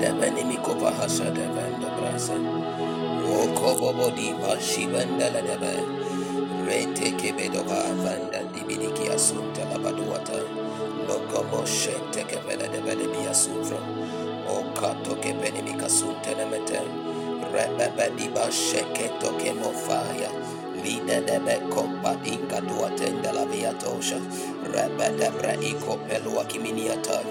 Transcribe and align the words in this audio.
Debenimikova 0.00 0.90
Hasada 0.92 1.46
Vanda 1.54 1.90
Brasa. 1.98 2.34
Wokobo 3.26 4.10
Diva 4.16 4.56
Shivandala 4.60 5.42
Debe. 5.42 5.74
Rete 6.66 7.12
Kebedova 7.18 7.82
Vanda 8.02 8.40
Dibidiki 8.54 9.08
Asunta 9.10 9.64
Labaduata. 9.70 10.38
Lokobo 11.08 11.64
Shente 11.66 12.24
Kebeda 12.28 12.68
Debe 12.72 12.96
Biasufra. 13.12 13.78
Okato 14.48 15.16
Kebenimika 15.22 15.88
Sunta 15.90 16.32
Nemete. 16.36 16.80
Rebebe 17.52 18.10
Diba 18.16 18.50
Sheke 18.52 19.10
Toke 19.20 19.52
Mofaya. 19.54 20.30
Lida 20.84 21.20
Debe 21.22 21.60
Kompa 21.70 22.14
Inka 22.24 22.60
Duatenda 22.62 23.32
La 23.34 23.46
Viatosha. 23.46 24.18
Rebede 24.72 25.30
Bre 25.38 25.56
Iko 25.62 25.98
Pelua 26.08 26.44
Kiminiata. 26.46 27.22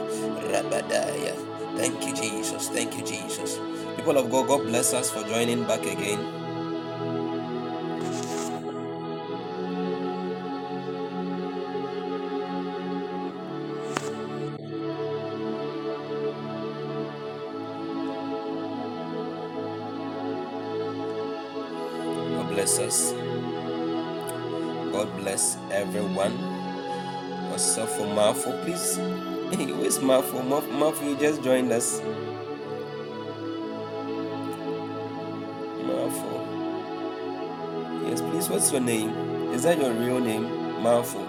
Rebedaya. 0.51 1.54
Thank 1.77 2.05
you, 2.07 2.15
Jesus. 2.15 2.69
Thank 2.69 2.97
you, 2.97 3.03
Jesus. 3.05 3.59
People 3.97 4.17
of 4.17 4.31
God, 4.31 4.47
God 4.47 4.63
bless 4.63 4.93
us 4.93 5.11
for 5.11 5.23
joining 5.23 5.65
back 5.65 5.85
again. 5.85 6.45
God 22.19 22.49
bless 22.49 22.79
us. 22.79 23.13
God 24.91 25.09
bless 25.17 25.57
everyone. 25.71 26.33
Up 27.79 27.89
for 27.89 28.05
Marfo? 28.07 28.51
Please. 28.65 28.99
Hey, 29.57 29.71
where's 29.71 29.99
Marfo? 29.99 30.41
Marfo, 30.43 30.69
Marfo, 30.69 31.09
you 31.09 31.15
just 31.15 31.41
joined 31.41 31.71
us. 31.71 32.01
Marfo. 35.87 36.31
Yes, 38.09 38.19
please. 38.19 38.49
What's 38.49 38.69
your 38.73 38.81
name? 38.81 39.11
Is 39.53 39.63
that 39.63 39.77
your 39.79 39.93
real 39.93 40.19
name? 40.19 40.43
Marfo. 40.83 41.25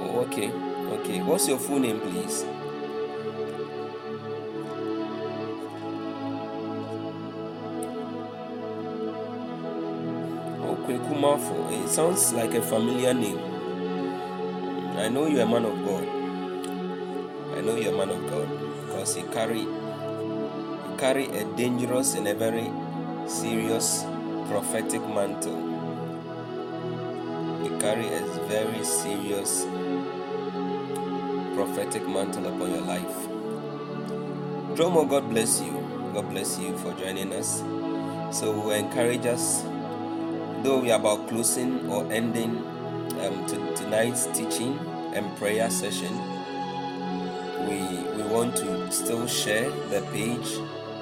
Oh, 0.00 0.24
okay. 0.26 0.50
Okay. 1.00 1.20
What's 1.20 1.46
your 1.48 1.58
full 1.58 1.80
name, 1.80 2.00
please? 2.00 2.46
Oh, 10.64 10.78
Kweku 10.86 11.14
Marfo. 11.20 11.84
It 11.84 11.90
sounds 11.90 12.32
like 12.32 12.54
a 12.54 12.62
familiar 12.62 13.12
name. 13.12 13.53
I 15.04 15.08
know 15.10 15.26
you're 15.26 15.42
a 15.42 15.46
man 15.46 15.66
of 15.66 15.84
God. 15.84 16.08
I 17.58 17.60
know 17.60 17.76
you're 17.76 17.92
a 17.92 17.96
man 17.98 18.08
of 18.08 18.24
God 18.30 18.48
because 18.86 19.14
you 19.18 19.24
carry 19.24 19.60
you 19.60 20.96
carry 20.96 21.26
a 21.26 21.44
dangerous 21.56 22.14
and 22.14 22.26
a 22.26 22.34
very 22.34 22.70
serious 23.26 24.06
prophetic 24.48 25.02
mantle. 25.06 25.60
You 27.64 27.76
carry 27.80 28.06
a 28.06 28.20
very 28.48 28.82
serious 28.82 29.66
prophetic 31.54 32.08
mantle 32.08 32.46
upon 32.46 32.70
your 32.70 32.80
life. 32.80 33.28
Dromo, 34.72 35.06
God 35.06 35.28
bless 35.28 35.60
you. 35.60 35.72
God 36.14 36.30
bless 36.30 36.58
you 36.58 36.78
for 36.78 36.94
joining 36.94 37.30
us. 37.34 37.62
So 38.34 38.58
we 38.58 38.76
encourage 38.76 39.26
us, 39.26 39.64
though 40.62 40.78
we 40.78 40.90
are 40.90 40.98
about 40.98 41.28
closing 41.28 41.90
or 41.90 42.10
ending 42.10 42.56
um, 43.20 43.46
to 43.48 43.74
tonight's 43.76 44.28
teaching 44.28 44.78
and 45.14 45.34
prayer 45.36 45.70
session. 45.70 46.12
We 47.68 47.78
we 48.16 48.22
want 48.30 48.56
to 48.56 48.90
still 48.92 49.26
share 49.26 49.70
the 49.90 50.02
page 50.12 50.52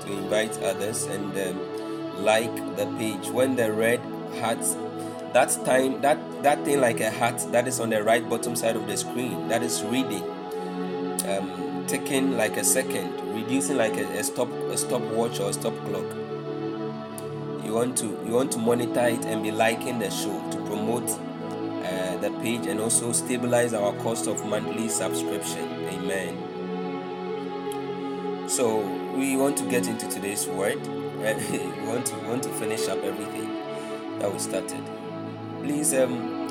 to 0.04 0.12
invite 0.12 0.56
others 0.62 1.04
and 1.04 1.36
um, 1.36 2.24
like 2.24 2.54
the 2.76 2.86
page. 2.98 3.28
When 3.28 3.56
the 3.56 3.72
red 3.72 4.00
heart, 4.40 4.60
that 5.32 5.50
time 5.64 6.00
that 6.02 6.18
that 6.42 6.64
thing 6.64 6.80
like 6.80 7.00
a 7.00 7.10
heart 7.10 7.38
that 7.52 7.66
is 7.66 7.80
on 7.80 7.90
the 7.90 8.02
right 8.02 8.28
bottom 8.28 8.54
side 8.54 8.76
of 8.76 8.86
the 8.86 8.96
screen 8.96 9.48
that 9.48 9.62
is 9.62 9.82
reading, 9.84 10.22
um, 11.28 11.84
taking 11.86 12.36
like 12.36 12.56
a 12.56 12.64
second, 12.64 13.12
reducing 13.34 13.76
like 13.76 13.96
a, 13.96 14.04
a 14.18 14.22
stop 14.22 14.50
a 14.50 14.76
stopwatch 14.76 15.40
or 15.40 15.50
a 15.50 15.52
stop 15.52 15.74
clock. 15.86 16.06
You 17.64 17.74
want 17.74 17.96
to 17.98 18.06
you 18.26 18.32
want 18.32 18.52
to 18.52 18.58
monitor 18.58 19.06
it 19.06 19.24
and 19.24 19.42
be 19.42 19.50
liking 19.50 19.98
the 19.98 20.10
show 20.10 20.38
to 20.50 20.56
promote 20.66 21.08
page 22.42 22.66
and 22.66 22.80
also 22.80 23.12
stabilize 23.12 23.72
our 23.72 23.92
cost 24.02 24.26
of 24.26 24.44
monthly 24.44 24.88
subscription. 24.88 25.68
Amen. 25.88 26.36
So 28.48 28.80
we 29.16 29.36
want 29.36 29.56
to 29.58 29.64
get 29.70 29.86
into 29.86 30.08
today's 30.08 30.46
word. 30.46 30.80
We 31.22 31.86
want 31.86 32.06
to 32.06 32.16
want 32.26 32.42
to 32.42 32.48
finish 32.50 32.88
up 32.88 32.98
everything 33.04 33.48
that 34.18 34.32
we 34.32 34.38
started. 34.40 34.82
Please, 35.62 35.94
um, 35.94 36.48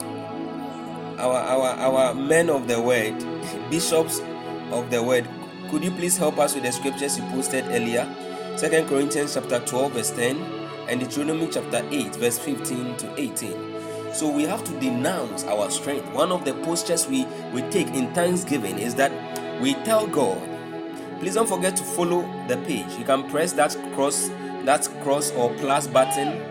our 1.20 1.36
our 1.36 1.68
our 1.76 2.14
men 2.16 2.50
of 2.50 2.68
the 2.68 2.80
word, 2.82 3.20
bishops 3.70 4.22
of 4.72 4.90
the 4.90 5.04
word, 5.04 5.28
could 5.70 5.84
you 5.84 5.92
please 5.92 6.18
help 6.18 6.40
us 6.40 6.56
with 6.56 6.64
the 6.64 6.72
scriptures 6.72 7.18
you 7.18 7.24
posted 7.26 7.66
earlier? 7.68 8.08
Second 8.58 8.88
Corinthians 8.88 9.34
chapter 9.34 9.60
12 9.60 9.92
verse 9.94 10.12
10 10.12 10.38
and 10.90 11.00
Deuteronomy 11.00 11.48
chapter 11.52 11.86
8 11.90 12.16
verse 12.16 12.38
15 12.38 12.98
to 12.98 13.20
18. 13.20 13.71
So 14.14 14.30
we 14.30 14.44
have 14.44 14.64
to 14.66 14.80
denounce 14.80 15.46
our 15.46 15.70
strength. 15.72 16.12
One 16.14 16.32
of 16.32 16.44
the 16.44 16.54
postures 16.66 17.08
we, 17.08 17.26
we 17.54 17.62
take 17.70 17.88
in 17.88 18.14
thanksgiving 18.14 18.78
is 18.78 18.96
that 18.96 19.12
we 19.62 19.74
tell 19.86 20.06
God, 20.06 20.38
please 21.20 21.36
don't 21.36 21.48
forget 21.48 21.76
to 21.78 21.84
follow 21.84 22.22
the 22.48 22.58
page. 22.58 22.92
You 22.98 23.06
can 23.06 23.30
press 23.30 23.54
that 23.54 23.76
cross, 23.94 24.30
that 24.66 24.88
cross 25.02 25.32
or 25.32 25.54
plus 25.56 25.88
button 25.88 26.42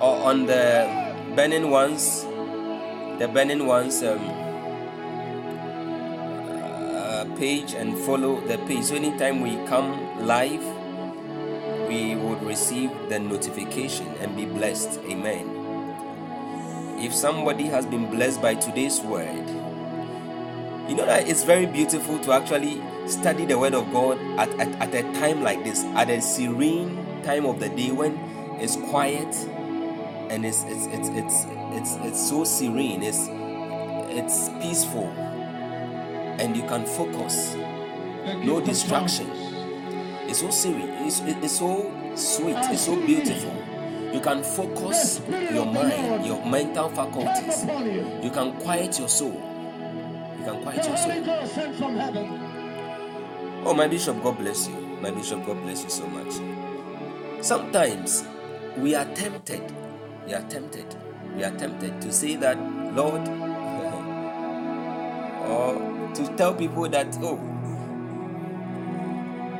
or 0.00 0.16
on 0.22 0.46
the 0.46 1.14
burning 1.34 1.70
ones, 1.70 2.22
the 3.18 3.28
burning 3.32 3.66
ones 3.66 4.02
um, 4.04 4.20
uh, 6.94 7.24
page 7.36 7.74
and 7.74 7.98
follow 7.98 8.40
the 8.46 8.58
page. 8.58 8.84
So 8.84 8.94
anytime 8.94 9.40
we 9.40 9.56
come 9.66 10.24
live, 10.24 10.62
would 12.38 12.48
receive 12.48 12.90
the 13.08 13.18
notification 13.18 14.06
and 14.20 14.36
be 14.36 14.44
blessed. 14.44 15.00
Amen. 15.04 15.54
If 16.98 17.14
somebody 17.14 17.64
has 17.64 17.86
been 17.86 18.10
blessed 18.10 18.42
by 18.42 18.54
today's 18.54 19.00
word, 19.00 19.48
you 20.88 20.96
know 20.96 21.06
that 21.06 21.28
it's 21.28 21.44
very 21.44 21.66
beautiful 21.66 22.18
to 22.20 22.32
actually 22.32 22.82
study 23.06 23.44
the 23.44 23.58
word 23.58 23.74
of 23.74 23.92
God 23.92 24.18
at, 24.38 24.48
at, 24.58 24.68
at 24.80 24.94
a 24.94 25.02
time 25.20 25.42
like 25.42 25.62
this, 25.62 25.84
at 25.84 26.10
a 26.10 26.20
serene 26.20 27.22
time 27.22 27.46
of 27.46 27.60
the 27.60 27.68
day 27.68 27.90
when 27.90 28.16
it's 28.60 28.76
quiet 28.76 29.34
and 30.30 30.44
it's 30.44 30.64
it's 30.64 30.86
it's 30.86 31.08
it's 31.08 31.46
it's, 31.72 31.96
it's 32.06 32.28
so 32.28 32.44
serene, 32.44 33.02
it's 33.02 33.28
it's 34.10 34.48
peaceful, 34.60 35.06
and 35.06 36.56
you 36.56 36.62
can 36.62 36.84
focus, 36.84 37.54
no 38.44 38.60
distraction. 38.60 39.30
It's 40.26 40.40
so 40.40 40.50
serene, 40.50 40.88
it's, 41.06 41.20
it's 41.20 41.58
so 41.58 41.90
sweet, 42.18 42.56
it's 42.58 42.86
so 42.86 42.96
beautiful. 42.96 43.54
You 44.12 44.20
can 44.20 44.42
focus 44.42 45.20
your 45.28 45.66
mind, 45.66 46.26
your 46.26 46.44
mental 46.46 46.88
faculties. 46.90 47.64
You 48.24 48.30
can 48.30 48.52
quiet 48.60 48.98
your 48.98 49.08
soul. 49.08 49.32
You 50.38 50.44
can 50.44 50.62
quiet 50.62 50.86
your 50.86 50.96
soul. 50.96 51.12
Oh, 53.64 53.74
my 53.74 53.86
bishop, 53.86 54.22
God 54.22 54.38
bless 54.38 54.66
you. 54.68 54.74
My 55.00 55.10
bishop, 55.10 55.44
God 55.46 55.62
bless 55.62 55.84
you 55.84 55.90
so 55.90 56.06
much. 56.08 56.32
Sometimes 57.44 58.24
we 58.78 58.94
are 58.94 59.04
tempted, 59.14 59.62
we 60.26 60.34
are 60.34 60.42
tempted, 60.48 60.86
we 61.36 61.44
are 61.44 61.56
tempted 61.56 62.00
to 62.00 62.12
say 62.12 62.34
that, 62.36 62.58
Lord, 62.94 63.28
or 65.48 65.74
to 66.14 66.36
tell 66.36 66.54
people 66.54 66.88
that, 66.88 67.16
oh, 67.20 67.38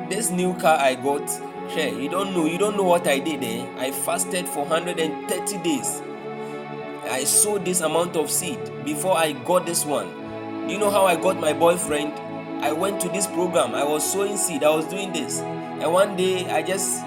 this 0.08 0.30
new 0.30 0.54
car 0.54 0.78
I 0.78 0.94
got, 0.96 1.28
share, 1.70 1.92
you 1.92 2.08
don't 2.08 2.32
know, 2.34 2.46
you 2.46 2.58
don't 2.58 2.76
know 2.76 2.84
what 2.84 3.06
I 3.06 3.18
did 3.18 3.42
eh? 3.42 3.66
I 3.76 3.90
fasted 3.90 4.48
for 4.48 4.64
130 4.64 5.58
days. 5.62 6.02
I 7.10 7.24
sowed 7.24 7.64
this 7.64 7.80
amount 7.80 8.16
of 8.16 8.30
seed 8.30 8.58
before 8.84 9.16
I 9.16 9.32
got 9.32 9.64
this 9.64 9.84
one. 9.84 10.66
Do 10.66 10.72
you 10.74 10.78
know 10.78 10.90
how 10.90 11.06
I 11.06 11.16
got 11.16 11.40
my 11.40 11.52
boyfriend? 11.52 12.12
I 12.62 12.72
went 12.72 13.00
to 13.02 13.08
this 13.08 13.26
program. 13.26 13.74
I 13.74 13.84
was 13.84 14.04
sowing 14.12 14.36
seed. 14.36 14.62
I 14.62 14.74
was 14.74 14.86
doing 14.86 15.12
this. 15.12 15.40
And 15.40 15.92
one 15.92 16.16
day 16.16 16.50
I 16.50 16.62
just 16.62 17.04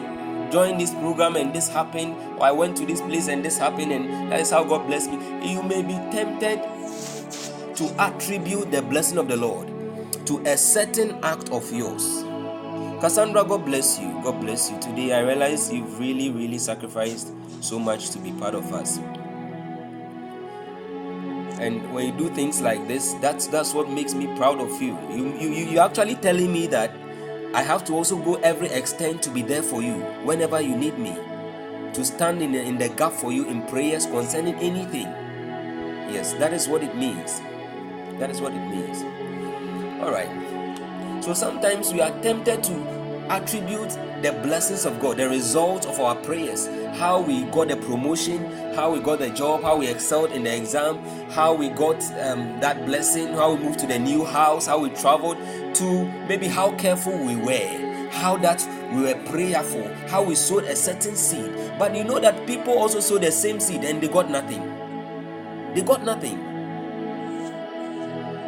joined 0.51 0.79
this 0.79 0.91
program 0.95 1.35
and 1.35 1.53
this 1.53 1.67
happened. 1.67 2.15
Or 2.39 2.45
I 2.45 2.51
went 2.51 2.77
to 2.77 2.85
this 2.85 3.01
place 3.01 3.27
and 3.27 3.45
this 3.45 3.57
happened. 3.57 3.91
And 3.91 4.31
that 4.31 4.39
is 4.39 4.49
how 4.49 4.63
God 4.63 4.87
blessed 4.87 5.11
me. 5.11 5.53
You 5.53 5.61
may 5.61 5.83
be 5.83 5.93
tempted 6.11 6.63
to 7.75 7.95
attribute 7.99 8.71
the 8.71 8.81
blessing 8.81 9.17
of 9.17 9.27
the 9.27 9.37
Lord 9.37 9.67
to 10.25 10.39
a 10.45 10.57
certain 10.57 11.19
act 11.23 11.51
of 11.51 11.71
yours. 11.71 12.23
Cassandra, 13.01 13.43
God 13.43 13.65
bless 13.65 13.99
you. 13.99 14.11
God 14.23 14.39
bless 14.41 14.69
you. 14.69 14.79
Today 14.79 15.11
I 15.13 15.21
realize 15.21 15.73
you've 15.73 15.99
really, 15.99 16.29
really 16.29 16.59
sacrificed 16.59 17.33
so 17.59 17.79
much 17.79 18.11
to 18.11 18.19
be 18.19 18.31
part 18.33 18.53
of 18.53 18.71
us. 18.73 18.99
And 21.59 21.91
when 21.95 22.05
you 22.05 22.11
do 22.11 22.29
things 22.35 22.61
like 22.61 22.87
this, 22.87 23.13
that's 23.15 23.47
that's 23.47 23.73
what 23.73 23.89
makes 23.89 24.13
me 24.13 24.27
proud 24.37 24.61
of 24.61 24.79
you. 24.79 24.95
You 25.09 25.33
you 25.35 25.49
you 25.49 25.65
you're 25.71 25.83
actually 25.83 26.13
telling 26.13 26.53
me 26.53 26.67
that 26.67 26.91
I 27.55 27.63
have 27.63 27.83
to 27.85 27.93
also 27.93 28.17
go 28.17 28.35
every 28.35 28.67
extent 28.69 29.23
to 29.23 29.31
be 29.31 29.41
there 29.41 29.63
for 29.63 29.81
you 29.81 29.95
whenever 30.23 30.61
you 30.61 30.75
need 30.75 30.99
me, 30.99 31.17
to 31.93 32.05
stand 32.05 32.43
in 32.43 32.51
the, 32.51 32.61
in 32.61 32.77
the 32.77 32.89
gap 32.89 33.13
for 33.13 33.31
you 33.31 33.47
in 33.47 33.63
prayers 33.63 34.05
concerning 34.05 34.53
anything. 34.57 35.07
Yes, 36.13 36.33
that 36.33 36.53
is 36.53 36.67
what 36.67 36.83
it 36.83 36.95
means. 36.95 37.41
That 38.19 38.29
is 38.29 38.41
what 38.41 38.53
it 38.53 38.69
means. 38.69 39.01
All 40.03 40.11
right. 40.11 40.50
So 41.21 41.35
sometimes 41.35 41.93
we 41.93 42.01
are 42.01 42.09
tempted 42.23 42.63
to 42.63 42.73
attribute 43.29 43.91
the 44.23 44.31
blessings 44.41 44.85
of 44.85 44.99
God, 44.99 45.17
the 45.17 45.29
result 45.29 45.85
of 45.85 45.99
our 45.99 46.15
prayers, 46.15 46.67
how 46.97 47.21
we 47.21 47.43
got 47.45 47.69
a 47.69 47.75
promotion, 47.75 48.43
how 48.73 48.91
we 48.91 48.99
got 48.99 49.21
a 49.21 49.29
job, 49.29 49.61
how 49.61 49.77
we 49.77 49.87
excelled 49.87 50.31
in 50.31 50.43
the 50.43 50.55
exam, 50.55 50.97
how 51.29 51.53
we 51.53 51.69
got 51.69 52.01
um, 52.19 52.59
that 52.59 52.87
blessing, 52.87 53.27
how 53.33 53.53
we 53.53 53.63
moved 53.63 53.77
to 53.79 53.87
the 53.87 53.99
new 53.99 54.25
house, 54.25 54.65
how 54.65 54.79
we 54.79 54.89
traveled, 54.89 55.37
to 55.75 56.05
maybe 56.27 56.47
how 56.47 56.71
careful 56.77 57.15
we 57.23 57.35
were, 57.35 58.09
how 58.11 58.35
that 58.37 58.67
we 58.91 59.03
were 59.03 59.15
prayerful, 59.25 59.87
how 60.07 60.23
we 60.23 60.33
sowed 60.33 60.63
a 60.63 60.75
certain 60.75 61.15
seed. 61.15 61.53
But 61.77 61.95
you 61.95 62.03
know 62.03 62.19
that 62.19 62.47
people 62.47 62.73
also 62.77 62.99
sowed 62.99 63.21
the 63.21 63.31
same 63.31 63.59
seed 63.59 63.83
and 63.83 64.01
they 64.01 64.07
got 64.07 64.31
nothing. 64.31 64.61
They 65.75 65.81
got 65.83 66.03
nothing. 66.03 66.47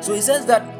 So 0.01 0.15
he 0.15 0.21
says 0.21 0.47
that, 0.47 0.72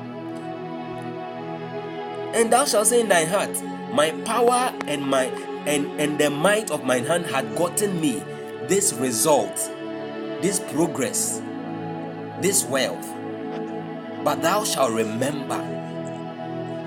and 2.33 2.51
thou 2.53 2.65
shalt 2.65 2.87
say 2.87 3.01
in 3.01 3.09
thy 3.09 3.25
heart, 3.25 3.61
my 3.93 4.11
power 4.25 4.73
and 4.87 5.03
my 5.03 5.25
and 5.67 5.87
and 5.99 6.19
the 6.19 6.29
might 6.29 6.71
of 6.71 6.83
mine 6.85 7.05
hand 7.05 7.25
had 7.27 7.55
gotten 7.55 7.99
me 8.01 8.23
this 8.67 8.93
result 8.93 9.55
this 10.41 10.59
progress 10.73 11.41
this 12.41 12.65
wealth. 12.65 13.07
But 14.23 14.41
thou 14.41 14.63
shalt 14.65 14.93
remember. 14.93 15.59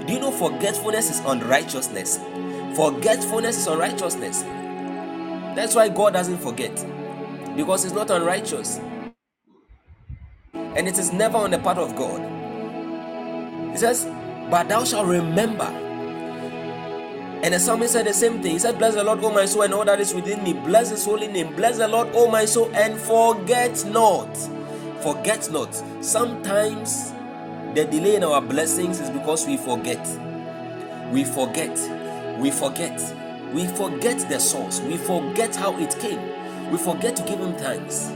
Do 0.06 0.12
you 0.12 0.20
know 0.20 0.30
forgetfulness 0.30 1.10
is 1.10 1.20
unrighteousness? 1.26 2.18
Forgetfulness 2.76 3.58
is 3.58 3.66
unrighteousness. 3.66 4.42
That's 5.40 5.74
why 5.74 5.88
god 5.88 6.14
doesn't 6.14 6.38
forget. 6.38 6.74
Because 7.56 7.84
it's 7.84 7.94
not 7.94 8.10
unrighteous. 8.10 8.80
And 10.60 10.88
it 10.88 10.98
is 10.98 11.12
never 11.12 11.38
on 11.38 11.50
the 11.52 11.58
part 11.58 11.78
of 11.78 11.96
god. 11.96 12.42
He 13.72 13.76
says 13.78 14.06
but 14.50 14.68
thou 14.68 14.84
shalt 14.84 15.06
remember 15.06 15.72
and 17.42 17.54
the 17.54 17.60
psalmist 17.60 17.92
said 17.92 18.06
the 18.06 18.12
same 18.12 18.42
thing. 18.42 18.52
He 18.52 18.58
said, 18.58 18.76
Bless 18.78 18.94
the 18.94 19.04
Lord, 19.04 19.20
O 19.22 19.30
my 19.30 19.44
soul, 19.44 19.62
and 19.62 19.72
all 19.74 19.84
that 19.84 20.00
is 20.00 20.12
within 20.12 20.42
me. 20.42 20.52
Bless 20.52 20.90
his 20.90 21.04
holy 21.04 21.28
name. 21.28 21.54
Bless 21.54 21.78
the 21.78 21.86
Lord, 21.86 22.08
O 22.14 22.28
my 22.28 22.44
soul, 22.44 22.68
and 22.74 22.98
forget 22.98 23.84
not. 23.86 24.36
Forget 25.00 25.48
not. 25.52 25.72
Sometimes 26.04 27.12
the 27.74 27.84
delay 27.84 28.16
in 28.16 28.24
our 28.24 28.40
blessings 28.40 29.00
is 29.00 29.10
because 29.10 29.46
we 29.46 29.58
forget. 29.58 30.04
We 31.12 31.22
forget. 31.24 31.78
We 32.40 32.50
forget. 32.50 33.00
We 33.52 33.66
forget 33.68 34.28
the 34.28 34.40
source. 34.40 34.80
We 34.80 34.96
forget 34.96 35.54
how 35.54 35.78
it 35.78 35.96
came. 36.00 36.20
We 36.72 36.78
forget 36.78 37.14
to 37.16 37.22
give 37.22 37.38
him 37.38 37.54
thanks. 37.54 38.10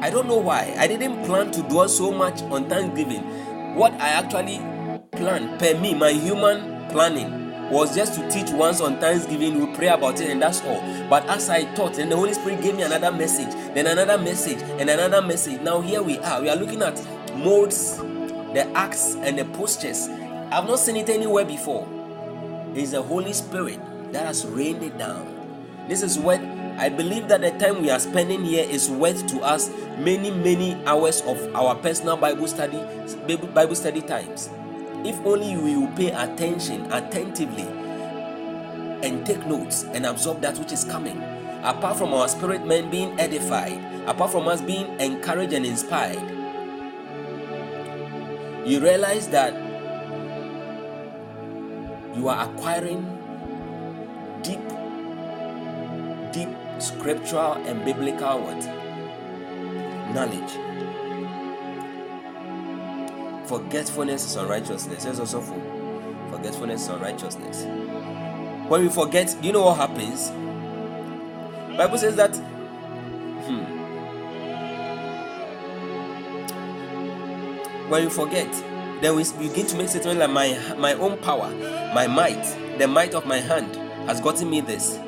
I 0.00 0.10
don't 0.10 0.28
know 0.28 0.38
why. 0.38 0.74
I 0.78 0.86
didn't 0.86 1.24
plan 1.24 1.50
to 1.50 1.62
dwell 1.62 1.88
so 1.88 2.12
much 2.12 2.42
on 2.42 2.68
Thanksgiving. 2.68 3.24
What 3.74 3.92
I 3.94 4.08
actually 4.08 4.58
planned, 5.12 5.58
per 5.58 5.78
me, 5.78 5.94
my 5.94 6.10
human 6.12 6.88
planning 6.90 7.70
was 7.70 7.94
just 7.94 8.14
to 8.14 8.28
teach 8.28 8.50
once 8.50 8.80
on 8.80 8.98
Thanksgiving, 8.98 9.60
we 9.60 9.74
pray 9.76 9.88
about 9.88 10.20
it, 10.20 10.28
and 10.28 10.42
that's 10.42 10.60
all. 10.62 10.80
But 11.08 11.24
as 11.26 11.48
I 11.48 11.72
taught, 11.74 11.98
and 11.98 12.10
the 12.10 12.16
Holy 12.16 12.34
Spirit 12.34 12.62
gave 12.62 12.74
me 12.74 12.82
another 12.82 13.12
message, 13.12 13.52
then 13.74 13.86
another 13.86 14.18
message, 14.18 14.60
and 14.80 14.90
another 14.90 15.22
message. 15.22 15.60
Now 15.60 15.80
here 15.80 16.02
we 16.02 16.18
are. 16.18 16.42
We 16.42 16.48
are 16.48 16.56
looking 16.56 16.82
at 16.82 17.00
modes, 17.36 17.96
the 17.98 18.68
acts, 18.74 19.14
and 19.14 19.38
the 19.38 19.44
postures. 19.44 20.08
I've 20.08 20.66
not 20.66 20.80
seen 20.80 20.96
it 20.96 21.08
anywhere 21.08 21.44
before. 21.44 21.86
It's 22.74 22.90
the 22.90 23.02
Holy 23.02 23.32
Spirit 23.32 23.78
that 24.12 24.26
has 24.26 24.44
rained 24.46 24.82
it 24.82 24.98
down. 24.98 25.86
This 25.88 26.02
is 26.02 26.18
what 26.18 26.40
I 26.80 26.88
believe 26.88 27.28
that 27.28 27.42
the 27.42 27.50
time 27.60 27.82
we 27.82 27.90
are 27.90 28.00
spending 28.00 28.42
here 28.42 28.64
is 28.64 28.88
worth 28.88 29.26
to 29.26 29.40
us 29.40 29.68
many, 29.98 30.30
many 30.30 30.82
hours 30.86 31.20
of 31.28 31.36
our 31.54 31.74
personal 31.74 32.16
Bible 32.16 32.48
study, 32.48 32.80
Bible 33.52 33.74
study 33.74 34.00
times. 34.00 34.48
If 35.04 35.20
only 35.26 35.58
we 35.58 35.76
will 35.76 35.92
pay 35.92 36.08
attention 36.08 36.90
attentively 36.90 37.68
and 39.06 39.26
take 39.26 39.46
notes 39.46 39.84
and 39.92 40.06
absorb 40.06 40.40
that 40.40 40.58
which 40.58 40.72
is 40.72 40.84
coming. 40.84 41.20
Apart 41.64 41.98
from 41.98 42.14
our 42.14 42.26
spirit 42.28 42.64
men 42.64 42.90
being 42.90 43.12
edified, 43.20 43.76
apart 44.08 44.32
from 44.32 44.48
us 44.48 44.62
being 44.62 44.88
encouraged 45.00 45.52
and 45.52 45.66
inspired, 45.66 46.16
you 48.66 48.80
realize 48.80 49.28
that 49.28 49.52
you 52.16 52.26
are 52.28 52.48
acquiring 52.48 53.04
deep, 54.42 54.64
deep 56.32 56.48
scriptural 56.80 57.54
and 57.66 57.84
biblical 57.84 58.40
what? 58.40 58.64
knowledge 60.14 60.70
forgetfulness 63.50 64.26
is 64.26 64.36
unrighteousness. 64.36 65.02
There's 65.02 65.18
also 65.18 65.40
for 65.40 65.58
forgetfulness 66.30 66.82
is 66.82 66.88
unrighteousness. 66.88 67.64
When 68.68 68.82
we 68.82 68.88
forget, 68.88 69.36
do 69.40 69.48
you 69.48 69.52
know 69.52 69.64
what 69.64 69.76
happens? 69.76 70.30
Bible 71.76 71.98
says 71.98 72.14
that 72.14 72.36
hmm, 72.36 73.64
when 77.90 78.04
we 78.04 78.10
forget, 78.10 78.46
then 79.02 79.16
we 79.16 79.24
begin 79.48 79.66
to 79.66 79.76
make 79.76 79.88
statements 79.88 80.20
like 80.20 80.30
my 80.30 80.76
my 80.78 80.92
own 80.94 81.18
power, 81.18 81.50
my 81.92 82.06
might, 82.06 82.44
the 82.78 82.86
might 82.86 83.14
of 83.14 83.26
my 83.26 83.38
hand 83.38 83.74
has 84.08 84.20
gotten 84.20 84.48
me 84.48 84.60
this. 84.60 85.00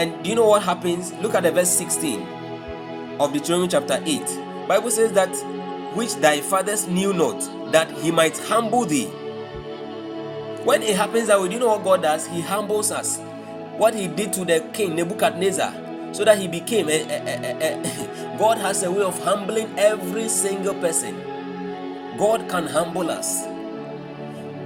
And 0.00 0.24
do 0.24 0.30
you 0.30 0.34
know 0.36 0.46
what 0.46 0.62
happens? 0.62 1.12
Look 1.20 1.34
at 1.34 1.42
the 1.42 1.52
verse 1.52 1.68
16 1.76 2.22
of 3.20 3.34
Deuteronomy 3.34 3.68
chapter 3.68 4.02
8. 4.02 4.66
Bible 4.66 4.90
says 4.90 5.12
that 5.12 5.28
which 5.94 6.14
thy 6.14 6.40
fathers 6.40 6.88
knew 6.88 7.12
not, 7.12 7.38
that 7.70 7.90
he 7.98 8.10
might 8.10 8.38
humble 8.38 8.86
thee. 8.86 9.08
When 10.64 10.82
it 10.82 10.96
happens 10.96 11.26
that 11.26 11.38
way, 11.38 11.48
do 11.48 11.54
you 11.54 11.60
know 11.60 11.68
what 11.68 11.84
God 11.84 12.00
does? 12.00 12.26
He 12.26 12.40
humbles 12.40 12.90
us. 12.90 13.18
What 13.76 13.94
he 13.94 14.08
did 14.08 14.32
to 14.32 14.46
the 14.46 14.66
king 14.72 14.94
Nebuchadnezzar, 14.94 16.14
so 16.14 16.24
that 16.24 16.38
he 16.38 16.48
became 16.48 16.88
a, 16.88 17.02
a, 17.02 17.74
a, 17.74 18.36
God 18.38 18.56
has 18.56 18.82
a 18.82 18.90
way 18.90 19.02
of 19.02 19.22
humbling 19.22 19.78
every 19.78 20.30
single 20.30 20.76
person. 20.76 21.14
God 22.16 22.48
can 22.48 22.66
humble 22.66 23.10
us. 23.10 23.42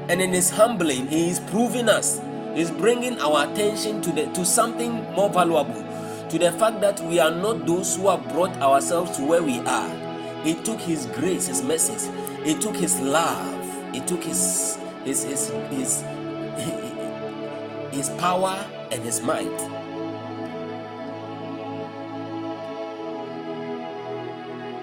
And 0.09 0.23
in 0.23 0.33
his 0.33 0.51
humbling, 0.51 1.09
he 1.09 1.29
is 1.29 1.41
proving 1.41 1.89
us, 1.89 2.21
he's 2.55 2.71
bringing 2.71 3.21
our 3.21 3.51
attention 3.51 4.01
to 4.03 4.13
the 4.13 4.27
to 4.27 4.45
something 4.45 4.93
more 5.13 5.31
valuable, 5.31 5.83
to 6.29 6.39
the 6.39 6.53
fact 6.53 6.81
that 6.81 7.01
we 7.01 7.19
are 7.19 7.31
not 7.31 7.67
those 7.67 7.97
who 7.97 8.09
have 8.09 8.27
brought 8.31 8.55
ourselves 8.63 9.17
to 9.17 9.25
where 9.25 9.43
we 9.43 9.59
are 9.61 10.05
he 10.45 10.53
took 10.57 10.79
His 10.79 11.07
grace, 11.07 11.47
His 11.47 11.63
mercies. 11.63 12.11
He 12.45 12.55
took 12.59 12.77
His 12.77 13.01
love. 13.01 13.95
He 13.95 14.01
took 14.01 14.23
His 14.23 14.79
His 15.03 15.25
His 15.25 15.51
His, 15.71 16.05
his 17.91 18.11
power 18.19 18.63
and 18.93 19.03
His 19.03 19.23
might. 19.23 19.57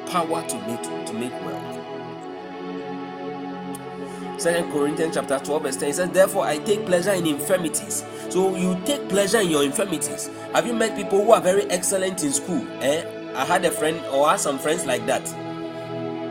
Power 0.07 0.43
to 0.47 0.55
make 0.67 1.05
to 1.05 1.13
make 1.13 1.45
wealth. 1.45 1.80
Second 4.41 4.71
Corinthians 4.71 5.13
chapter 5.13 5.37
12, 5.37 5.61
verse 5.61 5.75
10 5.75 5.89
it 5.89 5.93
says, 5.93 6.09
Therefore 6.09 6.45
I 6.45 6.57
take 6.57 6.83
pleasure 6.87 7.11
in 7.11 7.27
infirmities. 7.27 8.03
So 8.29 8.55
you 8.55 8.75
take 8.85 9.07
pleasure 9.07 9.39
in 9.39 9.51
your 9.51 9.63
infirmities. 9.63 10.31
Have 10.55 10.65
you 10.65 10.73
met 10.73 10.97
people 10.97 11.23
who 11.23 11.31
are 11.31 11.39
very 11.39 11.65
excellent 11.65 12.23
in 12.23 12.31
school? 12.33 12.65
Eh? 12.81 13.05
I 13.35 13.45
had 13.45 13.63
a 13.65 13.69
friend 13.69 14.03
or 14.07 14.27
had 14.27 14.39
some 14.39 14.57
friends 14.57 14.87
like 14.87 15.05
that 15.05 15.21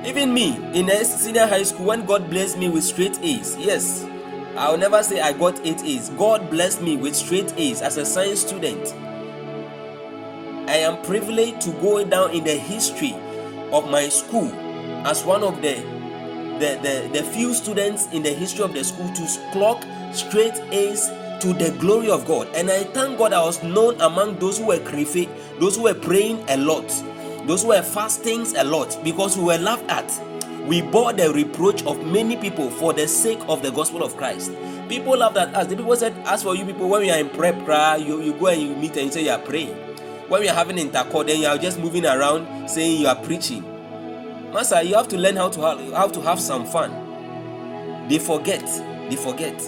Even 0.05 0.35
me 0.35 0.57
in 0.77 0.91
senior 1.05 1.47
high 1.47 1.63
school, 1.63 1.87
when 1.87 2.05
God 2.05 2.29
blessed 2.29 2.59
me 2.59 2.69
with 2.69 2.83
straight 2.83 3.17
A's, 3.23 3.57
yes, 3.57 4.05
I'll 4.57 4.77
never 4.77 5.05
say 5.05 5.21
I 5.21 5.33
got 5.33 5.65
eight 5.65 5.81
A's. 5.85 6.09
God 6.11 6.51
blessed 6.51 6.83
me 6.83 6.97
with 6.97 7.15
straight 7.15 7.55
A's 7.57 7.81
as 7.81 7.97
a 7.97 8.05
science 8.05 8.41
student. 8.41 8.93
I 10.69 10.79
am 10.79 11.01
privileged 11.03 11.61
to 11.61 11.71
go 11.75 12.05
down 12.05 12.33
in 12.33 12.43
the 12.43 12.57
history 12.57 13.15
of 13.71 13.89
my 13.89 14.09
school 14.09 14.51
as 15.07 15.25
one 15.25 15.45
of 15.45 15.63
the 15.63 16.00
the, 16.61 16.79
the, 16.83 17.19
the 17.19 17.25
few 17.25 17.55
students 17.55 18.07
in 18.13 18.23
the 18.23 18.31
history 18.31 18.65
of 18.65 18.75
the 18.75 18.85
school 18.85 19.09
to 19.15 19.51
clock 19.53 19.83
straight 20.13 20.55
A's 20.71 21.09
to 21.41 21.55
the 21.55 21.75
glory 21.81 22.11
of 22.11 22.27
God. 22.27 22.49
And 22.55 22.71
I 22.71 22.85
thank 22.85 23.19
God 23.19 23.33
I 23.33 23.43
was 23.43 23.63
known 23.63 24.01
among 24.01 24.39
those 24.39 24.59
who 24.59 24.67
were 24.67 24.79
creepy, 24.81 25.29
those 25.59 25.77
who 25.77 25.85
were 25.85 25.95
praying 25.95 26.45
a 26.49 26.57
lot, 26.59 26.87
those 27.47 27.63
who 27.63 27.69
were 27.69 27.83
fasting 27.83 28.47
a 28.57 28.65
lot 28.65 28.99
because 29.03 29.37
we 29.37 29.45
were 29.45 29.59
laughed 29.59 29.91
at. 29.91 30.13
We 30.67 30.83
bore 30.83 31.15
the 31.15 31.33
reproach 31.33 31.83
of 31.85 32.05
many 32.05 32.37
people 32.37 32.71
for 32.71 32.93
the 32.93 33.09
sake 33.09 33.41
of 33.49 33.63
the 33.63 33.73
gospel 33.73 34.05
of 34.05 34.17
Christ. 34.17 34.53
People 34.89 35.17
laughed 35.17 35.39
at 35.39 35.55
us. 35.55 35.67
The 35.67 35.77
people 35.77 35.97
said, 35.97 36.15
As 36.27 36.43
for 36.43 36.55
you 36.55 36.67
people, 36.67 36.89
when 36.89 37.01
we 37.01 37.11
are 37.11 37.19
in 37.19 37.31
prep, 37.31 37.57
you, 38.01 38.21
you 38.21 38.35
go 38.35 38.49
and 38.49 38.61
you 38.61 38.77
meet 38.77 38.97
and 38.97 39.07
you 39.07 39.13
say 39.13 39.25
you 39.25 39.31
are 39.31 39.39
praying. 39.39 39.75
When 40.29 40.43
we 40.43 40.49
are 40.49 40.55
having 40.55 40.79
intercourse, 40.79 41.27
then 41.27 41.41
you 41.41 41.47
are 41.47 41.59
just 41.59 41.79
moving 41.79 42.05
around 42.05 42.69
saying 42.69 43.01
you 43.01 43.09
are 43.09 43.17
preaching. 43.17 43.65
Master, 44.53 44.83
you 44.83 44.95
have 44.95 45.09
to 45.09 45.17
learn 45.17 45.37
how 45.37 45.49
to 45.49 45.61
have, 45.61 45.93
how 45.93 46.09
to 46.09 46.21
have 46.23 46.41
some 46.41 46.67
fun. 46.67 46.91
They 48.09 48.19
forget. 48.19 48.65
They 49.09 49.17
forget. 49.17 49.59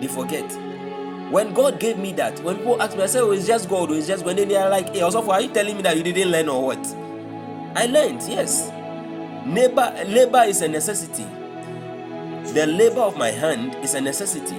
They 0.00 0.06
forget. 0.06 0.50
When 1.30 1.52
God 1.52 1.78
gave 1.80 1.98
me 1.98 2.12
that, 2.14 2.40
when 2.40 2.56
people 2.58 2.80
ask 2.80 2.96
me, 2.96 3.02
I 3.02 3.06
say, 3.06 3.20
"Oh, 3.20 3.32
it's 3.32 3.46
just 3.46 3.68
God. 3.68 3.90
Oh, 3.90 3.94
it's 3.94 4.06
just 4.06 4.24
when 4.24 4.36
they 4.36 4.56
are 4.56 4.70
like, 4.70 4.88
hey, 4.94 5.02
also, 5.02 5.22
are 5.30 5.40
you 5.40 5.48
telling 5.48 5.76
me 5.76 5.82
that 5.82 5.96
you 5.96 6.02
didn't 6.02 6.30
learn 6.30 6.48
or 6.48 6.64
what?" 6.64 6.96
I 7.76 7.86
learned. 7.86 8.22
Yes. 8.22 8.70
Labor, 9.46 9.94
labor 10.06 10.44
is 10.44 10.62
a 10.62 10.68
necessity. 10.68 11.26
The 12.54 12.66
labor 12.66 13.00
of 13.00 13.18
my 13.18 13.30
hand 13.30 13.74
is 13.82 13.94
a 13.94 14.00
necessity, 14.00 14.56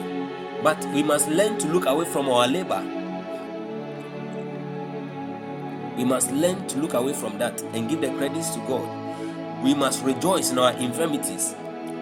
but 0.62 0.84
we 0.94 1.02
must 1.02 1.30
learn 1.30 1.58
to 1.60 1.68
look 1.68 1.86
away 1.88 2.06
from 2.06 2.30
our 2.30 2.48
labor 2.48 2.84
we 5.98 6.04
must 6.04 6.32
learn 6.32 6.68
to 6.68 6.80
look 6.80 6.94
away 6.94 7.14
from 7.14 7.38
that 7.38 7.62
and 7.74 7.90
give 7.90 8.02
the 8.02 8.10
credits 8.18 8.50
to 8.52 8.60
God. 8.68 9.64
We 9.64 9.74
must 9.74 10.04
rejoice 10.04 10.52
in 10.52 10.60
our 10.60 10.74
infirmities. 10.74 11.56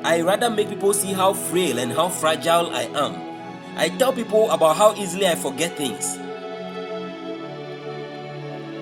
I 0.03 0.21
rather 0.21 0.49
make 0.49 0.69
people 0.69 0.93
see 0.93 1.13
how 1.13 1.33
frail 1.33 1.79
and 1.79 1.91
how 1.91 2.09
fragile 2.09 2.69
I 2.73 2.83
am. 2.83 3.77
I 3.77 3.89
tell 3.89 4.11
people 4.11 4.51
about 4.51 4.75
how 4.75 4.93
easily 4.95 5.27
I 5.27 5.35
forget 5.35 5.77
things. 5.77 6.17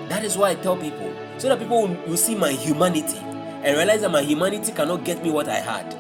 That 0.10 0.24
is 0.24 0.38
why 0.38 0.50
I 0.50 0.56
tell 0.56 0.76
people, 0.76 1.14
so 1.38 1.48
that 1.50 1.60
people 1.60 1.88
will, 1.88 2.18
see 2.18 2.36
my 2.36 2.52
humanity 2.52 3.18
and 3.18 3.78
realize 3.78 4.02
that 4.02 4.12
my 4.12 4.22
humanity 4.22 4.72
cannot 4.72 5.06
get 5.06 5.24
me 5.24 5.32
what 5.32 5.48
I 5.48 5.60
had. 5.60 5.96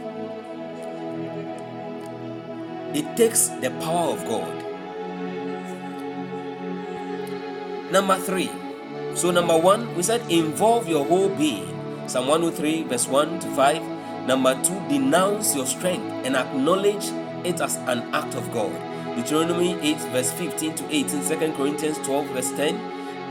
It 2.93 3.15
takes 3.15 3.47
the 3.47 3.69
power 3.79 4.11
of 4.11 4.25
God. 4.25 4.51
Number 7.91 8.17
three, 8.17 8.49
so, 9.13 9.29
number 9.29 9.57
one, 9.57 9.93
we 9.95 10.03
said 10.03 10.21
involve 10.31 10.87
your 10.87 11.05
whole 11.05 11.29
being. 11.29 11.67
Psalm 12.07 12.27
103, 12.27 12.83
verse 12.83 13.07
1 13.07 13.39
to 13.39 13.47
5. 13.55 14.27
Number 14.27 14.53
two, 14.63 14.79
denounce 14.87 15.55
your 15.55 15.65
strength 15.65 16.05
and 16.25 16.35
acknowledge 16.35 17.05
it 17.45 17.59
as 17.59 17.75
an 17.87 18.07
act 18.13 18.35
of 18.35 18.51
God. 18.53 18.71
Deuteronomy 19.15 19.77
8, 19.81 19.97
verse 20.11 20.31
15 20.31 20.75
to 20.75 20.95
18. 20.95 21.39
2 21.39 21.53
Corinthians 21.53 21.97
12, 21.99 22.27
verse 22.27 22.51
10. 22.51 22.75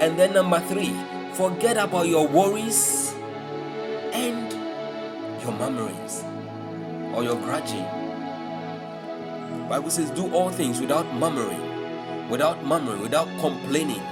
And 0.00 0.18
then 0.18 0.34
number 0.34 0.60
three, 0.60 0.94
forget 1.32 1.76
about 1.76 2.08
your 2.08 2.28
worries 2.28 3.14
and 4.12 4.52
your 5.42 5.52
murmurings 5.52 6.24
or 7.14 7.24
your 7.24 7.36
grudging. 7.36 7.86
Bible 9.68 9.90
says, 9.90 10.10
do 10.10 10.30
all 10.34 10.50
things 10.50 10.80
without 10.80 11.06
murmuring, 11.14 12.28
without 12.28 12.64
murmuring, 12.64 13.00
without 13.00 13.28
complaining 13.38 14.02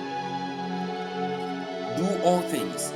do 1.99 2.07
all 2.23 2.41
things. 2.43 2.93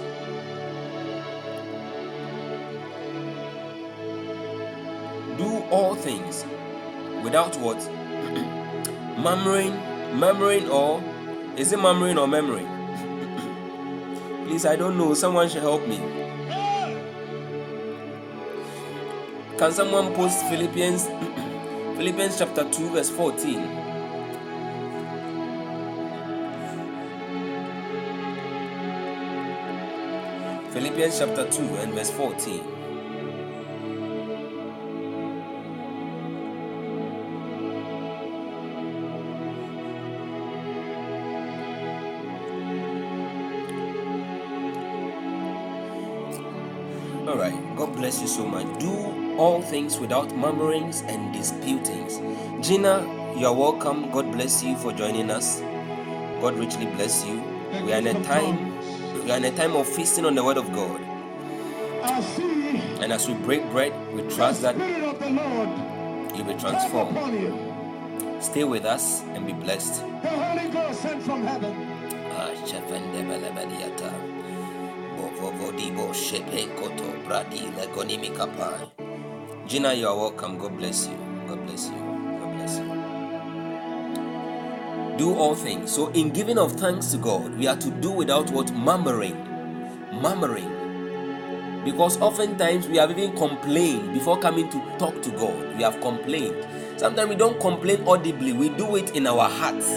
Do 5.36 5.62
all 5.70 5.96
things 5.96 6.44
without 7.24 7.56
what? 7.56 7.78
murmuring, 9.18 9.74
murmuring, 10.16 10.68
or 10.68 11.02
is 11.56 11.72
it 11.72 11.80
murmuring 11.80 12.16
or 12.16 12.28
memory? 12.28 12.62
Please, 14.46 14.64
I 14.64 14.76
don't 14.76 14.96
know. 14.96 15.14
Someone 15.14 15.48
should 15.48 15.62
help 15.62 15.84
me. 15.88 15.98
Can 19.58 19.72
someone 19.72 20.14
post 20.14 20.44
Philippians 20.46 21.06
Philippians 21.96 22.38
chapter 22.38 22.70
2 22.70 22.90
verse 22.90 23.10
14? 23.10 23.81
Philippians 30.72 31.18
chapter 31.18 31.46
2 31.50 31.62
and 31.76 31.92
verse 31.92 32.10
14. 32.10 32.64
All 47.28 47.36
right, 47.36 47.52
God 47.76 47.94
bless 47.94 48.22
you 48.22 48.26
so 48.26 48.46
much. 48.46 48.66
Do 48.78 49.36
all 49.36 49.60
things 49.60 50.00
without 50.00 50.34
murmurings 50.34 51.02
and 51.02 51.34
disputings. 51.34 52.18
Gina, 52.66 53.04
you 53.36 53.46
are 53.46 53.54
welcome. 53.54 54.10
God 54.10 54.32
bless 54.32 54.62
you 54.62 54.74
for 54.78 54.90
joining 54.94 55.30
us. 55.30 55.60
God 56.40 56.56
richly 56.56 56.86
bless 56.86 57.26
you. 57.26 57.42
We 57.84 57.92
are 57.92 57.98
in 57.98 58.06
a 58.06 58.24
time 58.24 58.71
we 59.24 59.30
are 59.30 59.36
in 59.36 59.44
a 59.44 59.50
time 59.52 59.76
of 59.76 59.86
feasting 59.86 60.24
on 60.24 60.34
the 60.34 60.42
word 60.44 60.56
of 60.56 60.72
God. 60.72 61.00
And 63.02 63.12
as 63.12 63.28
we 63.28 63.34
break 63.34 63.68
bread, 63.70 63.92
we 64.12 64.22
trust 64.34 64.62
that 64.62 64.76
you'll 66.34 66.44
be 66.44 66.54
transformed. 66.54 68.42
Stay 68.42 68.64
with 68.64 68.84
us 68.84 69.22
and 69.34 69.46
be 69.46 69.52
blessed. 69.52 70.02
The 70.22 70.28
Holy 70.28 70.68
Ghost 70.70 71.02
sent 71.02 71.22
from 71.22 71.44
heaven. 71.44 71.72
Ah, 72.32 72.50
Gina, 79.66 79.94
you 79.94 80.08
are 80.08 80.16
welcome. 80.16 80.58
God 80.58 80.76
bless 80.76 81.06
you. 81.06 81.16
God 81.46 81.64
bless 81.66 81.88
you. 81.88 82.11
Do 85.22 85.36
all 85.36 85.54
things. 85.54 85.92
So, 85.92 86.08
in 86.08 86.30
giving 86.30 86.58
of 86.58 86.72
thanks 86.72 87.12
to 87.12 87.16
God, 87.16 87.56
we 87.56 87.68
are 87.68 87.76
to 87.76 87.90
do 88.00 88.10
without 88.10 88.50
what 88.50 88.72
murmuring, 88.72 89.36
murmuring, 90.20 91.84
because 91.84 92.20
oftentimes 92.20 92.88
we 92.88 92.96
have 92.96 93.12
even 93.12 93.36
complained 93.36 94.14
before 94.14 94.36
coming 94.40 94.68
to 94.70 94.80
talk 94.98 95.22
to 95.22 95.30
God. 95.30 95.76
We 95.76 95.84
have 95.84 96.00
complained. 96.00 96.66
Sometimes 96.96 97.28
we 97.28 97.36
don't 97.36 97.60
complain 97.60 98.02
audibly, 98.04 98.52
we 98.52 98.70
do 98.70 98.96
it 98.96 99.14
in 99.14 99.28
our 99.28 99.48
hearts. 99.48 99.92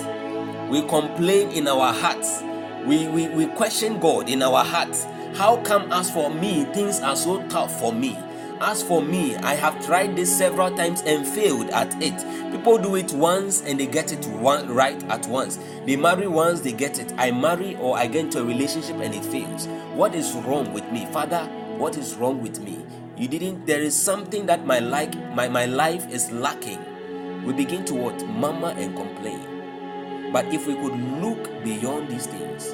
We 0.70 0.88
complain 0.88 1.50
in 1.50 1.67
our 1.67 1.91
hearts. 1.91 2.44
We, 2.86 3.08
we, 3.08 3.27
we 3.29 3.48
question 3.48 4.00
God 4.00 4.29
in 4.29 4.44
our 4.44 4.63
hearts. 4.63 5.05
How 5.34 5.58
come, 5.63 5.91
as 5.91 6.12
for 6.12 6.29
me, 6.29 6.65
things 6.65 7.00
are 7.00 7.15
so 7.15 7.41
tough 7.48 7.79
for 7.79 7.91
me? 7.91 8.15
As 8.62 8.81
for 8.81 9.01
me, 9.01 9.35
I 9.38 9.53
have 9.55 9.85
tried 9.85 10.15
this 10.15 10.35
several 10.35 10.74
times 10.77 11.01
and 11.01 11.27
failed 11.27 11.69
at 11.71 12.01
it. 12.01 12.15
People 12.53 12.77
do 12.77 12.95
it 12.95 13.12
once 13.12 13.62
and 13.62 13.77
they 13.77 13.85
get 13.85 14.13
it 14.13 14.25
one, 14.27 14.74
right 14.74 15.03
at 15.09 15.27
once. 15.27 15.59
They 15.85 15.97
marry 15.97 16.27
once, 16.27 16.62
they 16.62 16.71
get 16.71 16.97
it. 16.97 17.13
I 17.17 17.31
marry 17.31 17.75
or 17.75 17.97
I 17.97 18.07
get 18.07 18.25
into 18.25 18.39
a 18.39 18.45
relationship 18.45 18.95
and 19.01 19.13
it 19.13 19.25
fails. 19.25 19.67
What 19.93 20.15
is 20.15 20.31
wrong 20.33 20.71
with 20.71 20.89
me? 20.89 21.05
Father, 21.07 21.43
what 21.77 21.97
is 21.97 22.15
wrong 22.15 22.41
with 22.41 22.62
me? 22.62 22.85
You 23.17 23.27
didn't, 23.27 23.65
there 23.65 23.81
is 23.81 23.93
something 23.93 24.45
that 24.45 24.65
my, 24.65 24.79
like, 24.79 25.13
my, 25.33 25.50
my 25.50 25.65
life 25.65 26.09
is 26.09 26.31
lacking. 26.31 27.43
We 27.43 27.51
begin 27.51 27.83
to 27.85 27.93
what? 27.93 28.25
Murmur 28.25 28.74
and 28.77 28.95
complain. 28.95 30.31
But 30.31 30.45
if 30.53 30.65
we 30.65 30.75
could 30.75 30.97
look 31.21 31.62
beyond 31.62 32.07
these 32.07 32.25
things, 32.25 32.74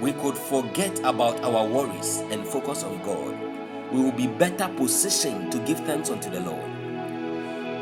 we 0.00 0.12
could 0.12 0.38
forget 0.38 0.96
about 1.00 1.42
our 1.42 1.66
worries 1.66 2.18
and 2.30 2.46
focus 2.46 2.84
on 2.84 3.02
God 3.02 3.51
we 3.92 4.00
will 4.00 4.12
be 4.12 4.26
better 4.26 4.68
positioned 4.76 5.52
to 5.52 5.58
give 5.60 5.78
thanks 5.80 6.08
unto 6.08 6.30
the 6.30 6.40
Lord. 6.40 6.62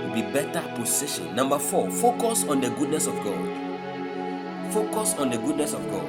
We'll 0.04 0.14
be 0.14 0.22
better 0.22 0.60
positioned. 0.74 1.36
Number 1.36 1.58
four, 1.58 1.88
focus 1.88 2.44
on 2.44 2.60
the 2.60 2.70
goodness 2.70 3.06
of 3.06 3.14
God. 3.22 4.72
Focus 4.72 5.14
on 5.14 5.30
the 5.30 5.38
goodness 5.38 5.72
of 5.72 5.88
God. 5.88 6.08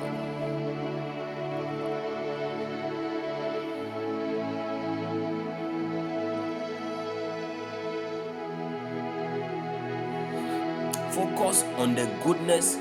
Focus 11.13 11.63
on 11.77 11.93
the 11.93 12.09
goodness 12.23 12.77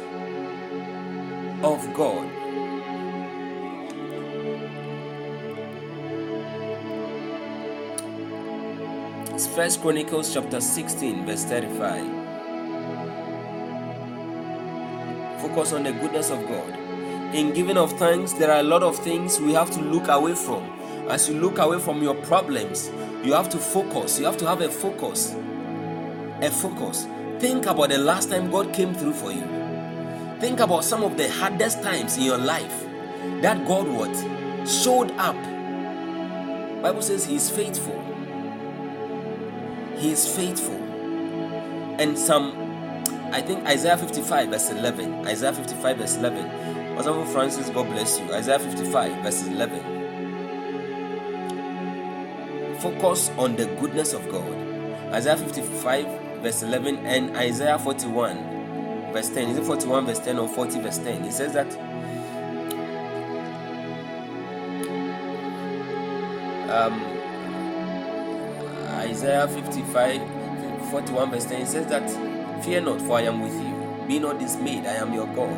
of 1.63 1.95
God. 1.95 2.40
First 9.55 9.83
Chronicles 9.83 10.33
chapter 10.33 10.61
16, 10.61 11.27
verse 11.27 11.45
35. 11.45 12.05
Focus 15.41 15.73
on 15.73 15.83
the 15.83 15.91
goodness 15.91 16.31
of 16.31 16.39
God. 16.47 16.73
In 17.35 17.53
giving 17.53 17.77
of 17.77 17.93
thanks, 17.99 18.33
there 18.33 18.53
are 18.53 18.61
a 18.61 18.63
lot 18.63 18.85
of 18.85 18.97
things 18.99 19.41
we 19.41 19.53
have 19.55 19.69
to 19.73 19.81
look 19.81 20.07
away 20.07 20.37
from. 20.37 20.63
As 21.09 21.29
you 21.29 21.41
look 21.41 21.59
away 21.59 21.81
from 21.81 22.01
your 22.01 22.15
problems, 22.15 22.93
you 23.25 23.33
have 23.33 23.49
to 23.49 23.59
focus. 23.59 24.21
You 24.21 24.27
have 24.27 24.37
to 24.37 24.47
have 24.47 24.61
a 24.61 24.69
focus. 24.71 25.35
A 26.43 26.51
focus. 26.53 27.09
Think 27.41 27.67
about 27.67 27.89
the 27.89 27.99
last 27.99 28.31
time 28.31 28.53
God 28.53 28.73
came 28.73 28.95
through 28.95 29.15
for 29.15 29.33
you. 29.33 29.45
Think 30.39 30.61
about 30.61 30.85
some 30.85 31.03
of 31.03 31.17
the 31.17 31.29
hardest 31.29 31.83
times 31.83 32.17
in 32.17 32.23
your 32.23 32.39
life 32.39 32.87
that 33.43 33.67
God 33.67 33.89
what 33.89 34.15
showed 34.69 35.11
up. 35.19 35.35
Bible 36.83 37.03
says 37.03 37.27
he 37.27 37.35
is 37.35 37.51
faithful. 37.51 38.10
He 40.01 40.11
is 40.13 40.27
faithful. 40.35 40.77
And 42.01 42.19
some 42.19 42.53
I 43.33 43.41
think 43.41 43.65
Isaiah 43.67 43.97
55 43.97 44.49
verse 44.49 44.71
11. 44.71 45.27
Isaiah 45.27 45.53
55 45.53 45.97
verse 45.99 46.17
11. 46.17 46.97
Pastor 46.97 47.25
Francis, 47.27 47.71
God 47.71 47.87
bless 47.87 48.19
you. 48.19 48.33
Isaiah 48.33 48.59
55 48.59 49.23
verse 49.23 49.47
11 49.47 50.01
focus 52.81 53.31
on 53.37 53.57
the 53.57 53.67
goodness 53.79 54.13
of 54.13 54.29
God. 54.31 54.51
Isaiah 55.13 55.37
55, 55.37 56.41
verse 56.41 56.63
11, 56.63 57.07
and 57.07 57.37
Isaiah 57.37 57.79
41, 57.79 59.13
verse 59.13 59.29
10. 59.29 59.51
Is 59.51 59.59
it 59.59 59.65
41, 59.65 60.07
verse 60.07 60.19
10 60.21 60.39
or 60.39 60.49
40, 60.49 60.81
verse 60.81 60.99
10? 60.99 61.25
He 61.25 61.31
says 61.31 61.53
that. 61.53 61.71
Um, 66.71 67.20
Isaiah 69.01 69.49
55, 69.49 70.91
41, 70.91 71.31
verse 71.31 71.47
10, 71.47 71.61
he 71.61 71.67
says 71.67 71.87
that, 71.87 72.09
Fear 72.63 72.83
not, 72.83 73.01
for 73.01 73.17
I 73.17 73.23
am 73.23 73.41
with 73.41 73.55
you. 73.55 74.07
Be 74.07 74.19
not 74.19 74.39
dismayed, 74.39 74.85
I 74.85 74.97
am 74.97 75.15
your 75.15 75.27
God. 75.29 75.57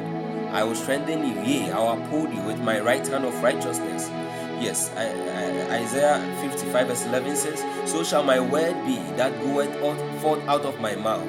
I 0.54 0.62
will 0.62 0.76
strengthen 0.76 1.26
you, 1.26 1.42
yea, 1.42 1.72
I 1.72 1.78
will 1.78 2.04
uphold 2.04 2.32
you 2.32 2.40
with 2.42 2.61
my 2.61 2.78
right 2.78 3.04
hand 3.04 3.25
of 3.25 3.42
righteousness. 3.42 4.08
Yes, 4.62 4.92
I, 4.94 5.07
I, 5.07 5.81
Isaiah 5.81 6.20
55 6.50 6.87
verse 6.87 7.05
11 7.07 7.35
says, 7.37 7.90
So 7.90 8.05
shall 8.05 8.22
my 8.22 8.38
word 8.38 8.74
be 8.87 8.96
that 9.16 9.33
goeth 9.40 9.74
forth 10.20 10.40
out 10.46 10.62
of 10.64 10.81
my 10.81 10.94
mouth. 10.94 11.26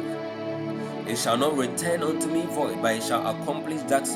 It 1.08 1.18
shall 1.18 1.38
not 1.38 1.58
return 1.58 2.04
unto 2.04 2.28
me 2.28 2.46
void, 2.46 2.80
but 2.80 2.96
it 2.96 3.04
shall 3.04 3.26
accomplish 3.26 3.82
that 3.84 4.08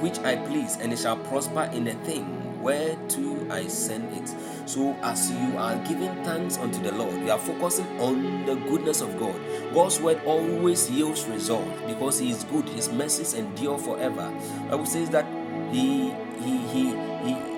which 0.00 0.18
I 0.20 0.34
please, 0.34 0.76
and 0.80 0.92
it 0.92 0.98
shall 0.98 1.16
prosper 1.18 1.70
in 1.72 1.84
the 1.84 1.94
thing 2.02 2.41
whereto 2.62 3.50
I 3.50 3.66
send 3.66 4.16
it. 4.16 4.34
So, 4.66 4.94
as 5.02 5.30
you 5.30 5.58
are 5.58 5.76
giving 5.84 6.14
thanks 6.24 6.56
unto 6.58 6.80
the 6.80 6.92
Lord, 6.92 7.14
you 7.20 7.30
are 7.30 7.38
focusing 7.38 7.86
on 8.00 8.46
the 8.46 8.54
goodness 8.54 9.00
of 9.00 9.18
God. 9.18 9.34
God's 9.74 10.00
word 10.00 10.20
always 10.24 10.90
yields 10.90 11.26
result 11.26 11.68
because 11.86 12.18
He 12.18 12.30
is 12.30 12.44
good. 12.44 12.68
His 12.70 12.90
mercies 12.90 13.34
endure 13.34 13.78
forever. 13.78 14.32
I 14.66 14.70
Bible 14.70 14.86
says 14.86 15.10
that 15.10 15.26
He 15.72 16.14
He 16.40 16.58
He 16.68 16.84
He 17.26 17.52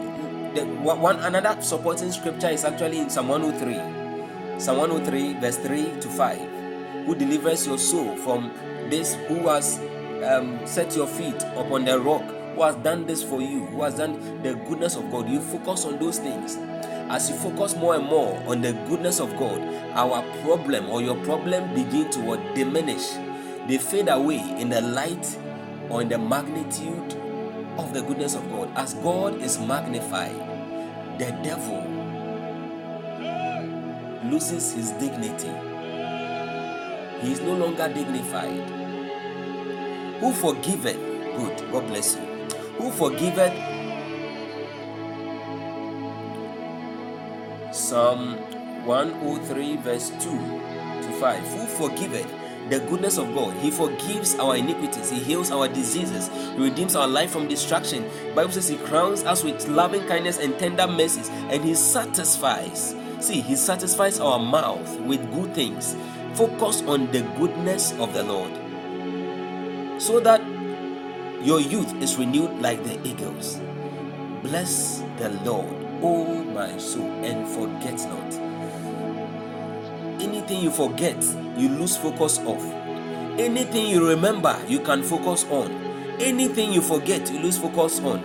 the 0.55 0.65
one 0.67 1.19
another 1.19 1.61
supporting 1.61 2.13
scripture 2.13 2.49
is 2.49 2.65
actually 2.65 2.99
in 3.01 3.11
Psalm 3.11 3.29
103. 3.29 4.61
Psalm 4.61 4.79
103, 4.79 5.41
verse 5.41 5.57
3 5.59 6.01
to 6.01 6.09
5. 6.09 6.39
Who 7.07 7.15
delivers 7.17 7.67
your 7.67 7.79
soul 7.79 8.17
from 8.17 8.53
this, 8.89 9.15
who 9.27 9.49
has 9.49 9.81
um, 10.25 10.65
set 10.65 10.95
your 10.95 11.09
feet 11.09 11.43
upon 11.57 11.85
the 11.85 11.99
rock, 11.99 12.23
who 12.55 12.63
has 12.63 12.77
done 12.77 13.07
this 13.07 13.23
for 13.23 13.41
you, 13.41 13.67
who 13.67 13.83
has 13.83 13.97
done 13.97 14.43
the 14.43 14.55
goodness 14.55 14.97
of 14.97 15.11
God. 15.11 15.29
You 15.29 15.41
focus 15.41 15.85
on 15.85 15.99
those 15.99 16.19
things. 16.19 16.57
As 17.11 17.29
you 17.29 17.37
focus 17.37 17.77
more 17.77 17.97
and 17.97 18.05
more 18.07 18.37
on 18.47 18.63
the 18.63 18.73
goodness 18.89 19.21
of 19.21 19.37
God, 19.37 19.61
our 19.93 20.23
problem 20.43 20.89
or 20.89 21.03
your 21.03 21.17
problem 21.25 21.75
begin 21.75 22.11
to 22.11 22.21
what, 22.21 22.55
diminish. 22.55 23.11
They 23.69 23.79
fade 23.79 24.09
away 24.09 24.39
in 24.61 24.69
the 24.69 24.81
light 24.81 25.39
or 25.91 26.03
in 26.03 26.09
the 26.09 26.19
magnitude 26.19 27.15
of 27.79 27.93
the 27.93 28.03
goodness 28.03 28.35
of 28.35 28.49
God. 28.51 28.71
As 28.77 28.95
God 28.95 29.41
is 29.43 29.59
magnified, 29.59 30.39
the 31.19 31.31
devil 31.43 31.83
loses 34.31 34.73
his 34.73 34.91
dignity. 34.93 35.53
He 37.21 37.33
is 37.33 37.41
no 37.41 37.55
longer 37.55 37.89
dignified. 37.89 38.69
Who 40.21 40.33
forgiveth? 40.33 40.97
Good. 41.37 41.73
God 41.73 41.87
bless 41.89 42.17
you. 42.17 42.34
Who 42.79 42.91
forgiveth? 42.91 43.53
Psalm 47.75 48.37
103, 48.85 49.77
verse 49.79 50.11
2 50.11 50.17
to 50.19 51.13
5. 51.21 51.49
Who 51.49 51.67
forgiveth? 51.67 52.45
the 52.71 52.81
goodness 52.81 53.19
of 53.19 53.35
God. 53.35 53.55
He 53.59 53.71
forgives 53.71 54.35
our 54.37 54.57
iniquities. 54.57 55.11
He 55.11 55.19
heals 55.19 55.51
our 55.51 55.69
diseases. 55.69 56.29
He 56.57 56.63
redeems 56.63 56.97
our 56.97 57.07
life 57.07 57.31
from 57.31 57.49
destruction. 57.49 58.09
Bible 58.35 58.53
says 58.53 58.69
He 58.69 58.77
crowns 58.77 59.25
us 59.25 59.45
with 59.45 59.69
loving 59.69 60.07
kindness 60.07 60.39
and 60.39 60.59
tender 60.59 60.87
mercies, 60.87 61.29
and 61.51 61.63
He 61.63 61.75
satisfies. 61.75 62.95
See, 63.21 63.41
He 63.41 63.57
satisfies 63.57 64.21
our 64.21 64.39
mouth 64.39 64.99
with 65.01 65.21
good 65.33 65.55
things. 65.55 65.97
Focus 66.35 66.83
on 66.83 67.11
the 67.13 67.21
goodness 67.39 67.93
of 67.99 68.13
the 68.13 68.25
Lord, 68.25 68.51
so 70.03 70.19
that 70.21 70.43
your 71.45 71.61
youth 71.61 71.95
is 72.03 72.17
renewed 72.17 72.61
like 72.61 72.83
the 72.83 72.99
eagles. 73.07 73.61
Bless 74.43 75.05
the 75.19 75.29
Lord, 75.45 75.73
O 76.03 76.43
my 76.43 76.77
soul, 76.79 77.11
and 77.23 77.47
forget 77.47 77.99
not 78.09 78.55
anything 80.25 80.63
you 80.63 80.71
forget, 80.71 81.23
you 81.57 81.69
lose 81.69 81.97
focus 81.97 82.39
of. 82.39 82.63
Anything 83.39 83.87
you 83.87 84.09
remember, 84.09 84.59
you 84.69 84.81
can 84.81 85.03
focus 85.03 85.45
on. 85.51 85.71
Anything 86.21 86.73
you 86.73 86.81
forget, 86.81 87.31
you 87.33 87.41
lose 87.41 87.59
focus 87.59 88.01
on. 88.01 88.23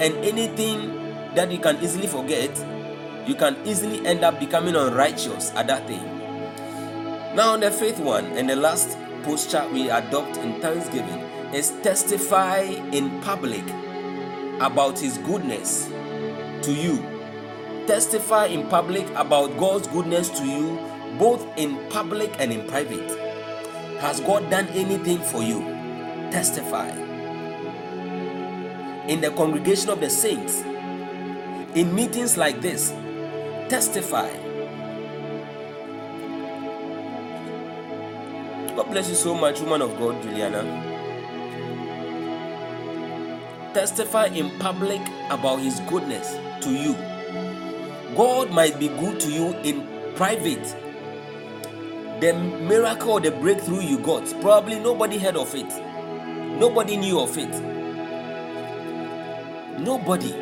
And 0.00 0.14
anything 0.24 1.34
that 1.34 1.50
you 1.50 1.58
can 1.58 1.82
easily 1.82 2.06
forget, 2.06 2.50
you 3.26 3.34
can 3.34 3.56
easily 3.66 4.04
end 4.06 4.24
up 4.24 4.40
becoming 4.40 4.76
unrighteous 4.76 5.52
at 5.52 5.66
that 5.68 5.86
thing. 5.86 6.04
Now, 7.34 7.52
on 7.52 7.60
the 7.60 7.70
fifth 7.70 8.00
one, 8.00 8.26
and 8.26 8.48
the 8.48 8.56
last 8.56 8.96
posture 9.22 9.66
we 9.72 9.88
adopt 9.90 10.36
in 10.38 10.60
thanksgiving 10.60 11.29
is 11.54 11.70
testify 11.82 12.60
in 12.92 13.20
public 13.22 13.64
about 14.60 14.98
His 14.98 15.18
goodness 15.18 15.88
to 16.62 16.72
you. 16.72 17.04
Testify 17.86 18.46
in 18.46 18.66
public 18.68 19.08
about 19.16 19.56
God's 19.58 19.86
goodness 19.88 20.28
to 20.30 20.44
you 20.46 20.78
both 21.18 21.46
in 21.58 21.76
public 21.90 22.34
and 22.38 22.52
in 22.52 22.66
private. 22.66 23.10
Has 24.00 24.20
God 24.20 24.50
done 24.50 24.66
anything 24.68 25.18
for 25.18 25.42
you? 25.42 25.60
Testify. 26.30 26.88
In 29.06 29.20
the 29.20 29.30
congregation 29.32 29.90
of 29.90 30.00
the 30.00 30.08
saints, 30.08 30.62
in 31.74 31.94
meetings 31.94 32.36
like 32.38 32.60
this, 32.60 32.90
testify. 33.68 34.30
God 38.76 38.90
bless 38.90 39.08
you 39.10 39.14
so 39.14 39.34
much, 39.34 39.60
woman 39.60 39.82
of 39.82 39.98
God, 39.98 40.22
Juliana. 40.22 40.89
Testify 43.74 44.26
in 44.26 44.50
public 44.58 45.00
about 45.30 45.60
His 45.60 45.80
goodness 45.88 46.36
to 46.64 46.70
you. 46.70 46.94
God 48.16 48.50
might 48.50 48.78
be 48.78 48.88
good 48.88 49.20
to 49.20 49.30
you 49.30 49.54
in 49.62 49.86
private 50.16 50.76
the 52.20 52.34
miracle 52.34 53.18
the 53.18 53.30
breakthrough 53.30 53.80
you 53.80 53.98
got, 53.98 54.22
probably 54.42 54.78
nobody 54.78 55.16
heard 55.16 55.36
of 55.36 55.54
it. 55.54 55.68
Nobody 56.60 56.98
knew 56.98 57.18
of 57.18 57.38
it. 57.38 57.48
Nobody. 59.80 60.34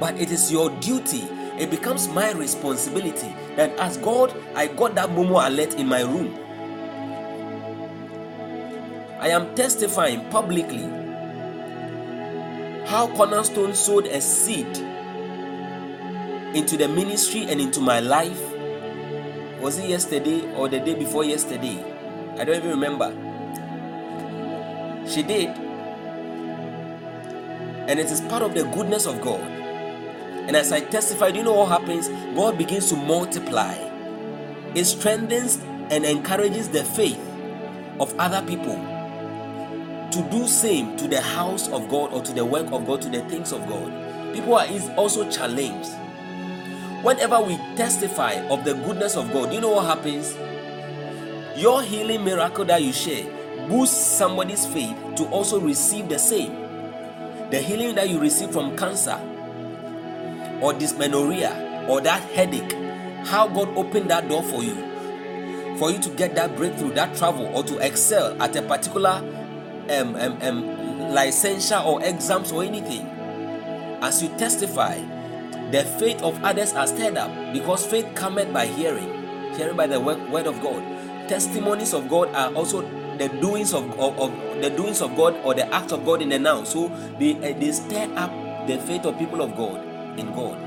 But 0.00 0.20
it 0.20 0.32
is 0.32 0.50
your 0.50 0.68
duty. 0.80 1.20
It 1.60 1.70
becomes 1.70 2.08
my 2.08 2.32
responsibility 2.32 3.32
that 3.54 3.70
as 3.78 3.98
God, 3.98 4.34
I 4.56 4.66
got 4.66 4.96
that 4.96 5.10
Momo 5.10 5.46
alert 5.46 5.74
in 5.74 5.86
my 5.86 6.00
room. 6.00 6.36
I 9.20 9.28
am 9.28 9.54
testifying 9.54 10.28
publicly 10.30 10.86
how 12.90 13.06
Cornerstone 13.14 13.72
sowed 13.72 14.06
a 14.08 14.20
seed 14.20 14.66
into 16.56 16.76
the 16.76 16.88
ministry 16.88 17.46
and 17.48 17.60
into 17.60 17.80
my 17.80 18.00
life 18.00 18.42
was 19.60 19.78
it 19.78 19.88
yesterday 19.88 20.52
or 20.56 20.68
the 20.68 20.80
day 20.80 20.94
before 20.94 21.22
yesterday? 21.22 21.78
I 22.36 22.42
don't 22.42 22.56
even 22.56 22.70
remember. 22.70 23.12
She 25.08 25.22
did. 25.22 25.50
And 27.86 28.00
it 28.00 28.06
is 28.10 28.22
part 28.22 28.42
of 28.42 28.54
the 28.54 28.64
goodness 28.64 29.06
of 29.06 29.20
God. 29.20 29.40
And 30.48 30.56
as 30.56 30.72
I 30.72 30.80
testified, 30.80 31.36
you 31.36 31.44
know 31.44 31.52
what 31.54 31.68
happens? 31.68 32.08
God 32.34 32.58
begins 32.58 32.88
to 32.88 32.96
multiply. 32.96 33.74
It 34.74 34.84
strengthens 34.86 35.58
and 35.90 36.04
encourages 36.04 36.68
the 36.68 36.82
faith 36.82 37.20
of 38.00 38.12
other 38.18 38.44
people 38.48 38.99
to 40.12 40.22
do 40.30 40.46
same 40.46 40.96
to 40.96 41.08
the 41.08 41.20
house 41.20 41.68
of 41.68 41.88
God 41.88 42.12
or 42.12 42.22
to 42.22 42.32
the 42.32 42.44
work 42.44 42.70
of 42.72 42.86
God, 42.86 43.02
to 43.02 43.08
the 43.08 43.20
things 43.28 43.52
of 43.52 43.66
God. 43.68 44.34
People 44.34 44.54
are 44.54 44.66
also 44.96 45.28
challenged 45.30 45.90
whenever 47.02 47.40
we 47.40 47.56
testify 47.76 48.32
of 48.48 48.64
the 48.64 48.74
goodness 48.74 49.16
of 49.16 49.32
God, 49.32 49.52
you 49.52 49.60
know 49.60 49.70
what 49.70 49.86
happens? 49.86 50.36
Your 51.56 51.82
healing 51.82 52.24
miracle 52.24 52.64
that 52.66 52.82
you 52.82 52.92
share 52.92 53.24
boosts 53.68 53.96
somebody's 53.96 54.66
faith 54.66 54.96
to 55.16 55.26
also 55.28 55.60
receive 55.60 56.08
the 56.08 56.18
same. 56.18 56.52
The 57.50 57.58
healing 57.58 57.94
that 57.96 58.08
you 58.08 58.20
receive 58.20 58.50
from 58.50 58.76
cancer 58.76 59.18
or 60.60 60.72
dysmenorrhea 60.74 61.86
or 61.88 62.00
that 62.02 62.22
headache, 62.30 62.72
how 63.26 63.48
God 63.48 63.68
opened 63.76 64.10
that 64.10 64.28
door 64.28 64.42
for 64.42 64.62
you, 64.62 64.76
for 65.78 65.90
you 65.90 65.98
to 66.00 66.10
get 66.10 66.34
that 66.34 66.54
breakthrough, 66.56 66.92
that 66.94 67.16
travel, 67.16 67.46
or 67.54 67.62
to 67.64 67.78
excel 67.78 68.40
at 68.42 68.54
a 68.56 68.62
particular 68.62 69.22
um, 69.90 70.16
um, 70.16 70.38
um, 70.42 70.64
licensure 71.12 71.84
or 71.84 72.02
exams 72.04 72.52
or 72.52 72.62
anything. 72.62 73.06
As 74.02 74.22
you 74.22 74.28
testify, 74.38 74.98
the 75.70 75.84
faith 75.98 76.22
of 76.22 76.42
others 76.42 76.72
are 76.72 76.86
stirred 76.86 77.16
up 77.16 77.30
because 77.52 77.86
faith 77.86 78.06
cometh 78.14 78.52
by 78.52 78.66
hearing, 78.66 79.54
hearing 79.54 79.76
by 79.76 79.86
the 79.86 80.00
word, 80.00 80.46
of 80.46 80.60
God. 80.62 80.82
Testimonies 81.28 81.92
of 81.94 82.08
God 82.08 82.28
are 82.34 82.52
also 82.54 82.82
the 83.18 83.28
doings 83.40 83.74
of, 83.74 83.84
of, 83.98 84.18
of, 84.18 84.62
the 84.62 84.70
doings 84.70 85.00
of 85.00 85.14
God 85.16 85.36
or 85.44 85.54
the 85.54 85.72
acts 85.72 85.92
of 85.92 86.04
God 86.04 86.22
in 86.22 86.30
the 86.30 86.38
now. 86.38 86.64
So 86.64 86.88
they 87.18 87.34
uh, 87.36 87.58
they 87.58 87.72
stir 87.72 88.10
up 88.16 88.32
the 88.66 88.78
faith 88.78 89.04
of 89.04 89.18
people 89.18 89.42
of 89.42 89.56
God 89.56 89.84
in 90.18 90.32
God. 90.32 90.58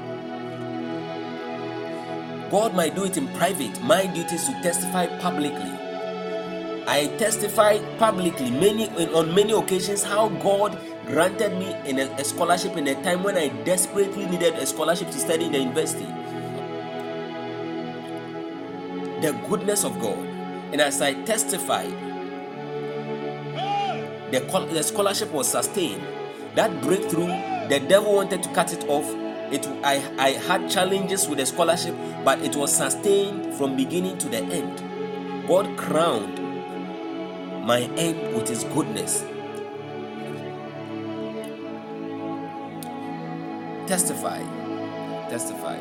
God 2.50 2.76
might 2.76 2.96
do 2.96 3.04
it 3.04 3.18
in 3.18 3.28
private. 3.30 3.82
My 3.82 4.06
duty 4.06 4.36
is 4.36 4.46
to 4.46 4.54
testify 4.62 5.08
publicly. 5.20 5.83
I 6.86 7.08
testify 7.18 7.80
publicly 7.98 8.52
many 8.52 8.90
on 9.14 9.34
many 9.34 9.54
occasions 9.54 10.04
how 10.04 10.28
God 10.28 10.78
granted 11.06 11.58
me 11.58 11.74
in 11.90 12.00
a, 12.00 12.12
a 12.20 12.24
scholarship 12.26 12.76
in 12.76 12.88
a 12.88 13.02
time 13.04 13.24
when 13.24 13.38
I 13.38 13.48
desperately 13.64 14.26
needed 14.26 14.56
a 14.56 14.66
scholarship 14.66 15.10
to 15.12 15.18
study 15.18 15.46
in 15.46 15.54
the 15.54 15.60
university. 15.60 16.06
The 19.22 19.32
goodness 19.48 19.86
of 19.86 20.00
God. 20.02 20.20
And 20.74 20.82
as 20.82 21.02
I 21.02 21.14
testified, 21.24 21.94
the, 24.32 24.40
the 24.72 24.84
scholarship 24.84 25.32
was 25.32 25.48
sustained. 25.48 26.04
That 26.56 26.82
breakthrough, 26.82 27.28
the 27.70 27.80
devil 27.88 28.16
wanted 28.16 28.44
to 28.44 28.50
cut 28.50 28.74
it 28.74 28.84
off. 28.90 29.06
It, 29.54 29.66
I, 29.84 30.04
I 30.18 30.30
had 30.32 30.70
challenges 30.70 31.30
with 31.30 31.38
the 31.38 31.46
scholarship, 31.46 31.96
but 32.26 32.40
it 32.40 32.56
was 32.58 32.76
sustained 32.76 33.54
from 33.54 33.78
beginning 33.78 34.18
to 34.18 34.28
the 34.28 34.40
end. 34.40 35.48
God 35.48 35.78
crowned 35.78 36.43
my 37.64 37.82
end 37.98 38.36
with 38.36 38.50
his 38.50 38.66
goodness. 38.66 39.22
Testify. 43.88 44.40
Testify. 45.30 45.78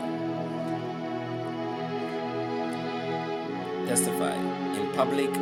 Testify 3.87 4.35
in 4.77 4.93
public. 4.95 5.35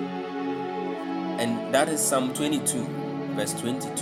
And 1.39 1.75
that 1.75 1.91
is 1.91 2.01
Psalm 2.01 2.33
22, 2.33 2.87
verse 3.35 3.53
22. 3.61 3.97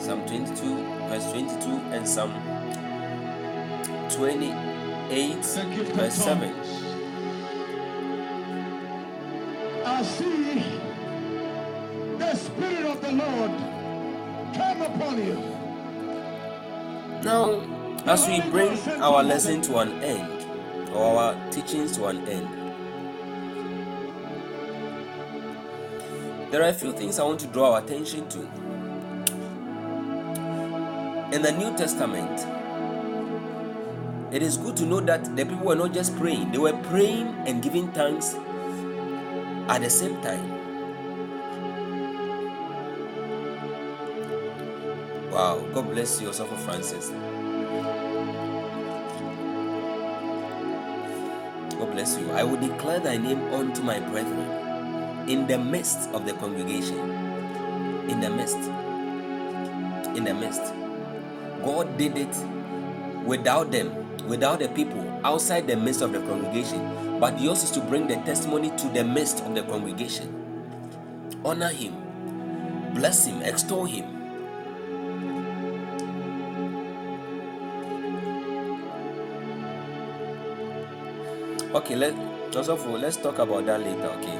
Psalm 0.00 0.24
22, 0.26 0.76
verse 1.08 1.30
22, 1.32 1.70
and 1.92 2.06
Psalm 2.08 2.32
28, 4.10 5.34
verse 5.94 6.14
7. 6.14 6.87
I 9.98 10.02
see 10.02 10.62
the 12.18 12.34
Spirit 12.36 12.86
of 12.86 13.00
the 13.00 13.10
Lord 13.10 13.50
come 14.54 14.82
upon 14.82 15.18
you. 15.18 15.34
Now, 17.24 17.60
as 18.06 18.28
we 18.28 18.40
bring 18.48 18.78
our 19.02 19.24
lesson 19.24 19.60
to 19.62 19.78
an 19.78 20.00
end, 20.00 20.46
or 20.94 21.18
our 21.18 21.50
teachings 21.50 21.96
to 21.96 22.06
an 22.06 22.18
end, 22.28 22.46
there 26.52 26.62
are 26.62 26.68
a 26.68 26.72
few 26.72 26.92
things 26.92 27.18
I 27.18 27.24
want 27.24 27.40
to 27.40 27.48
draw 27.48 27.72
our 27.72 27.82
attention 27.82 28.28
to. 28.28 28.38
In 31.34 31.42
the 31.42 31.50
New 31.58 31.76
Testament, 31.76 32.46
it 34.32 34.42
is 34.44 34.56
good 34.58 34.76
to 34.76 34.86
know 34.86 35.00
that 35.00 35.34
the 35.34 35.44
people 35.44 35.66
were 35.66 35.74
not 35.74 35.92
just 35.92 36.16
praying, 36.16 36.52
they 36.52 36.58
were 36.58 36.80
praying 36.84 37.26
and 37.48 37.60
giving 37.60 37.90
thanks 37.90 38.36
at 39.68 39.82
the 39.82 39.90
same 39.90 40.20
time. 40.22 40.58
Wow, 45.30 45.60
God 45.74 45.90
bless 45.90 46.20
you, 46.20 46.32
for 46.32 46.56
Francis. 46.56 47.10
God 51.78 51.92
bless 51.92 52.18
you. 52.18 52.30
I 52.32 52.42
will 52.42 52.60
declare 52.60 52.98
thy 52.98 53.18
name 53.18 53.40
unto 53.52 53.82
my 53.82 54.00
brethren 54.00 55.28
in 55.28 55.46
the 55.46 55.58
midst 55.58 56.10
of 56.10 56.24
the 56.24 56.32
congregation. 56.34 56.98
In 58.08 58.20
the 58.20 58.30
midst. 58.30 58.56
In 60.16 60.24
the 60.24 60.34
midst. 60.34 60.72
God 61.62 61.98
did 61.98 62.16
it 62.16 62.34
without 63.26 63.70
them, 63.70 63.92
without 64.26 64.60
the 64.60 64.68
people, 64.70 65.04
outside 65.24 65.66
the 65.66 65.76
midst 65.76 66.00
of 66.00 66.12
the 66.12 66.20
congregation 66.20 67.07
but 67.20 67.40
yours 67.40 67.64
is 67.64 67.70
to 67.72 67.80
bring 67.80 68.06
the 68.06 68.16
testimony 68.16 68.70
to 68.76 68.88
the 68.88 69.02
midst 69.02 69.40
of 69.40 69.54
the 69.54 69.62
congregation. 69.62 70.28
Honor 71.44 71.68
him, 71.68 71.94
bless 72.94 73.26
him, 73.26 73.42
extol 73.42 73.84
him. 73.84 74.04
Okay, 81.74 81.96
let 81.96 82.14
for 82.64 82.98
let's 82.98 83.16
talk 83.16 83.38
about 83.38 83.66
that 83.66 83.80
later, 83.80 84.08
okay? 84.18 84.38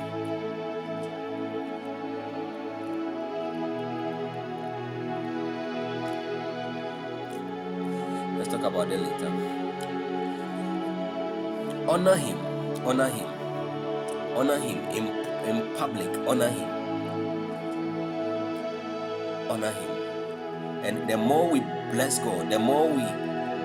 Let's 8.39 8.49
talk 8.49 8.63
about 8.63 8.89
that 8.89 9.01
later. 9.01 9.31
Honor 11.89 12.17
him 12.17 12.38
honor 12.89 13.09
him. 13.11 13.29
Honor 14.35 14.59
him 14.59 14.79
in, 14.97 15.07
in 15.47 15.77
public. 15.77 16.09
Honor 16.27 16.49
him. 16.49 16.69
Honor 19.51 19.71
him. 19.71 19.91
And 20.85 21.11
the 21.11 21.19
more 21.19 21.51
we 21.51 21.61
bless 21.93 22.19
god 22.19 22.51
the 22.51 22.59
more 22.59 22.89
we 22.89 23.03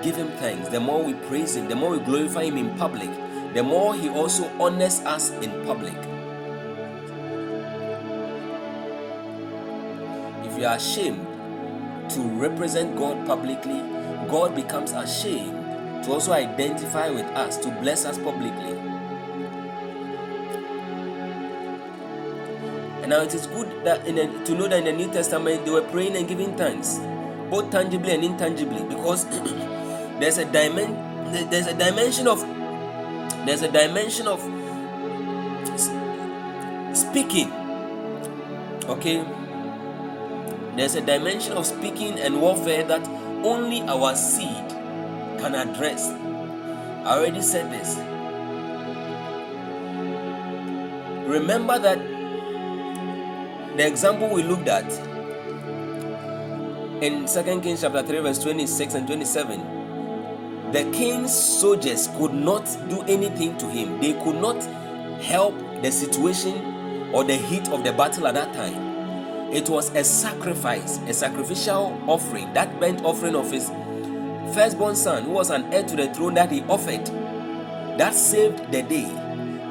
give 0.02 0.16
him 0.16 0.28
thanks 0.38 0.68
the 0.68 0.80
more 0.80 1.02
we 1.02 1.12
praise 1.28 1.56
him 1.56 1.68
the 1.68 1.76
more 1.76 1.90
we 1.90 1.98
glorify 2.00 2.42
him 2.42 2.56
in 2.56 2.76
public 2.76 3.10
the 3.54 3.62
more 3.62 3.94
he 3.94 4.08
also 4.08 4.48
honors 4.58 5.00
us 5.00 5.30
in 5.30 5.50
public. 5.64 5.94
If 10.44 10.58
you 10.58 10.66
are 10.66 10.76
ashamed 10.76 11.24
to 12.10 12.20
represent 12.20 12.96
god 12.96 13.26
publicly 13.26 13.80
god 14.28 14.54
becomes 14.54 14.92
ashamed 14.92 16.04
to 16.04 16.12
also 16.12 16.32
identify 16.32 17.08
with 17.08 17.26
us 17.44 17.56
to 17.58 17.70
bless 17.80 18.04
us 18.04 18.18
publicly 18.18 18.83
And 23.04 23.10
now 23.10 23.20
it 23.20 23.34
is 23.34 23.46
good 23.46 23.84
that 23.84 24.06
in 24.06 24.16
a, 24.16 24.44
to 24.46 24.54
know 24.54 24.66
that 24.66 24.78
in 24.78 24.84
the 24.86 24.92
New 24.92 25.12
Testament 25.12 25.66
they 25.66 25.70
were 25.70 25.82
praying 25.82 26.16
and 26.16 26.26
giving 26.26 26.56
thanks, 26.56 26.96
both 27.50 27.70
tangibly 27.70 28.12
and 28.14 28.24
intangibly, 28.24 28.82
because 28.82 29.26
there's 30.20 30.38
a 30.38 30.46
dimension 30.46 31.50
there's 31.50 31.66
a 31.66 31.74
dimension 31.74 32.26
of 32.26 32.40
there's 33.44 33.60
a 33.60 33.70
dimension 33.70 34.26
of 34.26 34.40
speaking. 36.96 37.52
Okay, 38.88 39.22
there's 40.74 40.94
a 40.94 41.02
dimension 41.02 41.52
of 41.52 41.66
speaking 41.66 42.18
and 42.18 42.40
warfare 42.40 42.84
that 42.84 43.06
only 43.44 43.82
our 43.82 44.16
seed 44.16 44.70
can 45.44 45.54
address. 45.54 46.08
I 46.08 47.18
already 47.18 47.42
said 47.42 47.70
this. 47.70 47.98
Remember 51.28 51.78
that 51.78 52.13
the 53.76 53.86
example 53.86 54.28
we 54.28 54.42
looked 54.42 54.68
at 54.68 54.90
in 57.02 57.26
2 57.26 57.60
Kings 57.60 57.80
chapter 57.80 58.02
3, 58.02 58.20
verse 58.20 58.38
26 58.42 58.94
and 58.94 59.06
27, 59.06 60.70
the 60.72 60.90
king's 60.92 61.34
soldiers 61.34 62.08
could 62.16 62.32
not 62.32 62.64
do 62.88 63.02
anything 63.02 63.56
to 63.58 63.68
him. 63.68 64.00
They 64.00 64.12
could 64.24 64.36
not 64.36 64.62
help 65.22 65.54
the 65.82 65.90
situation 65.90 67.12
or 67.12 67.24
the 67.24 67.36
heat 67.36 67.68
of 67.68 67.84
the 67.84 67.92
battle 67.92 68.26
at 68.26 68.34
that 68.34 68.52
time. 68.54 69.52
It 69.52 69.68
was 69.68 69.94
a 69.94 70.02
sacrifice, 70.02 70.98
a 71.06 71.12
sacrificial 71.12 72.00
offering, 72.06 72.52
that 72.54 72.80
burnt 72.80 73.04
offering 73.04 73.36
of 73.36 73.50
his 73.50 73.68
firstborn 74.54 74.96
son, 74.96 75.24
who 75.24 75.32
was 75.32 75.50
an 75.50 75.72
heir 75.72 75.82
to 75.82 75.96
the 75.96 76.12
throne 76.14 76.34
that 76.34 76.50
he 76.50 76.62
offered, 76.62 77.06
that 77.98 78.14
saved 78.14 78.72
the 78.72 78.82
day 78.82 79.23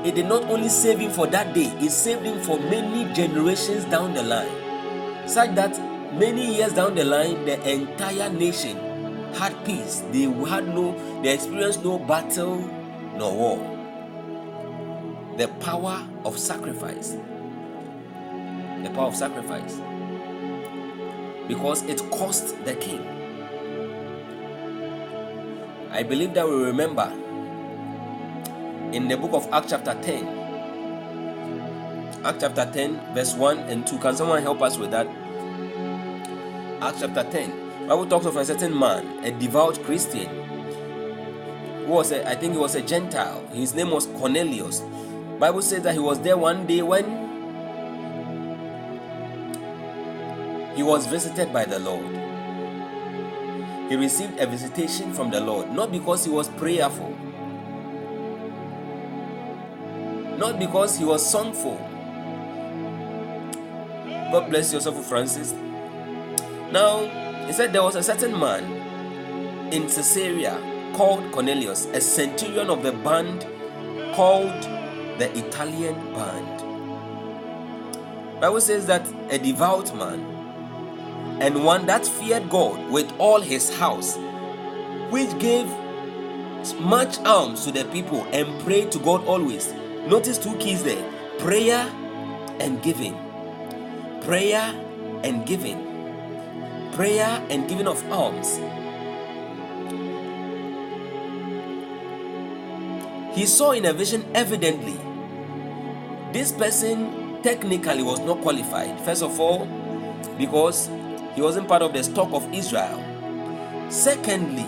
it 0.06 0.16
did 0.16 0.28
not 0.28 0.44
only 0.44 0.70
save 0.70 1.00
him 1.00 1.12
for 1.12 1.28
that 1.28 1.54
day, 1.54 1.72
it 1.80 1.92
saved 1.92 2.24
him 2.24 2.42
for 2.42 2.60
many 2.60 3.12
generations 3.14 3.86
down 3.86 4.14
the 4.14 4.24
line. 4.24 5.28
Such 5.28 5.56
that 5.56 5.80
many 6.14 6.58
years 6.58 6.74
down 6.74 6.96
the 6.96 7.06
line, 7.06 7.46
the 7.46 7.58
entire 7.70 8.30
nation 8.30 8.78
had 9.34 9.54
peace. 9.66 10.04
They 10.12 10.24
had 10.24 10.68
no, 10.68 11.22
they 11.22 11.34
experienced 11.34 11.84
no 11.84 12.00
battle 12.00 12.58
nor 13.16 13.34
war. 13.34 13.58
The 15.38 15.48
power 15.60 16.06
of 16.26 16.38
sacrifice. 16.38 17.16
The 18.84 18.90
power 18.94 19.08
of 19.08 19.16
sacrifice. 19.16 19.80
Because 21.48 21.84
it 21.84 22.02
cost 22.12 22.64
the 22.66 22.76
king. 22.76 23.08
I 25.92 26.04
believe 26.04 26.34
that 26.34 26.48
we 26.48 26.56
remember 26.56 27.12
in 28.94 29.08
the 29.08 29.18
book 29.18 29.34
of 29.34 29.52
Acts, 29.52 29.72
chapter 29.72 29.96
10. 30.02 30.28
Acts 32.24 32.38
chapter 32.40 32.70
10, 32.72 33.14
verse 33.16 33.34
1 33.34 33.58
and 33.60 33.88
2. 33.88 33.98
Can 33.98 34.16
someone 34.16 34.42
help 34.42 34.62
us 34.62 34.78
with 34.78 34.92
that? 34.92 35.08
Acts 36.82 37.02
chapter 37.02 37.24
10. 37.24 37.88
Bible 37.88 38.06
talks 38.06 38.26
of 38.28 38.38
a 38.38 38.46
certain 38.46 38.78
man, 38.78 39.26
a 39.26 39.32
devout 39.32 39.82
Christian, 39.84 40.28
who 41.86 41.92
was 41.92 42.12
a, 42.12 42.30
I 42.30 42.36
think 42.36 42.54
he 42.54 42.60
was 42.60 42.76
a 42.76 42.82
Gentile. 42.82 43.46
His 43.48 43.74
name 43.74 43.90
was 43.90 44.06
Cornelius. 44.06 44.82
Bible 45.40 45.64
says 45.64 45.82
that 45.84 45.94
he 45.94 46.00
was 46.00 46.20
there 46.22 46.38
one 46.38 46.68
day 46.68 46.84
when 46.84 47.06
he 50.76 50.84
was 50.84 51.08
visited 51.08 51.52
by 51.52 51.66
the 51.66 51.80
Lord 51.80 52.24
he 53.90 53.98
received 53.98 54.40
a 54.40 54.48
visitation 54.48 55.14
from 55.14 55.30
the 55.30 55.40
Lord, 55.40 55.72
not 55.72 55.92
because 55.92 56.26
he 56.26 56.32
was 56.32 56.50
prayerful, 56.50 57.14
not 60.38 60.60
because 60.60 60.98
he 60.98 61.06
was 61.06 61.26
songful. 61.26 61.78
God 64.32 64.50
bless 64.50 64.72
you, 64.72 64.78
Yourself, 64.78 65.06
Francis. 65.06 65.54
Now, 66.72 67.06
he 67.46 67.54
said 67.54 67.72
there 67.74 67.84
was 67.84 67.96
a 67.96 68.04
certain 68.04 68.38
man 68.40 68.64
in 69.72 69.84
Caesarea 69.84 70.60
called 70.94 71.32
Cornelius, 71.32 71.86
a 71.88 72.02
centurion 72.02 72.70
of 72.70 72.84
the 72.84 72.92
band 72.92 73.46
called 74.16 74.62
the 75.20 75.30
Italian 75.38 75.96
band. 76.14 76.64
Bible 78.42 78.62
says 78.62 78.86
that 78.88 79.08
a 79.30 79.38
devout 79.38 79.96
man 79.96 80.20
and 81.42 81.64
one 81.64 81.86
that 81.86 82.06
feared 82.06 82.50
God 82.50 82.92
with 82.92 83.12
all 83.18 83.40
his 83.42 83.76
house, 83.78 84.18
which 85.10 85.38
gave 85.40 85.68
much 86.80 87.20
alms 87.20 87.66
to 87.66 87.72
the 87.72 87.86
people 87.86 88.26
and 88.32 88.62
prayed 88.64 88.92
to 88.92 89.00
God 89.00 89.26
always. 89.26 89.74
Notice 90.08 90.38
two 90.38 90.56
keys 90.58 90.84
there 90.84 91.04
prayer 91.40 91.90
and 92.60 92.82
giving. 92.84 93.18
Prayer 94.22 94.74
and 95.24 95.46
giving. 95.46 95.80
Prayer 96.92 97.42
and 97.50 97.68
giving 97.70 97.88
of 97.88 98.04
alms. 98.12 98.60
He 103.34 103.46
saw 103.46 103.72
in 103.72 103.86
a 103.86 103.94
vision 103.94 104.26
evidently 104.36 105.00
this 106.34 106.52
person 106.52 107.42
technically 107.42 108.04
was 108.04 108.20
not 108.20 108.42
qualified. 108.42 109.00
First 109.02 109.24
of 109.24 109.40
all, 109.40 109.66
because 110.38 110.90
he 111.36 111.42
wasn't 111.42 111.68
part 111.68 111.82
of 111.82 111.94
the 111.94 112.04
stock 112.04 112.32
of 112.34 112.52
Israel. 112.54 113.02
Secondly, 113.90 114.66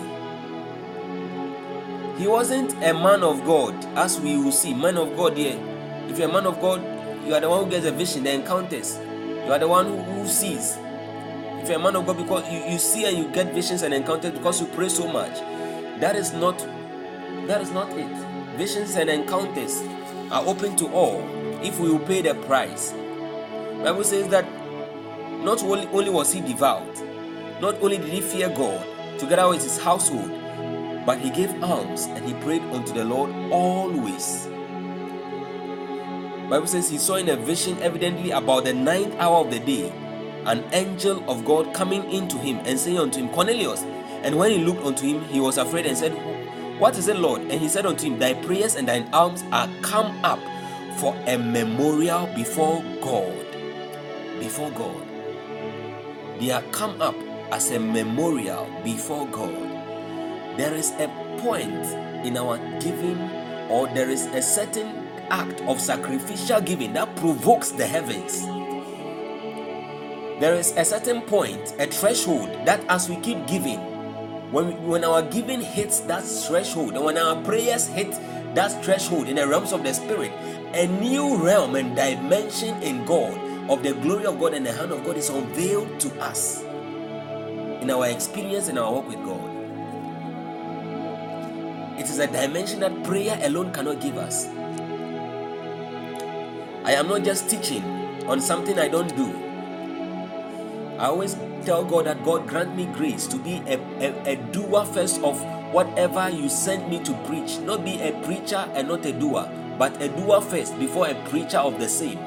he 2.18 2.26
wasn't 2.26 2.72
a 2.82 2.94
man 2.94 3.22
of 3.22 3.44
God, 3.44 3.74
as 3.96 4.18
we 4.20 4.36
will 4.38 4.52
see. 4.52 4.72
Man 4.72 4.96
of 4.96 5.16
God 5.16 5.36
here. 5.36 5.58
If 6.08 6.18
you're 6.18 6.30
a 6.30 6.32
man 6.32 6.46
of 6.46 6.60
God, 6.60 6.82
you 7.26 7.34
are 7.34 7.40
the 7.40 7.48
one 7.48 7.64
who 7.64 7.70
gets 7.70 7.84
a 7.86 7.92
vision, 7.92 8.24
the 8.24 8.32
encounters. 8.32 8.98
You 8.98 9.52
are 9.52 9.58
the 9.58 9.68
one 9.68 9.86
who, 9.86 9.96
who 9.96 10.26
sees. 10.26 10.78
If 11.60 11.68
you're 11.68 11.78
a 11.78 11.82
man 11.82 11.96
of 11.96 12.06
God, 12.06 12.16
because 12.16 12.50
you, 12.50 12.60
you 12.60 12.78
see 12.78 13.04
and 13.04 13.18
you 13.18 13.28
get 13.32 13.52
visions 13.52 13.82
and 13.82 13.92
encounters 13.92 14.32
because 14.32 14.60
you 14.60 14.66
pray 14.68 14.88
so 14.88 15.06
much. 15.06 15.38
That 16.00 16.16
is 16.16 16.32
not 16.32 16.58
that 17.46 17.60
is 17.60 17.70
not 17.70 17.90
it. 17.96 18.06
Visions 18.56 18.96
and 18.96 19.10
encounters 19.10 19.82
are 20.30 20.44
open 20.46 20.76
to 20.76 20.88
all 20.88 21.22
if 21.62 21.78
we 21.78 21.90
will 21.90 22.00
pay 22.00 22.22
the 22.22 22.34
price. 22.46 22.92
Bible 23.82 24.04
says 24.04 24.28
that 24.28 24.44
not 25.44 25.62
only, 25.62 25.86
only 25.88 26.10
was 26.10 26.32
he 26.32 26.40
devout, 26.40 26.96
not 27.60 27.74
only 27.82 27.98
did 27.98 28.08
he 28.08 28.20
fear 28.20 28.48
God 28.48 28.84
together 29.18 29.48
with 29.48 29.62
his 29.62 29.78
household, 29.78 30.30
but 31.06 31.18
he 31.18 31.30
gave 31.30 31.62
alms 31.62 32.06
and 32.06 32.24
he 32.26 32.34
prayed 32.44 32.62
unto 32.74 32.92
the 32.92 33.04
Lord 33.04 33.30
always. 33.50 34.48
Bible 36.50 36.66
says 36.66 36.90
he 36.90 36.98
saw 36.98 37.14
in 37.14 37.30
a 37.30 37.36
vision 37.36 37.78
evidently 37.80 38.32
about 38.32 38.64
the 38.64 38.74
ninth 38.74 39.14
hour 39.18 39.38
of 39.44 39.50
the 39.50 39.60
day 39.60 39.90
an 40.44 40.62
angel 40.72 41.24
of 41.30 41.44
God 41.44 41.72
coming 41.72 42.04
into 42.12 42.36
him 42.36 42.58
and 42.66 42.78
saying 42.78 42.98
unto 42.98 43.20
him, 43.20 43.30
Cornelius. 43.30 43.82
And 44.22 44.36
when 44.36 44.50
he 44.50 44.58
looked 44.58 44.84
unto 44.84 45.06
him, 45.06 45.24
he 45.24 45.40
was 45.40 45.56
afraid 45.58 45.86
and 45.86 45.96
said, 45.96 46.12
What 46.78 46.98
is 46.98 47.08
it, 47.08 47.16
Lord? 47.16 47.40
And 47.42 47.60
he 47.60 47.68
said 47.68 47.86
unto 47.86 48.06
him, 48.06 48.18
Thy 48.18 48.34
prayers 48.34 48.76
and 48.76 48.86
thine 48.86 49.08
alms 49.12 49.42
are 49.50 49.68
come 49.82 50.22
up 50.24 50.38
for 50.98 51.16
a 51.26 51.38
memorial 51.38 52.26
before 52.36 52.82
God. 53.00 53.46
Before 54.38 54.70
God 54.72 55.06
they 56.38 56.50
are 56.50 56.62
come 56.70 57.00
up 57.00 57.14
as 57.50 57.70
a 57.70 57.80
memorial 57.80 58.68
before 58.84 59.26
God. 59.28 59.65
There 60.56 60.74
is 60.74 60.90
a 60.92 61.08
point 61.38 61.84
in 62.24 62.36
our 62.36 62.58
giving, 62.80 63.20
or 63.68 63.88
there 63.88 64.08
is 64.08 64.26
a 64.26 64.40
certain 64.40 65.06
act 65.30 65.60
of 65.62 65.80
sacrificial 65.80 66.60
giving 66.60 66.94
that 66.94 67.14
provokes 67.16 67.70
the 67.72 67.86
heavens. 67.86 68.42
There 70.40 70.54
is 70.54 70.72
a 70.76 70.84
certain 70.84 71.22
point, 71.22 71.74
a 71.78 71.86
threshold, 71.86 72.48
that 72.66 72.84
as 72.88 73.08
we 73.08 73.16
keep 73.16 73.46
giving, 73.46 73.78
when, 74.50 74.82
when 74.86 75.04
our 75.04 75.22
giving 75.22 75.60
hits 75.60 76.00
that 76.00 76.22
threshold, 76.24 76.94
and 76.94 77.04
when 77.04 77.18
our 77.18 77.42
prayers 77.42 77.86
hit 77.86 78.12
that 78.54 78.82
threshold 78.84 79.28
in 79.28 79.36
the 79.36 79.46
realms 79.46 79.72
of 79.72 79.82
the 79.82 79.92
spirit, 79.92 80.32
a 80.72 80.86
new 80.86 81.42
realm 81.42 81.74
and 81.74 81.96
dimension 81.96 82.82
in 82.82 83.04
God 83.04 83.36
of 83.70 83.82
the 83.82 83.92
glory 83.94 84.24
of 84.26 84.38
God 84.38 84.54
and 84.54 84.64
the 84.64 84.72
hand 84.72 84.92
of 84.92 85.04
God 85.04 85.16
is 85.16 85.28
unveiled 85.28 86.00
to 86.00 86.20
us 86.20 86.62
in 86.62 87.90
our 87.90 88.08
experience 88.08 88.68
in 88.68 88.78
our 88.78 88.90
walk 88.92 89.08
with 89.08 89.22
God. 89.24 89.45
Is 92.16 92.22
a 92.22 92.28
dimension 92.28 92.80
that 92.80 93.04
prayer 93.04 93.38
alone 93.42 93.74
cannot 93.74 94.00
give 94.00 94.16
us. 94.16 94.46
I 96.82 96.92
am 96.92 97.08
not 97.08 97.24
just 97.24 97.50
teaching 97.50 97.84
on 98.24 98.40
something 98.40 98.78
I 98.78 98.88
don't 98.88 99.14
do. 99.14 99.28
I 100.96 101.08
always 101.08 101.36
tell 101.66 101.84
God 101.84 102.06
that 102.06 102.24
God 102.24 102.48
grant 102.48 102.74
me 102.74 102.86
grace 102.86 103.26
to 103.26 103.36
be 103.36 103.60
a, 103.66 103.76
a, 104.00 104.32
a 104.32 104.36
doer 104.50 104.86
first 104.86 105.20
of 105.20 105.38
whatever 105.74 106.30
you 106.30 106.48
send 106.48 106.88
me 106.88 107.04
to 107.04 107.12
preach, 107.28 107.58
not 107.58 107.84
be 107.84 108.00
a 108.00 108.18
preacher 108.24 108.64
and 108.72 108.88
not 108.88 109.04
a 109.04 109.12
doer, 109.12 109.46
but 109.76 110.00
a 110.00 110.08
doer 110.08 110.40
first 110.40 110.78
before 110.78 111.08
a 111.08 111.14
preacher 111.28 111.58
of 111.58 111.78
the 111.78 111.86
same 111.86 112.18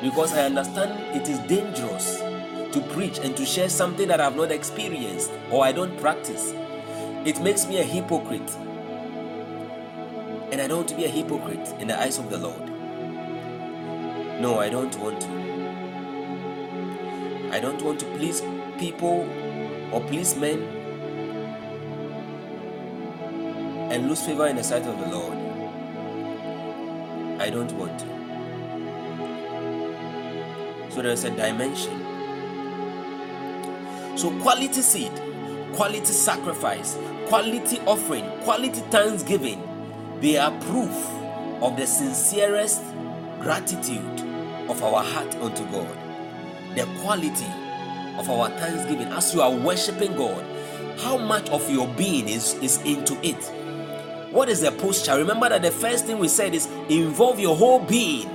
because 0.00 0.32
I 0.32 0.46
understand 0.46 1.14
it 1.14 1.28
is 1.28 1.38
dangerous 1.40 2.16
to 2.72 2.80
preach 2.94 3.18
and 3.18 3.36
to 3.36 3.44
share 3.44 3.68
something 3.68 4.08
that 4.08 4.18
I've 4.18 4.34
not 4.36 4.50
experienced 4.50 5.30
or 5.50 5.62
I 5.62 5.72
don't 5.72 5.94
practice. 6.00 6.54
It 7.24 7.40
makes 7.42 7.66
me 7.66 7.78
a 7.78 7.84
hypocrite. 7.84 8.50
And 10.50 10.60
I 10.60 10.66
don't 10.66 10.78
want 10.78 10.88
to 10.88 10.96
be 10.96 11.04
a 11.04 11.08
hypocrite 11.08 11.68
in 11.78 11.88
the 11.88 12.00
eyes 12.00 12.18
of 12.18 12.30
the 12.30 12.38
Lord. 12.38 12.66
No, 14.40 14.58
I 14.58 14.70
don't 14.70 14.98
want 14.98 15.20
to. 15.20 15.28
I 17.52 17.60
don't 17.60 17.82
want 17.82 18.00
to 18.00 18.06
please 18.16 18.42
people 18.78 19.28
or 19.92 20.00
please 20.00 20.34
men 20.34 20.62
and 23.90 24.08
lose 24.08 24.22
favor 24.24 24.46
in 24.46 24.56
the 24.56 24.64
sight 24.64 24.86
of 24.86 24.98
the 24.98 25.08
Lord. 25.08 25.36
I 27.38 27.50
don't 27.50 27.72
want 27.72 27.98
to. 27.98 28.06
So 30.90 31.02
there's 31.02 31.24
a 31.24 31.30
dimension. 31.30 32.00
So 34.16 34.30
quality 34.40 34.80
seed, 34.80 35.12
quality 35.74 36.04
sacrifice, 36.06 36.96
quality 37.30 37.78
offering, 37.86 38.28
quality 38.40 38.80
thanksgiving, 38.90 39.62
they 40.20 40.36
are 40.36 40.50
proof 40.62 40.90
of 41.62 41.76
the 41.76 41.86
sincerest 41.86 42.82
gratitude 43.38 44.20
of 44.68 44.82
our 44.82 45.04
heart 45.04 45.32
unto 45.36 45.64
God. 45.66 45.96
The 46.74 46.88
quality 47.02 47.46
of 48.18 48.28
our 48.28 48.48
thanksgiving 48.58 49.06
as 49.12 49.32
you 49.32 49.42
are 49.42 49.52
worshiping 49.52 50.16
God, 50.16 50.44
how 50.98 51.18
much 51.18 51.48
of 51.50 51.70
your 51.70 51.86
being 51.94 52.28
is, 52.28 52.54
is 52.54 52.82
into 52.82 53.16
it. 53.24 53.40
What 54.32 54.48
is 54.48 54.62
the 54.62 54.72
posture? 54.72 55.16
Remember 55.16 55.48
that 55.50 55.62
the 55.62 55.70
first 55.70 56.06
thing 56.06 56.18
we 56.18 56.26
said 56.26 56.52
is 56.52 56.66
involve 56.88 57.38
your 57.38 57.56
whole 57.56 57.78
being 57.78 58.28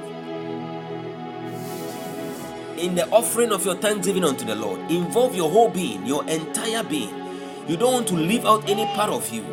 in 2.78 2.96
the 2.96 3.06
offering 3.10 3.52
of 3.52 3.66
your 3.66 3.76
thanksgiving 3.76 4.24
unto 4.24 4.46
the 4.46 4.56
Lord, 4.56 4.80
involve 4.90 5.36
your 5.36 5.52
whole 5.52 5.70
being, 5.70 6.06
your 6.06 6.26
entire 6.30 6.84
being. 6.84 7.25
You 7.68 7.78
don't 7.78 7.94
want 7.94 8.08
to 8.10 8.16
leave 8.16 8.46
out 8.46 8.70
any 8.70 8.86
part 8.96 9.10
of 9.10 9.28
you. 9.34 9.44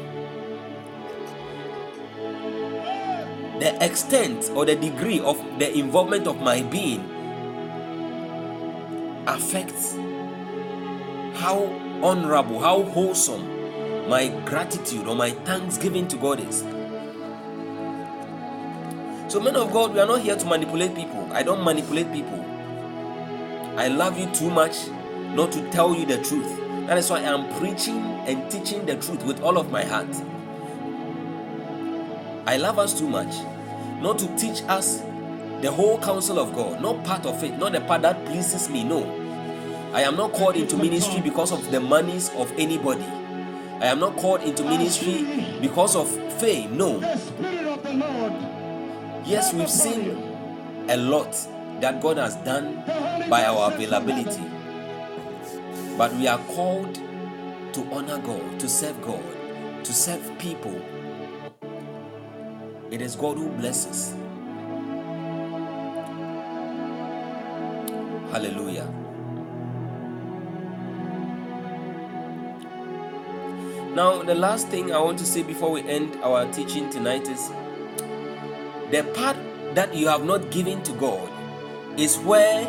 The 3.59 3.77
extent 3.83 4.51
or 4.55 4.67
the 4.67 4.77
degree 4.77 5.21
of 5.21 5.39
the 5.59 5.73
involvement 5.77 6.27
of 6.27 6.41
my 6.41 6.63
being 6.63 7.01
affects 9.27 9.95
how 11.41 11.65
honorable, 12.03 12.61
how 12.61 12.83
wholesome 12.83 13.49
my 14.09 14.29
gratitude 14.45 15.07
or 15.07 15.15
my 15.15 15.31
thanksgiving 15.31 16.07
to 16.09 16.17
God 16.17 16.41
is. 16.41 16.61
So, 19.33 19.41
men 19.41 19.57
of 19.57 19.73
God, 19.73 19.95
we 19.95 20.01
are 20.01 20.07
not 20.07 20.21
here 20.21 20.37
to 20.37 20.45
manipulate 20.45 20.95
people. 20.95 21.27
I 21.33 21.43
don't 21.43 21.65
manipulate 21.65 22.13
people. 22.13 22.45
I 23.79 23.89
love 23.89 24.19
you 24.19 24.27
too 24.35 24.51
much 24.51 24.89
not 25.35 25.51
to 25.53 25.71
tell 25.71 25.95
you 25.95 26.05
the 26.05 26.19
truth. 26.23 26.62
That 26.93 26.99
is 26.99 27.09
why 27.09 27.21
I 27.21 27.33
am 27.33 27.59
preaching 27.59 27.97
and 28.27 28.51
teaching 28.51 28.85
the 28.85 28.97
truth 28.97 29.25
with 29.25 29.41
all 29.41 29.57
of 29.57 29.71
my 29.71 29.83
heart. 29.83 30.15
I 32.47 32.59
love 32.59 32.79
us 32.79 32.99
too 32.99 33.09
much 33.09 33.35
not 34.03 34.19
to 34.19 34.27
teach 34.37 34.63
us 34.65 34.99
the 35.63 35.73
whole 35.73 35.99
counsel 36.01 36.39
of 36.39 36.55
God, 36.55 36.83
not 36.83 37.03
part 37.03 37.25
of 37.25 37.43
it, 37.45 37.57
not 37.59 37.73
the 37.73 37.81
part 37.81 38.03
that 38.03 38.23
pleases 38.27 38.69
me. 38.69 38.85
No. 38.85 39.05
I 39.95 40.03
am 40.03 40.17
not 40.17 40.35
called 40.35 40.55
into 40.57 40.77
ministry 40.77 41.23
because 41.23 41.51
of 41.51 41.71
the 41.71 41.81
monies 41.81 42.29
of 42.37 42.53
anybody. 42.59 43.07
I 43.81 43.87
am 43.87 43.99
not 43.99 44.19
called 44.19 44.43
into 44.43 44.63
ministry 44.63 45.25
because 45.63 45.97
of 45.97 46.11
fame. 46.43 46.77
No. 46.77 46.99
The 47.01 47.17
Spirit 47.17 47.69
of 47.69 47.83
the 47.83 47.95
Lord. 47.95 48.33
Yes, 49.25 49.55
we've 49.55 49.71
seen 49.71 50.11
a 50.91 50.97
lot 50.99 51.33
that 51.81 52.03
God 52.03 52.19
has 52.19 52.37
done 52.45 52.85
by 53.31 53.47
our 53.47 53.73
availability. 53.73 54.52
But 55.97 56.15
we 56.15 56.27
are 56.27 56.39
called 56.55 56.95
to 57.75 57.85
honor 57.93 58.19
God, 58.19 58.61
to 58.61 58.69
serve 58.69 59.01
God, 59.03 59.23
to 59.85 59.93
serve 59.93 60.39
people. 60.39 60.81
It 62.91 63.01
is 63.01 63.17
God 63.17 63.39
who 63.39 63.49
blesses. 63.51 64.15
Hallelujah. 68.31 68.89
Now, 73.95 74.23
the 74.23 74.35
last 74.35 74.69
thing 74.69 74.93
I 74.93 74.99
want 74.99 75.19
to 75.19 75.27
say 75.27 75.43
before 75.43 75.71
we 75.71 75.83
end 75.83 76.17
our 76.23 76.51
teaching 76.51 76.89
tonight 76.89 77.29
is 77.29 77.51
the 78.91 79.05
part 79.15 79.37
that 79.75 79.95
you 79.95 80.09
have 80.09 80.25
not 80.25 80.51
given 80.51 80.83
to 80.85 80.93
God 80.93 81.31
is 81.99 82.17
where 82.19 82.63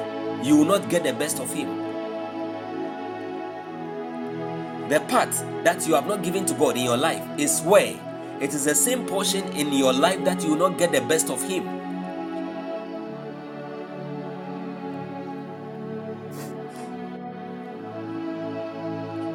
you 0.44 0.58
will 0.58 0.66
not 0.66 0.90
get 0.90 1.04
the 1.04 1.14
best 1.14 1.40
of 1.40 1.54
Him. 1.54 1.83
The 4.93 4.99
part 4.99 5.32
that 5.63 5.88
you 5.88 5.95
have 5.95 6.06
not 6.06 6.21
given 6.21 6.45
to 6.45 6.53
God 6.53 6.77
in 6.77 6.84
your 6.84 6.97
life 6.97 7.27
is 7.39 7.62
where 7.62 7.99
it 8.39 8.53
is 8.53 8.65
the 8.65 8.75
same 8.75 9.08
portion 9.08 9.43
in 9.53 9.73
your 9.73 9.91
life 9.91 10.23
that 10.23 10.43
you 10.43 10.51
will 10.51 10.69
not 10.69 10.77
get 10.77 10.91
the 10.91 11.01
best 11.01 11.32
of 11.32 11.41
Him. 11.41 11.63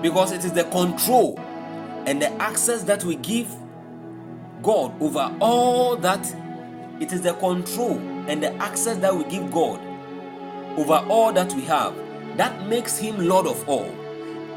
Because 0.00 0.30
it 0.30 0.44
is 0.44 0.52
the 0.52 0.62
control 0.70 1.36
and 2.06 2.22
the 2.22 2.30
access 2.40 2.84
that 2.84 3.02
we 3.02 3.16
give 3.16 3.52
God 4.62 4.94
over 5.02 5.36
all 5.40 5.96
that. 5.96 6.24
It 7.00 7.12
is 7.12 7.22
the 7.22 7.34
control 7.34 7.98
and 8.28 8.40
the 8.40 8.54
access 8.62 8.98
that 8.98 9.12
we 9.12 9.24
give 9.24 9.50
God 9.50 9.80
over 10.78 11.04
all 11.08 11.32
that 11.32 11.52
we 11.54 11.62
have 11.62 11.96
that 12.36 12.68
makes 12.68 12.96
Him 12.96 13.26
Lord 13.26 13.48
of 13.48 13.68
all. 13.68 13.92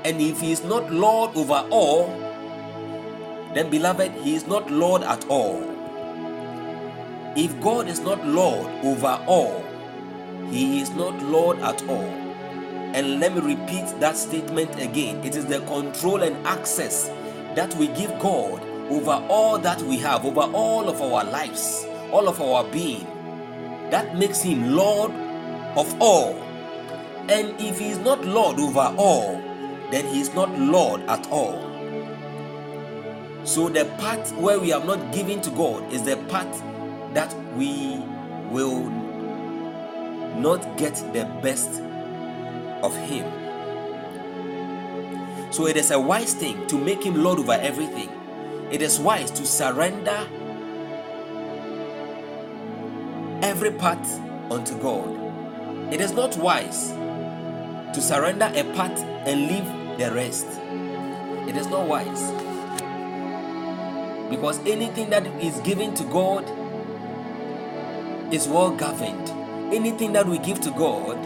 And 0.04 0.20
if 0.22 0.42
He 0.42 0.52
is 0.52 0.64
not 0.64 0.92
Lord 0.92 1.36
over 1.36 1.66
all, 1.70 2.08
then 3.54 3.70
beloved, 3.70 4.12
He 4.24 4.36
is 4.36 4.48
not 4.48 4.70
Lord 4.72 5.04
at 5.04 5.26
all. 5.28 5.62
If 7.36 7.60
God 7.62 7.88
is 7.88 8.00
not 8.00 8.26
Lord 8.26 8.68
over 8.84 9.20
all, 9.28 9.64
He 10.50 10.82
is 10.82 10.90
not 10.92 11.22
Lord 11.24 11.60
at 11.60 11.82
all. 11.88 12.22
And 12.94 13.22
let 13.22 13.34
me 13.34 13.42
repeat 13.42 13.86
that 14.02 14.18
statement 14.18 14.78
again. 14.82 15.24
It 15.24 15.36
is 15.36 15.46
the 15.46 15.60
control 15.62 16.24
and 16.24 16.36
access 16.46 17.08
that 17.56 17.74
we 17.76 17.88
give 17.88 18.12
God 18.20 18.62
over 18.90 19.12
all 19.30 19.58
that 19.60 19.82
we 19.84 19.98
have, 20.00 20.26
over 20.26 20.42
all 20.42 20.90
of 20.90 21.02
our 21.02 21.24
lives, 21.24 21.86
all 22.12 22.28
of 22.28 22.42
our 22.42 22.66
being. 22.66 23.08
That 23.92 24.18
makes 24.18 24.42
him 24.42 24.74
Lord 24.76 25.12
of 25.78 26.02
all. 26.02 26.34
And 27.30 27.60
if 27.62 27.80
he 27.80 27.92
is 27.92 28.00
not 28.00 28.26
Lord 28.26 28.60
over 28.60 28.94
all, 28.98 29.42
then 29.92 30.08
he 30.08 30.22
is 30.22 30.34
not 30.34 30.50
Lord 30.58 31.02
at 31.02 31.28
all. 31.30 31.60
So 33.44 33.70
the 33.70 33.86
part 33.98 34.28
where 34.38 34.60
we 34.60 34.70
have 34.70 34.86
not 34.86 35.12
given 35.14 35.42
to 35.42 35.50
God 35.52 35.92
is 35.92 36.04
the 36.04 36.18
part 36.30 36.48
that 37.14 37.36
we 37.56 37.98
will 38.50 38.90
not 40.38 40.78
get 40.78 40.96
the 41.14 41.26
best 41.42 41.82
of 42.84 42.96
him. 42.96 43.26
So 45.52 45.68
it 45.68 45.76
is 45.76 45.92
a 45.92 46.00
wise 46.00 46.34
thing 46.34 46.66
to 46.68 46.78
make 46.78 47.04
him 47.04 47.22
Lord 47.24 47.40
over 47.40 47.54
everything. 47.54 48.10
It 48.72 48.82
is 48.82 49.00
wise 49.00 49.30
to 49.32 49.46
surrender 49.46 50.26
every 53.42 53.72
part 53.72 54.06
unto 54.50 54.78
God. 54.80 55.94
It 55.94 56.00
is 56.00 56.14
not 56.14 56.38
wise 56.38 56.92
to 57.94 58.02
surrender 58.02 58.50
a 58.56 58.64
part 58.76 58.98
and 59.28 59.48
leave 59.48 59.81
the 59.98 60.12
rest. 60.14 60.48
It 61.48 61.58
is 61.58 61.68
not 61.68 61.88
wise. 61.88 62.32
Because 64.30 64.60
anything 64.60 65.10
that 65.10 65.26
is 65.42 65.60
given 65.62 65.94
to 65.96 66.04
God 66.06 66.46
is 68.34 68.48
well 68.48 68.72
governed. 68.72 69.30
Anything 69.74 70.14
that 70.14 70.28
we 70.28 70.38
give 70.40 70.62
to 70.62 70.72
God 70.72 71.18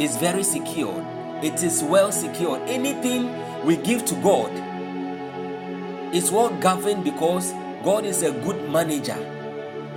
is 0.00 0.16
very 0.16 0.42
secure. 0.42 1.04
It 1.42 1.62
is 1.62 1.82
well 1.82 2.12
secured. 2.12 2.62
Anything 2.62 3.30
we 3.64 3.76
give 3.76 4.04
to 4.06 4.14
God 4.16 4.50
is 6.14 6.30
well 6.30 6.50
governed 6.60 7.04
because 7.04 7.52
God 7.84 8.04
is 8.04 8.22
a 8.22 8.32
good 8.32 8.70
manager. 8.70 9.18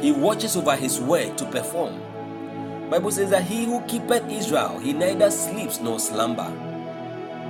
He 0.01 0.11
watches 0.11 0.55
over 0.57 0.75
his 0.75 0.99
word 0.99 1.37
to 1.37 1.45
perform. 1.45 2.01
Bible 2.89 3.11
says 3.11 3.29
that 3.31 3.43
he 3.43 3.65
who 3.65 3.81
keepeth 3.81 4.29
Israel, 4.29 4.79
he 4.79 4.93
neither 4.93 5.31
sleeps 5.31 5.79
nor 5.79 5.99
slumber. 5.99 6.51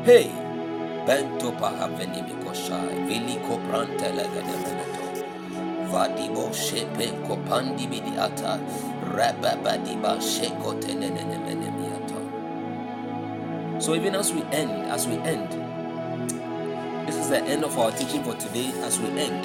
Hey, 0.06 0.30
bento 1.08 1.52
pahaveni 1.52 2.22
mikoshai, 2.22 3.08
vili 3.08 3.40
koprante 3.48 4.12
legedemeneto. 4.14 5.26
Vadibo 5.92 6.54
shepe 6.54 7.08
kopandi 7.28 7.88
bidiata, 7.88 8.60
rababadiba 9.16 10.22
sheko. 10.22 10.76
So 13.82 13.96
even 13.96 14.14
as 14.14 14.32
we 14.32 14.44
end, 14.52 14.92
as 14.92 15.08
we 15.08 15.16
end, 15.16 15.52
this 17.08 17.16
is 17.16 17.30
the 17.30 17.42
end 17.42 17.64
of 17.64 17.76
our 17.80 17.92
teaching 17.92 18.24
for 18.24 18.36
today. 18.36 18.72
As 18.84 19.00
we 19.00 19.10
end, 19.20 19.44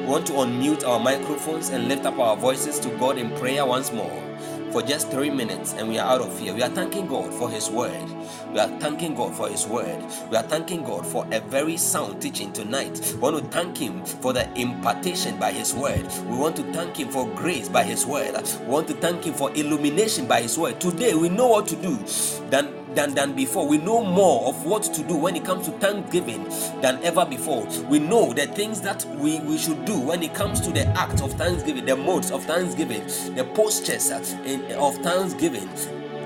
we 0.00 0.06
want 0.06 0.26
to 0.26 0.32
unmute 0.32 0.84
our 0.84 0.98
microphones 0.98 1.68
and 1.68 1.86
lift 1.86 2.04
up 2.04 2.18
our 2.18 2.36
voices 2.36 2.80
to 2.80 2.88
God 2.98 3.16
in 3.16 3.30
prayer 3.36 3.64
once 3.64 3.92
more 3.92 4.24
for 4.72 4.82
just 4.82 5.10
three 5.10 5.30
minutes, 5.30 5.72
and 5.74 5.88
we 5.88 5.98
are 5.98 6.06
out 6.10 6.20
of 6.20 6.38
here. 6.38 6.54
We 6.54 6.62
are 6.62 6.68
thanking 6.70 7.06
God 7.06 7.32
for 7.34 7.50
His 7.50 7.70
word. 7.70 8.08
We 8.52 8.58
are 8.60 8.68
thanking 8.80 9.14
God 9.14 9.34
for 9.34 9.48
His 9.48 9.66
word. 9.66 10.02
We 10.30 10.36
are 10.36 10.42
thanking 10.42 10.84
God 10.84 11.06
for 11.06 11.26
a 11.32 11.40
very 11.40 11.76
sound 11.76 12.22
teaching 12.22 12.52
tonight. 12.52 13.00
We 13.14 13.20
want 13.20 13.38
to 13.38 13.44
thank 13.50 13.76
Him 13.76 14.04
for 14.04 14.32
the 14.32 14.50
impartation 14.58 15.38
by 15.38 15.52
His 15.52 15.74
word. 15.74 16.06
We 16.26 16.36
want 16.36 16.56
to 16.56 16.62
thank 16.72 16.98
Him 16.98 17.08
for 17.08 17.26
grace 17.34 17.68
by 17.68 17.84
His 17.84 18.06
word. 18.06 18.40
We 18.60 18.66
want 18.66 18.88
to 18.88 18.94
thank 18.94 19.24
Him 19.24 19.34
for 19.34 19.50
illumination 19.54 20.26
by 20.26 20.42
His 20.42 20.58
word. 20.58 20.80
Today, 20.80 21.14
we 21.14 21.28
know 21.28 21.48
what 21.48 21.66
to 21.68 21.76
do 21.76 21.96
than 22.50 22.77
than, 22.98 23.14
than 23.14 23.32
before. 23.32 23.64
We 23.64 23.78
know 23.78 24.04
more 24.04 24.48
of 24.48 24.64
what 24.66 24.82
to 24.82 25.04
do 25.04 25.14
when 25.14 25.36
it 25.36 25.44
comes 25.44 25.66
to 25.66 25.72
thanksgiving 25.78 26.42
than 26.80 27.00
ever 27.04 27.24
before. 27.24 27.64
We 27.88 28.00
know 28.00 28.32
the 28.32 28.48
things 28.48 28.80
that 28.80 29.04
we, 29.20 29.38
we 29.38 29.56
should 29.56 29.84
do 29.84 30.00
when 30.00 30.20
it 30.20 30.34
comes 30.34 30.60
to 30.62 30.72
the 30.72 30.84
act 30.98 31.22
of 31.22 31.32
thanksgiving, 31.34 31.84
the 31.84 31.94
modes 31.94 32.32
of 32.32 32.42
thanksgiving, 32.44 33.06
the 33.36 33.44
postures 33.54 34.10
uh, 34.10 34.76
of 34.80 34.96
thanksgiving. 34.96 35.68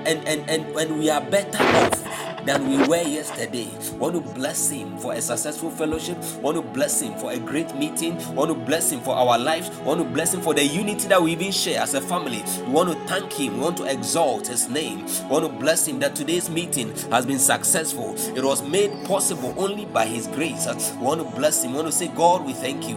And, 0.07 0.27
and, 0.27 0.49
and 0.49 0.73
when 0.73 0.97
we 0.97 1.11
are 1.11 1.21
better 1.21 1.61
off 1.61 2.32
than 2.45 2.67
we 2.67 2.87
were 2.87 3.01
yesterday. 3.01 3.69
Want 3.97 4.15
to 4.15 4.33
bless 4.33 4.69
him 4.69 4.97
for 4.97 5.13
a 5.13 5.21
successful 5.21 5.69
fellowship. 5.69 6.17
Want 6.41 6.57
to 6.57 6.61
bless 6.61 7.01
him 7.01 7.15
for 7.17 7.31
a 7.31 7.39
great 7.39 7.75
meeting. 7.75 8.17
Want 8.35 8.49
to 8.49 8.55
bless 8.55 8.91
him 8.91 9.01
for 9.01 9.15
our 9.15 9.37
lives. 9.37 9.69
Want 9.79 10.01
to 10.01 10.05
bless 10.07 10.33
him 10.33 10.41
for 10.41 10.53
the 10.53 10.63
unity 10.63 11.07
that 11.07 11.21
we 11.21 11.33
even 11.33 11.51
share 11.51 11.81
as 11.81 11.93
a 11.93 12.01
family. 12.01 12.43
We 12.65 12.71
want 12.71 12.91
to 12.91 13.07
thank 13.07 13.31
him. 13.33 13.55
We 13.55 13.59
want 13.61 13.77
to 13.77 13.85
exalt 13.85 14.47
his 14.47 14.69
name. 14.69 15.05
We 15.05 15.29
want 15.29 15.45
to 15.45 15.51
bless 15.51 15.87
him 15.87 15.99
that 15.99 16.15
today's 16.15 16.49
meeting 16.49 16.95
has 17.11 17.25
been 17.25 17.39
successful. 17.39 18.15
It 18.35 18.43
was 18.43 18.61
made 18.61 19.05
possible 19.05 19.53
only 19.57 19.85
by 19.85 20.05
his 20.05 20.27
grace. 20.27 20.67
We 20.97 21.05
want 21.05 21.21
to 21.21 21.35
bless 21.35 21.63
him. 21.63 21.71
We 21.71 21.77
want 21.77 21.87
to 21.87 21.93
say, 21.93 22.07
God, 22.09 22.45
we 22.45 22.53
thank 22.53 22.87
you. 22.87 22.93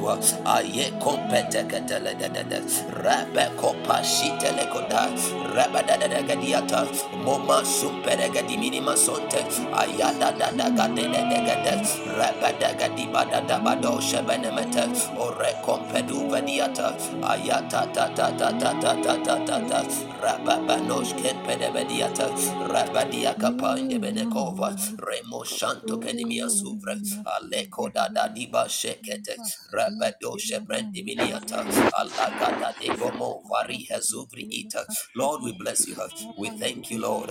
Lord, 35.15 35.43
we 35.43 35.53
bless 35.53 35.87
you. 35.89 35.97
We 36.39 36.51
thank 36.51 36.91
you, 36.91 37.01
Lord. 37.01 37.31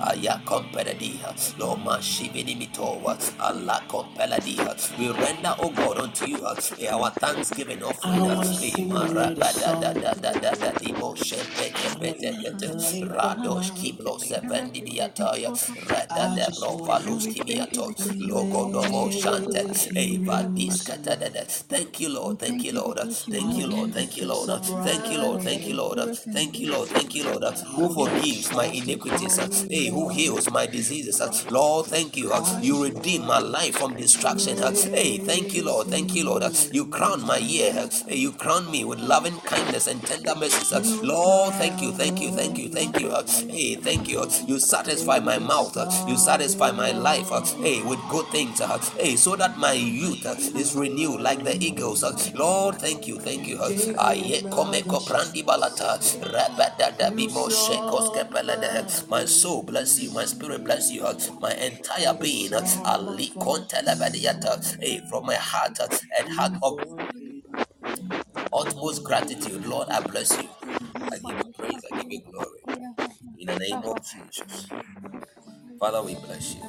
Ayakompeladiha, 0.00 1.58
Loma 1.58 1.98
Shivinimitoa, 1.98 3.18
Allah 3.40 3.82
We 4.98 5.10
render, 5.10 5.54
O 5.58 5.70
God, 5.70 5.98
unto 5.98 6.26
you 6.26 6.46
our 6.46 7.10
thanksgiving 7.10 7.82
offering. 7.82 8.28
Radosh 13.12 13.72
Kiblo 13.74 14.18
Seven 14.20 14.72
Thank 21.68 22.00
you, 22.00 22.08
Lord, 22.08 22.38
thank 22.38 22.64
you, 22.64 22.72
Lord, 22.74 22.98
thank 22.98 23.36
you, 23.36 23.68
Lord, 23.68 23.92
thank 23.92 24.18
you, 24.18 24.28
Lord, 24.28 24.60
thank 24.82 25.10
you, 25.10 25.16
Lord, 25.18 25.42
thank 25.42 25.66
you, 25.66 25.74
Lord, 25.74 26.10
thank 26.32 26.60
you, 26.60 26.70
Lord, 26.72 26.88
thank 26.88 27.14
you, 27.14 27.24
Lord, 27.24 27.58
who 27.74 27.88
forgives 27.94 28.52
my 28.52 28.66
iniquities? 28.66 29.38
Hey, 29.72 29.88
who 29.88 30.10
heals 30.10 30.50
my 30.50 30.66
diseases? 30.66 31.18
Lord, 31.50 31.86
thank 31.86 32.14
you. 32.14 32.30
You 32.60 32.84
redeem 32.84 33.24
my 33.26 33.38
life 33.38 33.78
from 33.78 33.96
destruction. 33.96 34.58
Hey, 34.58 35.16
thank 35.16 35.54
you, 35.54 35.64
Lord. 35.64 35.86
Thank 35.86 36.14
you, 36.14 36.26
Lord. 36.26 36.44
You 36.72 36.88
crown 36.88 37.26
my 37.26 37.38
year. 37.38 37.88
You 38.06 38.32
crown 38.32 38.70
me 38.70 38.84
with 38.84 39.00
loving 39.00 39.40
kindness 39.40 39.86
and 39.86 40.02
tender 40.02 40.34
mercies. 40.34 41.02
Lord, 41.02 41.54
thank 41.54 41.80
you, 41.80 41.90
thank 41.92 42.20
you, 42.20 42.32
thank 42.32 42.58
you, 42.58 42.68
thank 42.68 43.00
you. 43.00 43.14
Hey, 43.48 43.76
thank 43.76 44.10
you. 44.10 44.26
You 44.46 44.58
satisfy 44.58 45.20
my 45.20 45.38
mouth. 45.38 45.74
You 46.06 46.18
satisfy 46.18 46.70
my 46.72 46.90
life. 46.92 47.30
Hey, 47.56 47.80
with 47.82 48.00
good 48.10 48.26
things. 48.26 48.60
Hey, 48.98 49.16
so 49.16 49.36
that 49.36 49.56
my 49.56 49.72
youth 49.72 50.26
is 50.54 50.74
renewed 50.74 51.22
like 51.22 51.44
the 51.44 51.56
eagles. 51.64 52.04
Lord, 52.34 52.74
thank 52.74 53.08
you, 53.08 53.18
thank 53.20 53.48
you. 53.48 53.56
My 59.08 59.24
soul 59.24 59.61
bless 59.66 60.00
you. 60.00 60.10
My 60.12 60.26
spirit 60.26 60.64
bless 60.64 60.90
you. 60.92 61.02
My 61.40 61.54
entire 61.54 62.14
being. 62.14 62.52
Hey, 64.80 64.98
eh, 64.98 65.00
from 65.10 65.26
my 65.26 65.34
heart 65.36 65.78
and 66.18 66.28
heart 66.28 66.52
of 66.62 66.78
utmost 68.52 69.04
gratitude, 69.04 69.66
Lord, 69.66 69.88
I 69.90 70.00
bless 70.02 70.36
you. 70.42 70.48
I 71.12 71.18
give 71.18 71.38
you 71.38 71.52
praise. 71.58 71.82
I 71.92 72.02
give 72.02 72.12
you 72.12 72.22
glory. 72.32 72.60
In 73.38 73.46
the 73.48 73.56
name 73.56 73.78
of 73.84 73.98
Jesus. 74.04 74.68
Father, 75.80 76.02
we 76.02 76.14
bless 76.16 76.56
you. 76.56 76.62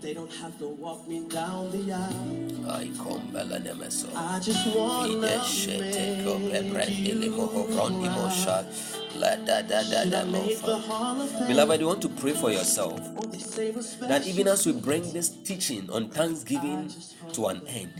They 0.00 0.14
don't 0.14 0.32
have 0.32 0.58
to 0.58 0.66
walk 0.68 1.06
me 1.08 1.26
down 1.28 1.70
the 1.70 1.92
aisle. 1.92 2.70
I 2.70 2.90
come 2.96 3.22
belenemeso. 3.32 4.14
I 4.14 4.38
just 4.40 4.74
want 4.74 5.12
to 5.12 5.18
Ideshete 5.18 6.24
ko 6.24 6.38
make 6.38 6.98
you 6.98 7.32
proud. 7.74 8.66
La 9.14 9.36
da 9.36 9.62
da 9.62 9.82
da 9.82 10.04
da 10.04 10.20
I 10.20 10.24
make 10.24 10.58
the 10.60 10.78
mofa. 10.78 10.80
Hall? 10.82 11.46
Beloved, 11.46 11.80
you 11.80 11.86
want 11.86 12.02
to 12.02 12.08
pray 12.08 12.32
for 12.32 12.50
yourself 12.50 12.98
Or 13.16 13.26
they 13.26 13.38
save 13.38 13.76
a 13.76 14.06
that 14.08 14.26
even 14.26 14.48
as 14.48 14.64
we 14.66 14.72
bring 14.72 15.12
this 15.12 15.28
teaching 15.28 15.90
on 15.90 16.08
Thanksgiving 16.08 16.90
to 17.32 17.46
an 17.46 17.62
end, 17.66 17.92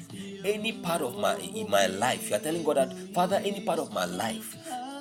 any 0.44 0.72
part 0.72 1.02
of 1.02 1.18
my 1.18 1.36
in 1.36 1.70
my 1.70 1.86
life, 1.86 2.30
you 2.30 2.36
are 2.36 2.40
telling 2.40 2.62
God 2.64 2.76
that 2.76 2.92
Father, 3.14 3.36
any 3.44 3.60
part 3.60 3.78
of 3.78 3.92
my 3.92 4.04
life 4.06 4.56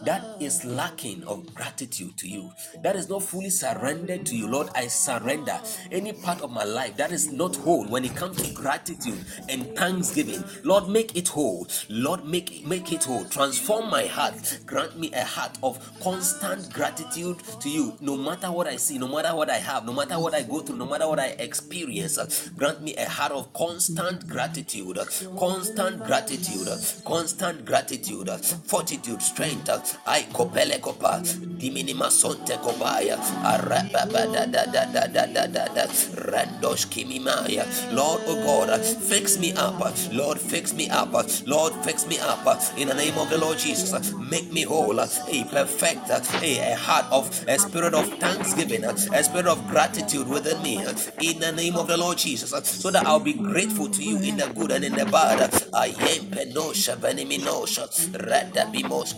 that 0.05 0.23
is 0.39 0.65
lacking 0.65 1.23
of 1.25 1.53
gratitude 1.53 2.17
to 2.17 2.27
you, 2.27 2.51
that 2.83 2.95
is 2.95 3.09
not 3.09 3.23
fully 3.23 3.49
surrendered 3.49 4.25
to 4.25 4.35
you, 4.35 4.47
Lord, 4.47 4.69
I 4.75 4.87
surrender 4.87 5.59
any 5.91 6.13
part 6.13 6.41
of 6.41 6.51
my 6.51 6.63
life 6.63 6.97
that 6.97 7.11
is 7.11 7.31
not 7.31 7.55
whole 7.55 7.85
when 7.85 8.05
it 8.05 8.15
comes 8.15 8.41
to 8.41 8.53
gratitude 8.53 9.23
and 9.49 9.75
thanksgiving. 9.75 10.43
Lord, 10.63 10.87
make 10.87 11.15
it 11.15 11.27
whole. 11.27 11.67
Lord, 11.89 12.25
make 12.25 12.65
make 12.65 12.91
it 12.91 13.03
whole. 13.03 13.25
Transform 13.25 13.89
my 13.89 14.05
heart. 14.05 14.59
Grant 14.65 14.97
me 14.99 15.11
a 15.13 15.23
heart 15.23 15.57
of 15.63 15.79
constant 16.01 16.71
gratitude 16.73 17.39
to 17.59 17.69
you, 17.69 17.97
no 18.01 18.17
matter 18.17 18.51
what 18.51 18.67
I 18.67 18.75
see, 18.77 18.97
no 18.97 19.07
matter 19.07 19.35
what 19.35 19.49
I 19.49 19.57
have, 19.57 19.85
no 19.85 19.93
matter 19.93 20.19
what 20.19 20.33
I 20.33 20.43
go 20.43 20.59
through, 20.61 20.77
no 20.77 20.85
matter 20.85 21.07
what 21.07 21.19
I 21.19 21.27
experience. 21.39 22.49
Grant 22.57 22.81
me 22.81 22.95
a 22.95 23.07
heart 23.07 23.31
of 23.31 23.53
constant 23.53 24.27
gratitude, 24.27 24.97
constant 25.37 26.03
gratitude, 26.03 26.67
constant 27.05 27.65
gratitude, 27.65 28.29
fortitude, 28.65 29.21
strength. 29.21 29.90
Uh, 30.05 30.11
I 30.11 30.23
kopele 30.23 30.79
kopa, 30.79 31.21
diminima 31.59 32.09
sonte 32.11 32.57
kobaya, 32.57 33.17
arababa 33.43 34.25
da 34.33 34.45
da 34.45 34.65
da 34.65 34.85
da 34.85 35.07
da 35.07 35.25
da 35.25 35.47
da 35.47 35.65
da, 35.67 35.85
randosh 36.31 36.87
kimimaya. 36.87 37.65
Lord, 37.93 38.21
oh 38.25 38.65
God, 38.67 38.79
fix 38.81 39.37
me 39.39 39.53
up. 39.53 39.79
Lord, 40.11 40.39
fix 40.39 40.73
me 40.73 40.89
up. 40.89 41.13
Lord, 41.45 41.73
fix 41.85 42.07
me 42.07 42.19
up. 42.19 42.45
In 42.77 42.87
the 42.89 42.93
name 42.93 43.17
of 43.17 43.29
the 43.29 43.37
Lord 43.37 43.57
Jesus, 43.57 44.13
make 44.13 44.51
me 44.51 44.63
whole. 44.63 44.99
A 44.99 45.07
perfect, 45.51 46.09
a 46.43 46.75
heart 46.75 47.05
of 47.11 47.27
a 47.47 47.57
spirit 47.59 47.93
of 47.93 48.07
thanksgiving, 48.19 48.83
a 48.83 49.23
spirit 49.23 49.47
of 49.47 49.65
gratitude 49.67 50.27
within 50.27 50.61
me. 50.61 50.77
In 51.21 51.39
the 51.39 51.51
name 51.51 51.75
of 51.75 51.87
the 51.87 51.97
Lord 51.97 52.17
Jesus, 52.17 52.51
so 52.67 52.91
that 52.91 53.05
I'll 53.05 53.19
be 53.19 53.33
grateful 53.33 53.87
to 53.89 54.03
you 54.03 54.17
in 54.17 54.37
the 54.37 54.47
good 54.55 54.71
and 54.71 54.83
in 54.83 54.93
the 54.93 55.05
bad. 55.05 55.51
I 55.73 55.87
am 55.87 56.25
penosha 56.31 56.95
veniminosha, 56.97 57.87
rada 58.27 58.65
bimos 58.71 59.13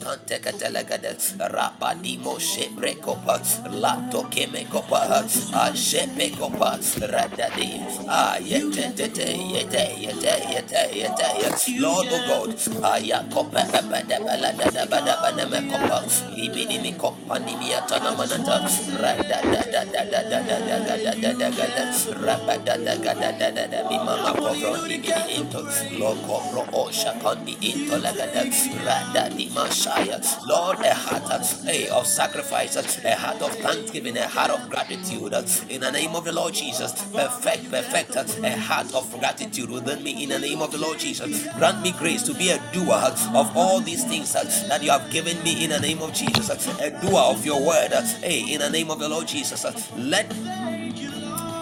kantekatelegade, 0.64 1.16
rabadimo 1.52 2.40
sheprekopa, 2.40 3.40
lato 3.72 4.24
kemekopa, 4.30 5.24
ajepekopa, 5.54 6.80
rada 7.12 7.50
di, 7.56 7.80
ah, 8.08 8.38
yete, 8.40 8.94
yete, 8.96 9.28
yete, 9.52 9.84
yete, 10.00 10.84
yete. 10.96 11.80
Lord, 11.80 12.08
oh 12.12 12.48
God, 12.48 12.56
ayakopa, 12.84 13.64
bada, 13.68 13.82
bada, 13.90 14.18
bada, 14.56 14.86
bada, 14.88 15.14
bada, 15.22 15.46
mekopa, 15.50 16.04
libini 16.36 16.80
mikopa, 16.80 17.40
nimiata 17.40 18.00
namanata, 18.00 18.64
rada, 19.02 19.40
da, 19.44 19.62
da, 19.72 19.84
da, 19.84 20.04
da, 20.06 20.22
da, 20.30 20.40
da, 20.44 20.58
da, 20.60 20.78
da, 20.80 20.98
da, 20.98 21.24
da, 21.24 21.32
da, 21.34 21.50
da, 21.50 21.68
da, 21.68 21.84
rabada, 22.24 22.76
da, 22.78 22.96
da, 22.96 23.14
da, 23.14 23.32
da, 23.32 23.52
da, 23.52 23.68
da, 23.68 23.80
bimama 23.90 24.32
kovro, 24.36 24.88
libini 24.88 25.38
into, 25.40 25.60
loko, 26.00 26.40
ro, 26.54 26.64
osha, 26.74 27.14
kondi, 27.22 27.58
into, 27.62 27.98
lagada, 28.00 28.44
rada, 28.86 29.30
di, 29.36 29.50
mashaya. 29.50 30.20
Lord, 30.48 30.53
a 30.54 30.94
heart 30.94 31.32
of 31.92 32.08
sacrifice, 32.08 32.76
a 33.04 33.16
heart 33.16 33.42
of 33.42 33.52
thanksgiving, 33.56 34.18
a 34.18 34.28
heart 34.28 34.52
of 34.52 34.70
gratitude. 34.70 35.34
In 35.70 35.82
the 35.82 35.92
name 35.92 36.16
of 36.16 36.26
the 36.26 36.32
Lord 36.32 36.54
Jesus, 36.54 36.92
perfect, 37.12 37.72
perfect, 37.72 38.16
a 38.44 38.58
heart 38.58 38.94
of 38.94 39.10
gratitude 39.20 39.70
within 39.70 40.04
me. 40.04 40.24
In 40.24 40.30
the 40.30 40.40
name 40.40 40.62
of 40.62 40.72
the 40.72 40.78
Lord 40.78 41.00
Jesus, 41.00 41.48
grant 41.58 41.82
me 41.82 41.92
grace 41.98 42.24
to 42.24 42.34
be 42.34 42.50
a 42.50 42.60
doer 42.72 43.14
of 43.34 43.58
all 43.58 43.80
these 43.80 44.04
things 44.06 44.34
that 44.34 44.84
you 44.84 44.92
have 44.92 45.10
given 45.12 45.42
me. 45.44 45.64
In 45.64 45.72
the 45.72 45.80
name 45.80 46.02
of 46.02 46.14
Jesus, 46.14 46.50
a 46.80 46.92
doer 47.02 47.20
of 47.20 47.46
your 47.46 47.66
word. 47.66 47.92
Hey, 48.22 48.54
in 48.54 48.60
the 48.60 48.70
name 48.70 48.92
of 48.92 49.00
the 49.00 49.10
Lord 49.10 49.28
Jesus, 49.28 49.66
let 49.98 50.32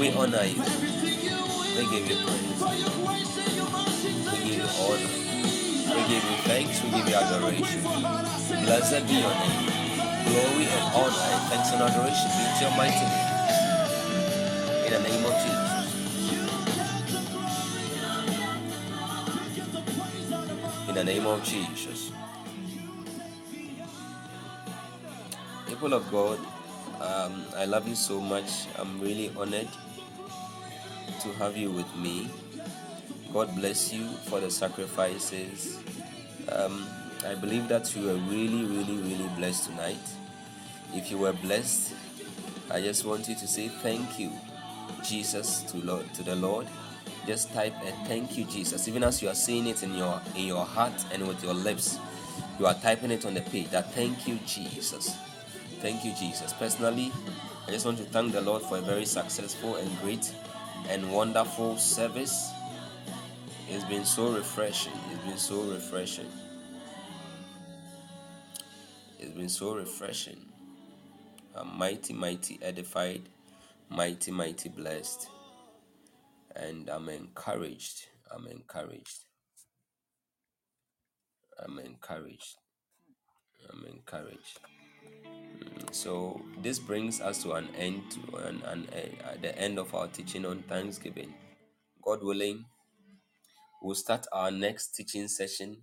We 0.00 0.08
honor 0.12 0.44
you. 0.44 0.56
We 0.56 1.84
give 1.92 2.08
you 2.08 2.16
praise. 2.56 3.36
We 3.36 4.36
give 4.40 4.56
you 4.56 4.64
honor. 4.80 5.12
We 5.92 6.00
give 6.08 6.24
you 6.24 6.36
thanks. 6.48 6.82
We 6.82 6.88
give 6.90 7.08
you 7.10 7.16
adoration. 7.16 7.82
Blessed 8.64 9.06
be 9.06 9.12
your 9.20 9.28
name. 9.28 9.68
Glory 10.24 10.64
and 10.72 10.86
honor 10.96 11.20
and 11.20 11.42
thanks 11.52 11.68
and 11.72 11.82
adoration 11.82 12.28
be 12.32 12.44
to 12.48 12.64
your 12.64 12.72
mighty 12.78 13.04
name. 13.12 13.28
In 14.86 14.90
the 14.94 15.00
name 15.06 15.24
of 15.26 15.34
Jesus. 15.44 15.68
In 20.88 20.94
the 20.94 21.04
name 21.04 21.26
of 21.26 21.44
Jesus. 21.44 22.10
People 25.68 25.92
of 25.92 26.10
God, 26.10 26.38
um, 27.02 27.44
I 27.54 27.66
love 27.66 27.86
you 27.86 27.94
so 27.94 28.18
much. 28.18 28.66
I'm 28.78 28.98
really 28.98 29.30
honored 29.36 29.68
to 31.20 31.28
have 31.34 31.56
you 31.56 31.70
with 31.70 31.94
me. 31.96 32.28
God 33.32 33.54
bless 33.54 33.92
you 33.92 34.06
for 34.28 34.40
the 34.40 34.50
sacrifices. 34.50 35.78
Um, 36.50 36.86
I 37.26 37.34
believe 37.34 37.68
that 37.68 37.94
you 37.94 38.06
were 38.06 38.14
really, 38.14 38.64
really, 38.64 38.96
really 38.96 39.28
blessed 39.36 39.70
tonight. 39.70 39.98
If 40.94 41.10
you 41.10 41.18
were 41.18 41.32
blessed, 41.32 41.94
I 42.70 42.80
just 42.80 43.04
want 43.04 43.28
you 43.28 43.34
to 43.34 43.46
say 43.46 43.68
thank 43.68 44.18
you, 44.18 44.32
Jesus, 45.04 45.62
to 45.64 45.76
Lord 45.78 46.12
to 46.14 46.22
the 46.22 46.34
Lord. 46.36 46.66
Just 47.26 47.52
type 47.52 47.74
a 47.82 47.92
thank 48.06 48.36
you, 48.36 48.44
Jesus. 48.44 48.88
Even 48.88 49.04
as 49.04 49.22
you 49.22 49.28
are 49.28 49.34
saying 49.34 49.66
it 49.66 49.82
in 49.82 49.94
your 49.94 50.20
in 50.34 50.46
your 50.46 50.64
heart 50.64 51.04
and 51.12 51.26
with 51.28 51.42
your 51.44 51.54
lips, 51.54 51.98
you 52.58 52.66
are 52.66 52.74
typing 52.74 53.10
it 53.10 53.26
on 53.26 53.34
the 53.34 53.42
page. 53.42 53.68
That 53.70 53.92
thank 53.92 54.26
you, 54.26 54.38
Jesus. 54.46 55.16
Thank 55.80 56.04
you, 56.04 56.12
Jesus. 56.14 56.52
Personally, 56.52 57.12
I 57.66 57.70
just 57.70 57.86
want 57.86 57.98
to 57.98 58.04
thank 58.04 58.32
the 58.32 58.40
Lord 58.40 58.62
for 58.62 58.78
a 58.78 58.80
very 58.80 59.04
successful 59.04 59.76
and 59.76 60.00
great 60.00 60.32
and 60.90 61.12
wonderful 61.12 61.76
service. 61.76 62.50
It's 63.68 63.84
been 63.84 64.04
so 64.04 64.32
refreshing. 64.34 64.92
It's 65.12 65.24
been 65.24 65.38
so 65.38 65.62
refreshing. 65.62 66.26
It's 69.20 69.30
been 69.30 69.48
so 69.48 69.76
refreshing. 69.76 70.44
I'm 71.54 71.78
mighty, 71.78 72.12
mighty 72.12 72.58
edified, 72.60 73.22
mighty, 73.88 74.32
mighty 74.32 74.68
blessed, 74.68 75.28
and 76.56 76.88
I'm 76.88 77.08
encouraged. 77.08 78.08
I'm 78.34 78.48
encouraged. 78.48 79.26
I'm 81.64 81.78
encouraged. 81.78 82.56
I'm 83.72 83.84
encouraged. 83.86 84.58
So 85.92 86.40
this 86.62 86.78
brings 86.78 87.20
us 87.20 87.42
to 87.42 87.52
an 87.52 87.68
end, 87.76 88.02
to 88.12 88.36
an, 88.36 88.62
an, 88.64 88.88
uh, 89.24 89.36
the 89.40 89.56
end 89.58 89.78
of 89.78 89.94
our 89.94 90.06
teaching 90.08 90.46
on 90.46 90.62
Thanksgiving. 90.68 91.34
God 92.02 92.22
willing, 92.22 92.64
we'll 93.82 93.94
start 93.94 94.26
our 94.32 94.50
next 94.50 94.94
teaching 94.96 95.28
session 95.28 95.78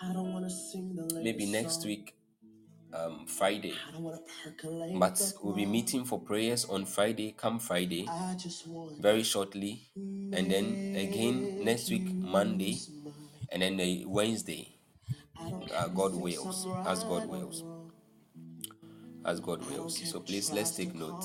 I 0.00 0.12
don't 0.12 0.32
wanna 0.32 0.50
sing 0.50 0.94
the 0.94 1.02
latest 1.02 1.24
maybe 1.24 1.46
next 1.46 1.74
song. 1.82 1.86
week, 1.86 2.14
um, 2.92 3.26
Friday. 3.26 3.74
I 3.88 3.92
don't 3.92 4.04
wanna 4.04 4.20
percolate 4.44 4.98
But 4.98 5.16
the 5.16 5.34
we'll 5.42 5.54
be 5.56 5.66
meeting 5.66 6.04
for 6.04 6.20
prayers 6.20 6.64
on 6.66 6.84
Friday, 6.86 7.34
come 7.36 7.58
Friday, 7.58 8.06
I 8.08 8.34
just 8.36 8.66
want 8.68 9.00
very 9.02 9.24
shortly, 9.24 9.82
and 9.96 10.50
then 10.50 10.94
again 10.96 11.64
next 11.64 11.90
week, 11.90 12.14
Monday, 12.14 12.78
and 13.50 13.62
then 13.62 13.76
the 13.76 14.04
Wednesday, 14.06 14.68
I 15.36 15.50
don't 15.50 15.70
uh, 15.72 15.86
care 15.86 15.88
God 15.88 16.14
if 16.14 16.20
wills, 16.20 16.66
as 16.86 17.02
God 17.04 17.22
right 17.22 17.28
or 17.28 17.28
wills. 17.28 17.64
As 19.28 19.40
God 19.40 19.64
wills. 19.70 20.00
So 20.10 20.20
please 20.20 20.52
let's 20.52 20.74
take 20.76 20.94
note. 20.94 21.24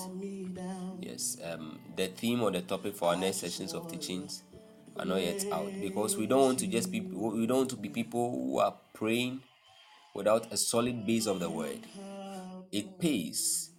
Yes, 1.00 1.38
um, 1.44 1.80
the 1.96 2.08
theme 2.08 2.42
or 2.44 2.52
the 2.52 2.62
topic 2.62 2.96
for 2.96 3.10
our 3.10 3.16
next 3.16 3.38
sessions 3.38 3.74
of 3.74 3.88
teachings 3.88 4.44
are 4.98 5.06
not 5.06 5.22
yet 5.22 5.44
out 5.52 5.72
because 5.82 6.18
we 6.18 6.28
don't 6.28 6.42
want 6.42 6.60
to 6.60 6.68
just 6.68 6.92
be 6.92 7.00
we 7.02 7.48
don't 7.48 7.58
want 7.58 7.70
to 7.72 7.76
be 7.76 7.90
people 7.90 8.32
who 8.32 8.60
are 8.60 8.76
praying 8.94 9.42
without 10.14 10.52
a 10.52 10.58
solid 10.58 11.06
base 11.06 11.26
of 11.26 11.40
the 11.40 11.50
word. 11.50 11.80
It 12.72 13.00
pays 13.00 13.72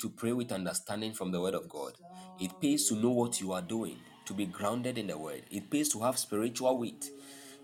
to 0.00 0.08
pray 0.10 0.32
with 0.32 0.52
understanding 0.52 1.12
from 1.14 1.30
the 1.32 1.40
word 1.40 1.54
of 1.54 1.68
God. 1.68 1.92
It 2.40 2.60
pays 2.60 2.88
to 2.88 2.94
know 2.94 3.10
what 3.10 3.40
you 3.40 3.52
are 3.52 3.62
doing, 3.62 3.98
to 4.26 4.34
be 4.34 4.46
grounded 4.46 4.98
in 4.98 5.06
the 5.06 5.16
word. 5.18 5.42
It 5.50 5.70
pays 5.70 5.88
to 5.90 6.00
have 6.00 6.18
spiritual 6.18 6.78
weight. 6.78 7.08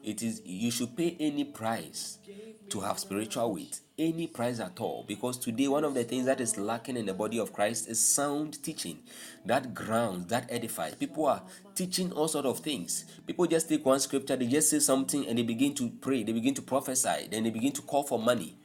It 0.03 0.23
is 0.23 0.43
you 0.45 0.71
should 0.71 0.97
pay 0.97 1.17
any 1.21 1.45
price 1.45 2.19
to 2.71 2.81
have 2.81 2.99
spiritual 2.99 3.53
weight, 3.55 3.81
any 3.99 4.27
price 4.27 4.61
at 4.61 4.81
all. 4.81 5.05
Because 5.07 5.37
today, 5.37 5.69
one 5.69 5.85
of 5.85 5.95
the 5.95 6.05
things 6.05 6.27
that 6.27 6.41
is 6.41 6.57
lacking 6.57 6.97
in 6.97 7.07
the 7.07 7.13
body 7.13 7.39
of 7.39 7.53
Christ 7.53 7.89
is 7.89 8.01
sound 8.01 8.63
teaching 8.63 9.01
that 9.45 9.75
grounds, 9.75 10.27
that 10.27 10.51
edifies. 10.51 10.95
People 10.95 11.27
are 11.27 11.43
teaching 11.75 12.13
all 12.13 12.29
sort 12.29 12.47
of 12.47 12.61
things. 12.61 13.05
People 13.27 13.47
just 13.47 13.69
take 13.69 13.85
one 13.85 14.01
scripture, 14.01 14.37
they 14.37 14.47
just 14.47 14.71
say 14.71 14.79
something, 14.79 15.27
and 15.27 15.39
they 15.39 15.43
begin 15.43 15.75
to 15.75 15.91
pray, 16.01 16.23
they 16.23 16.33
begin 16.33 16.55
to 16.55 16.63
prophesy, 16.63 17.29
then 17.31 17.45
they 17.45 17.51
begin 17.51 17.73
to 17.73 17.83
call 17.83 18.05
for 18.05 18.19
money. 18.19 18.57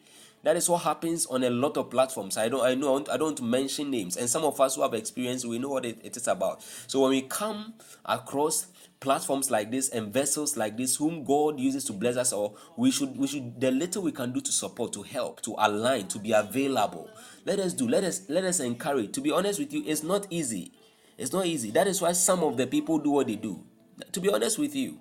That 0.44 0.58
is 0.58 0.70
what 0.70 0.84
happens 0.84 1.26
on 1.26 1.44
a 1.44 1.50
lot 1.50 1.76
of 1.76 1.90
platforms. 1.90 2.38
I 2.38 2.50
don't, 2.50 2.64
I 2.64 2.76
know, 2.76 3.04
I 3.12 3.18
don't 3.18 3.42
mention 3.42 3.90
names, 3.90 4.16
and 4.16 4.30
some 4.30 4.44
of 4.44 4.62
us 4.62 4.76
who 4.76 4.84
have 4.84 4.94
experience, 4.94 5.44
we 5.44 5.58
know 5.58 5.70
what 5.70 5.86
it, 5.86 5.98
it 6.04 6.16
is 6.16 6.28
about. 6.28 6.62
So 6.86 7.02
when 7.02 7.10
we 7.10 7.24
come 7.24 7.74
across 8.06 8.68
platforms 9.00 9.52
like 9.52 9.72
this 9.72 9.90
and 9.90 10.14
vessels 10.14 10.58
like 10.58 10.78
this, 10.78 10.96
whom 10.96 11.24
God 11.24 11.60
uses 11.60 11.84
to 11.86 11.94
bless 11.94 12.18
us, 12.18 12.34
or 12.34 12.56
we 12.78 12.92
should, 12.92 13.18
we 13.18 13.28
should, 13.28 13.60
the 13.60 13.72
little 13.72 14.04
we 14.04 14.12
can 14.12 14.32
do 14.32 14.42
to 14.42 14.52
support, 14.52 14.94
to 14.94 15.04
help, 15.04 15.42
to 15.42 15.56
align, 15.58 16.08
to 16.08 16.20
be 16.20 16.32
available. 16.32 17.10
Let 17.46 17.60
us 17.60 17.74
do. 17.74 17.88
Let 17.88 18.04
us, 18.04 18.30
let 18.30 18.44
us 18.44 18.60
encourage. 18.60 19.12
To 19.14 19.22
be 19.22 19.32
honest 19.32 19.60
with 19.60 19.74
you, 19.74 19.84
it's 19.86 20.04
not 20.04 20.28
easy. 20.30 20.72
It's 21.18 21.32
not 21.32 21.46
easy. 21.46 21.72
That 21.72 21.88
is 21.88 22.02
why 22.02 22.12
some 22.14 22.44
of 22.44 22.58
the 22.58 22.68
people 22.68 22.98
do 22.98 23.12
what 23.12 23.28
they 23.28 23.36
do. 23.36 23.64
To 24.12 24.20
be 24.20 24.30
honest 24.30 24.60
with 24.60 24.76
you, 24.76 25.00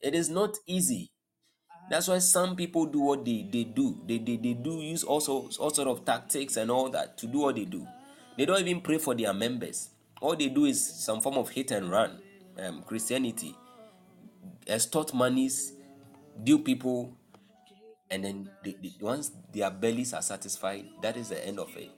it 0.00 0.14
is 0.14 0.28
not 0.28 0.56
easy. 0.66 1.10
That's 1.88 2.08
why 2.08 2.18
some 2.18 2.56
people 2.56 2.86
do 2.86 3.00
what 3.00 3.24
they, 3.24 3.48
they 3.50 3.64
do. 3.64 4.00
They, 4.06 4.18
they, 4.18 4.36
they 4.36 4.54
do 4.54 4.80
use 4.80 5.04
also 5.04 5.48
all 5.58 5.70
sort 5.70 5.88
of 5.88 6.04
tactics 6.04 6.56
and 6.56 6.70
all 6.70 6.90
that 6.90 7.16
to 7.18 7.26
do 7.26 7.38
what 7.38 7.54
they 7.54 7.64
do. 7.64 7.86
They 8.36 8.44
don't 8.44 8.60
even 8.60 8.80
pray 8.80 8.98
for 8.98 9.14
their 9.14 9.32
members. 9.32 9.90
All 10.20 10.34
they 10.34 10.48
do 10.48 10.64
is 10.64 11.04
some 11.04 11.20
form 11.20 11.36
of 11.36 11.50
hit 11.50 11.70
and 11.70 11.90
run. 11.90 12.20
Um, 12.58 12.82
Christianity, 12.82 13.54
extort 14.66 15.12
monies, 15.12 15.74
deal 16.42 16.58
people, 16.58 17.16
and 18.10 18.24
then 18.24 18.50
once 19.00 19.32
their 19.52 19.70
bellies 19.70 20.14
are 20.14 20.22
satisfied, 20.22 20.86
that 21.02 21.16
is 21.16 21.28
the 21.28 21.46
end 21.46 21.58
of 21.58 21.76
it. 21.76 21.90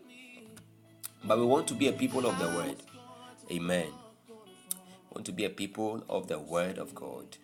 But 1.25 1.39
we 1.39 1.45
want 1.45 1.69
to 1.69 1.75
be 1.75 1.89
a 1.89 1.93
people 1.93 2.27
of 2.27 2.39
the 2.39 2.47
word. 2.47 2.77
Amen. 3.51 3.89
We 4.29 5.15
want 5.15 5.27
to 5.27 5.33
be 5.33 5.45
a 5.45 5.51
people 5.51 6.05
of 6.09 6.27
the 6.27 6.39
word 6.39 6.79
of 6.79 6.95
God. 6.95 7.37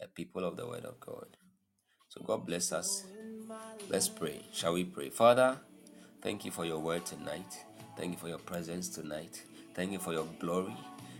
A 0.00 0.06
people 0.06 0.44
of 0.44 0.56
the 0.56 0.66
word 0.66 0.84
of 0.84 1.00
God. 1.00 1.36
So 2.08 2.20
God 2.22 2.46
bless 2.46 2.72
us. 2.72 3.04
Let's 3.88 4.08
pray. 4.08 4.42
Shall 4.52 4.74
we 4.74 4.84
pray? 4.84 5.10
Father, 5.10 5.58
thank 6.22 6.44
you 6.44 6.50
for 6.50 6.64
your 6.64 6.78
word 6.78 7.04
tonight. 7.04 7.64
Thank 8.00 8.12
you 8.12 8.18
for 8.18 8.28
your 8.28 8.38
presence 8.38 8.88
tonight. 8.88 9.42
Thank 9.74 9.92
you 9.92 9.98
for 9.98 10.14
your 10.14 10.26
glory 10.38 10.74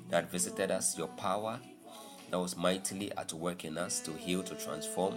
that 0.08 0.32
visited 0.32 0.70
us, 0.70 0.96
your 0.96 1.08
power 1.08 1.60
that 2.30 2.38
was 2.38 2.56
mightily 2.56 3.12
at 3.18 3.34
work 3.34 3.66
in 3.66 3.76
us 3.76 4.00
to 4.00 4.12
heal, 4.12 4.42
to 4.44 4.54
transform, 4.54 5.16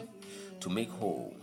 to 0.59 0.69
make 0.69 0.89
whole. 0.89 1.33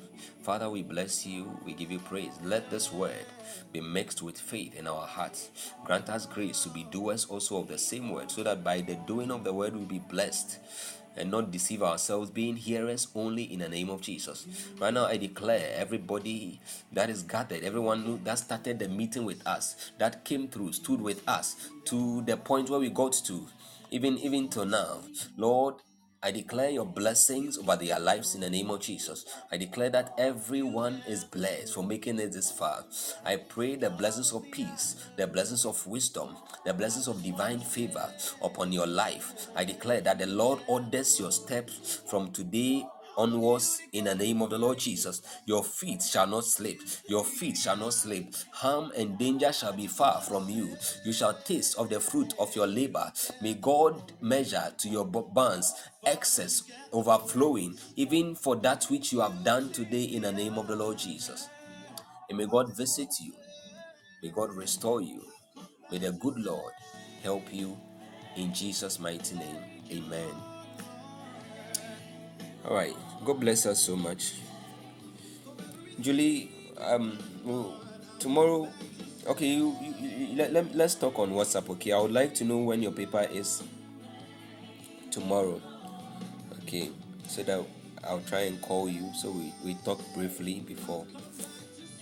Father, 0.42 0.68
we 0.68 0.82
bless 0.82 1.24
you. 1.24 1.58
We 1.64 1.72
give 1.72 1.90
you 1.90 2.00
praise. 2.00 2.32
Let 2.42 2.68
this 2.70 2.92
word 2.92 3.24
be 3.72 3.80
mixed 3.80 4.20
with 4.20 4.38
faith 4.38 4.74
in 4.74 4.86
our 4.86 5.06
hearts. 5.06 5.48
Grant 5.86 6.10
us 6.10 6.26
grace 6.26 6.64
to 6.64 6.68
be 6.68 6.84
doers 6.84 7.24
also 7.24 7.56
of 7.56 7.68
the 7.68 7.78
same 7.78 8.10
word, 8.10 8.30
so 8.30 8.42
that 8.42 8.62
by 8.62 8.82
the 8.82 8.96
doing 9.06 9.30
of 9.30 9.42
the 9.42 9.54
word 9.54 9.74
we'll 9.74 9.86
be 9.86 10.00
blessed 10.00 10.58
and 11.20 11.30
not 11.30 11.50
deceive 11.50 11.82
ourselves, 11.82 12.30
being 12.30 12.56
hearers 12.56 13.08
only 13.14 13.44
in 13.44 13.60
the 13.60 13.68
name 13.68 13.90
of 13.90 14.00
Jesus. 14.00 14.46
Right 14.80 14.92
now, 14.92 15.04
I 15.04 15.18
declare 15.18 15.74
everybody 15.76 16.60
that 16.92 17.10
is 17.10 17.22
gathered, 17.22 17.62
everyone 17.62 18.24
that 18.24 18.38
started 18.38 18.78
the 18.78 18.88
meeting 18.88 19.24
with 19.24 19.46
us, 19.46 19.92
that 19.98 20.24
came 20.24 20.48
through, 20.48 20.72
stood 20.72 21.00
with 21.00 21.22
us 21.28 21.68
to 21.84 22.22
the 22.22 22.36
point 22.36 22.70
where 22.70 22.80
we 22.80 22.88
got 22.88 23.12
to, 23.26 23.46
even 23.90 24.18
even 24.18 24.48
till 24.48 24.64
now, 24.64 25.02
Lord. 25.36 25.74
I 26.22 26.32
declare 26.32 26.68
your 26.68 26.84
blessings 26.84 27.56
over 27.56 27.76
their 27.76 27.98
lives 27.98 28.34
in 28.34 28.42
the 28.42 28.50
name 28.50 28.70
of 28.70 28.80
Jesus. 28.80 29.24
I 29.50 29.56
declare 29.56 29.88
that 29.88 30.12
everyone 30.18 31.00
is 31.08 31.24
blessed 31.24 31.72
for 31.72 31.82
making 31.82 32.18
it 32.18 32.32
this 32.32 32.52
far. 32.52 32.84
I 33.24 33.36
pray 33.36 33.76
the 33.76 33.88
blessings 33.88 34.30
of 34.34 34.50
peace, 34.50 34.96
the 35.16 35.26
blessings 35.26 35.64
of 35.64 35.86
wisdom, 35.86 36.36
the 36.66 36.74
blessings 36.74 37.08
of 37.08 37.22
divine 37.22 37.60
favor 37.60 38.12
upon 38.42 38.70
your 38.70 38.86
life. 38.86 39.46
I 39.56 39.64
declare 39.64 40.02
that 40.02 40.18
the 40.18 40.26
Lord 40.26 40.60
orders 40.66 41.18
your 41.18 41.32
steps 41.32 42.02
from 42.06 42.32
today 42.32 42.84
onwards 43.20 43.80
in 43.92 44.04
the 44.04 44.14
name 44.14 44.42
of 44.42 44.50
the 44.50 44.58
Lord 44.58 44.78
Jesus. 44.78 45.22
Your 45.46 45.62
feet 45.64 46.02
shall 46.02 46.26
not 46.26 46.44
slip. 46.44 46.80
Your 47.08 47.24
feet 47.24 47.56
shall 47.58 47.76
not 47.76 47.94
slip. 47.94 48.34
Harm 48.52 48.92
and 48.96 49.18
danger 49.18 49.52
shall 49.52 49.74
be 49.74 49.86
far 49.86 50.20
from 50.22 50.48
you. 50.48 50.76
You 51.04 51.12
shall 51.12 51.34
taste 51.34 51.78
of 51.78 51.90
the 51.90 52.00
fruit 52.00 52.34
of 52.38 52.54
your 52.56 52.66
labor. 52.66 53.12
May 53.42 53.54
God 53.54 54.12
measure 54.20 54.72
to 54.78 54.88
your 54.88 55.04
b- 55.06 55.20
excess 56.06 56.64
overflowing, 56.92 57.76
even 57.96 58.34
for 58.34 58.56
that 58.56 58.84
which 58.86 59.12
you 59.12 59.20
have 59.20 59.44
done 59.44 59.70
today 59.70 60.04
in 60.04 60.22
the 60.22 60.32
name 60.32 60.58
of 60.58 60.66
the 60.66 60.76
Lord 60.76 60.98
Jesus. 60.98 61.48
And 62.28 62.38
may 62.38 62.46
God 62.46 62.74
visit 62.76 63.08
you. 63.20 63.34
May 64.22 64.30
God 64.30 64.54
restore 64.54 65.00
you. 65.02 65.22
May 65.90 65.98
the 65.98 66.12
good 66.12 66.38
Lord 66.38 66.72
help 67.22 67.52
you 67.52 67.78
in 68.36 68.54
Jesus' 68.54 68.98
mighty 69.00 69.36
name. 69.36 69.58
Amen. 69.92 70.34
All 72.64 72.74
right. 72.74 72.96
God 73.24 73.40
bless 73.40 73.66
us 73.66 73.82
so 73.82 73.96
much. 73.96 74.34
Julie, 76.00 76.50
um, 76.78 77.18
well, 77.44 77.76
tomorrow, 78.18 78.68
okay, 79.26 79.46
you, 79.46 79.76
you, 79.82 80.08
you 80.08 80.36
let, 80.36 80.52
let, 80.52 80.74
let's 80.74 80.94
talk 80.94 81.18
on 81.18 81.30
WhatsApp, 81.32 81.68
okay? 81.70 81.92
I 81.92 82.00
would 82.00 82.12
like 82.12 82.34
to 82.36 82.44
know 82.44 82.58
when 82.58 82.82
your 82.82 82.92
paper 82.92 83.26
is 83.30 83.62
tomorrow, 85.10 85.60
okay? 86.62 86.90
So 87.28 87.42
that 87.42 87.62
I'll 88.04 88.20
try 88.20 88.40
and 88.40 88.60
call 88.62 88.88
you 88.88 89.12
so 89.14 89.30
we, 89.30 89.52
we 89.64 89.74
talk 89.84 90.00
briefly 90.14 90.60
before, 90.60 91.04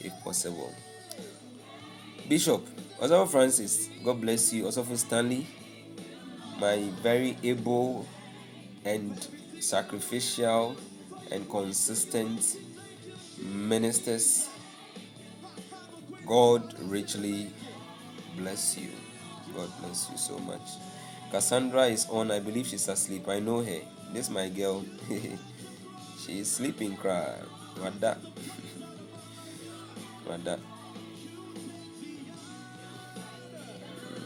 if 0.00 0.12
possible. 0.22 0.72
Bishop, 2.28 2.64
Osofo 3.00 3.28
Francis, 3.28 3.88
God 4.04 4.20
bless 4.20 4.52
you. 4.52 4.64
Osofo 4.64 4.96
Stanley, 4.96 5.46
my 6.60 6.76
very 7.02 7.36
able 7.42 8.06
and 8.84 9.26
sacrificial 9.58 10.76
and 11.30 11.48
consistent 11.48 12.56
ministers. 13.42 14.48
God 16.26 16.74
richly 16.82 17.50
bless 18.36 18.76
you. 18.78 18.90
God 19.54 19.70
bless 19.80 20.10
you 20.10 20.18
so 20.18 20.38
much. 20.38 20.68
Cassandra 21.30 21.86
is 21.86 22.06
on. 22.10 22.30
I 22.30 22.40
believe 22.40 22.66
she's 22.66 22.88
asleep. 22.88 23.28
I 23.28 23.40
know 23.40 23.62
her. 23.62 23.80
This 24.12 24.30
my 24.30 24.48
girl. 24.48 24.84
she 26.26 26.40
is 26.40 26.50
sleeping. 26.50 26.96
Cry. 26.96 27.34
What 27.78 28.00
that? 28.00 28.18
what 30.24 30.44
that? 30.44 30.58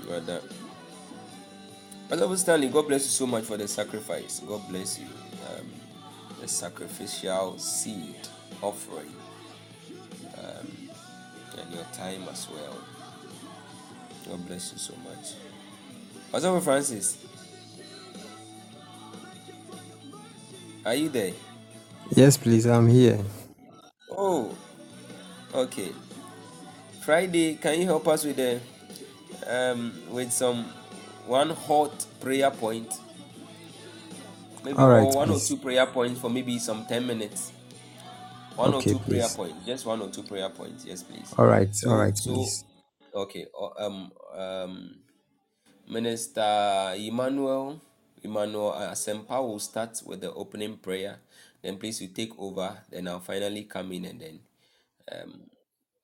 What 0.06 0.26
that? 0.26 0.42
Stanley, 2.38 2.68
God 2.68 2.88
bless 2.88 3.04
you 3.04 3.10
so 3.10 3.26
much 3.26 3.44
for 3.44 3.56
the 3.56 3.66
sacrifice. 3.66 4.40
God 4.46 4.68
bless 4.68 4.98
you. 4.98 5.06
The 6.42 6.48
sacrificial 6.48 7.56
seed 7.56 8.16
offering 8.60 9.14
um, 10.38 10.66
and 11.56 11.72
your 11.72 11.84
time 11.92 12.24
as 12.28 12.48
well. 12.50 12.76
God 14.28 14.48
bless 14.48 14.72
you 14.72 14.78
so 14.78 14.92
much. 15.04 15.34
What's 16.32 16.44
up, 16.44 16.60
Francis? 16.64 17.24
Are 20.84 20.96
you 20.96 21.10
there? 21.10 21.32
Yes, 22.10 22.36
please, 22.36 22.66
I'm 22.66 22.88
here. 22.88 23.20
Oh, 24.10 24.52
okay. 25.54 25.92
Friday, 27.02 27.54
can 27.54 27.78
you 27.78 27.86
help 27.86 28.08
us 28.08 28.24
with 28.24 28.34
the 28.34 28.58
um 29.46 29.92
with 30.10 30.32
some 30.32 30.64
one 31.24 31.50
hot 31.50 32.04
prayer 32.20 32.50
point? 32.50 32.92
Maybe 34.64 34.82
All 34.82 34.88
right, 34.88 35.10
or 35.10 35.14
one 35.14 35.30
or 35.30 35.40
two 35.40 35.58
prayer 35.58 35.86
points 35.86 36.20
for 36.20 36.30
maybe 36.30 36.58
some 36.58 36.86
ten 36.86 37.06
minutes. 37.06 37.52
One 38.56 38.74
or 38.74 38.82
Okay, 38.82 38.84
two 38.84 39.00
prayer 39.00 39.28
please. 39.28 39.36
points. 39.36 39.66
Just 39.66 39.86
one 39.86 40.02
or 40.02 40.10
two 40.10 40.24
prayer 40.24 40.50
points. 40.50 40.84
Yes, 40.86 41.02
please. 41.02 41.36
All 41.38 41.46
right, 41.46 41.70
all 41.86 41.96
So 41.96 41.98
right, 41.98 42.16
so 42.16 42.24
please. 42.26 42.64
okay. 43.14 43.46
Um 43.78 44.12
um 44.36 44.96
Minister 45.88 46.94
Emmanuel 46.96 47.80
Emmanuel 48.22 48.72
Asempa 48.72 49.40
will 49.42 49.60
start 49.60 50.00
with 50.06 50.20
the 50.22 50.32
opening 50.32 50.78
prayer. 50.78 51.18
Then 51.62 51.78
please 51.78 52.02
you 52.02 52.08
take 52.08 52.32
over. 52.38 52.78
Then 52.90 53.08
I'll 53.08 53.20
finally 53.20 53.64
come 53.64 53.92
in 53.92 54.06
and 54.06 54.20
then 54.20 54.40
um 55.12 55.42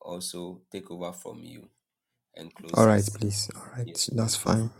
also 0.00 0.62
take 0.72 0.90
over 0.90 1.12
from 1.12 1.44
you 1.44 1.68
and 2.36 2.54
close 2.54 2.86
right, 2.86 3.04
us. 3.04 3.10
please. 3.14 3.50
All 3.56 3.66
right, 3.76 3.86
Yes, 3.86 4.10
that's 4.12 4.36
fine. 4.36 4.70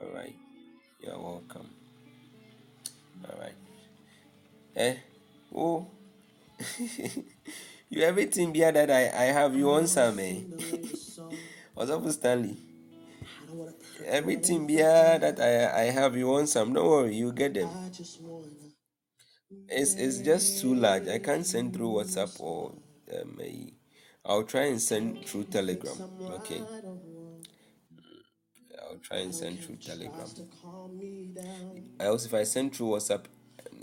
All 0.00 0.10
right. 0.14 0.36
You're 1.00 1.18
welcome. 1.20 1.70
All 3.24 3.36
right. 3.40 3.54
Eh? 4.76 4.96
Oh, 5.54 5.86
you 7.90 8.00
have 8.02 8.10
everything 8.10 8.52
beer 8.52 8.72
that 8.72 8.90
I, 8.90 9.08
I 9.08 9.24
have 9.32 9.54
you 9.56 9.70
on 9.70 9.86
some 9.86 10.18
eh? 10.18 10.40
What's 11.74 11.90
up, 11.90 12.08
Stanley? 12.10 12.56
Everything 14.06 14.66
beer 14.68 15.18
that 15.18 15.40
I 15.40 15.82
I 15.82 15.84
have 15.90 16.16
you 16.16 16.32
on 16.34 16.46
some. 16.46 16.72
Don't 16.74 16.88
worry, 16.88 17.16
you 17.16 17.32
get 17.32 17.54
them. 17.54 17.76
I 17.84 17.88
just 17.90 18.20
wanna 18.20 18.70
It's 19.68 19.94
it's 19.96 20.18
just 20.20 20.58
too 20.60 20.74
large. 20.74 21.06
I 21.08 21.18
can't 21.18 21.46
send 21.46 21.74
through 21.74 21.90
WhatsApp 21.96 22.40
or 22.40 22.72
um, 23.14 23.38
I'll 24.24 24.44
try 24.44 24.64
and 24.66 24.80
send 24.80 25.26
through 25.26 25.44
Telegram. 25.44 26.02
Okay, 26.28 26.66
I'll 28.94 29.00
try 29.00 29.16
and 29.18 29.34
send 29.34 29.58
through 29.60 29.76
Telegram. 29.76 30.28
to 30.36 30.42
calm 30.62 30.96
me 30.96 31.30
down. 31.34 31.82
Else, 31.98 32.26
if 32.26 32.34
I 32.34 32.44
send 32.44 32.76
through 32.76 32.88
WhatsApp, 32.90 33.24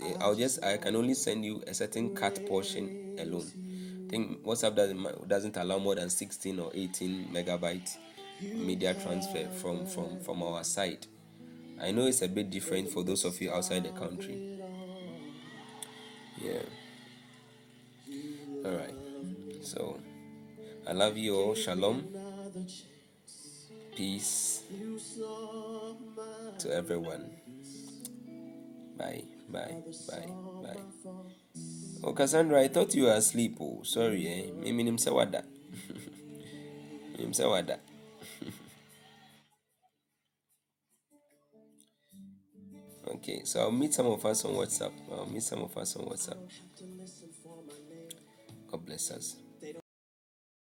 eh, 0.00 0.14
I'll 0.20 0.34
just 0.34 0.64
I 0.64 0.78
can 0.78 0.96
only 0.96 1.12
send 1.12 1.44
you 1.44 1.62
a 1.66 1.74
certain 1.74 2.14
cut 2.14 2.46
portion 2.46 3.16
alone. 3.18 3.46
I 4.06 4.10
think 4.10 4.42
WhatsApp 4.42 4.74
doesn't 4.74 5.28
doesn't 5.28 5.56
allow 5.58 5.78
more 5.78 5.94
than 5.96 6.08
16 6.08 6.58
or 6.58 6.70
18 6.74 7.28
megabyte 7.30 7.94
media 8.40 8.94
transfer 8.94 9.46
from 9.60 9.86
from 9.86 10.18
from 10.20 10.42
our 10.42 10.64
side. 10.64 11.06
I 11.80 11.90
know 11.90 12.06
it's 12.06 12.22
a 12.22 12.28
bit 12.28 12.48
different 12.50 12.88
for 12.88 13.02
those 13.04 13.24
of 13.26 13.38
you 13.40 13.52
outside 13.52 13.84
the 13.84 13.90
country. 13.90 14.58
Yeah. 16.40 16.62
All 18.64 18.72
right. 18.72 18.94
So 19.62 20.00
I 20.88 20.92
love 20.92 21.18
you 21.18 21.36
all. 21.36 21.54
Shalom. 21.54 22.08
Peace 23.94 24.61
to 26.58 26.72
everyone. 26.72 27.30
Bye. 28.96 29.24
Bye. 29.48 29.82
Bye. 30.08 30.26
Bye. 30.62 30.80
Oh, 32.04 32.12
Cassandra, 32.12 32.60
I 32.60 32.68
thought 32.68 32.94
you 32.94 33.04
were 33.04 33.12
asleep. 33.12 33.56
Oh, 33.60 33.82
sorry. 33.82 34.26
Eh? 34.26 34.50
Mimi 34.54 34.84
nimsewada. 34.84 35.44
Nimsewada. 37.18 37.78
Okay, 43.04 43.42
so 43.44 43.60
I'll 43.60 43.70
meet 43.70 43.92
some 43.92 44.06
of 44.06 44.24
us 44.24 44.44
on 44.44 44.52
WhatsApp. 44.54 44.92
I'll 45.12 45.26
meet 45.26 45.42
some 45.42 45.62
of 45.62 45.76
us 45.76 45.94
on 45.96 46.06
WhatsApp. 46.06 46.38
God 48.70 48.86
bless 48.86 49.10
us. 49.10 49.36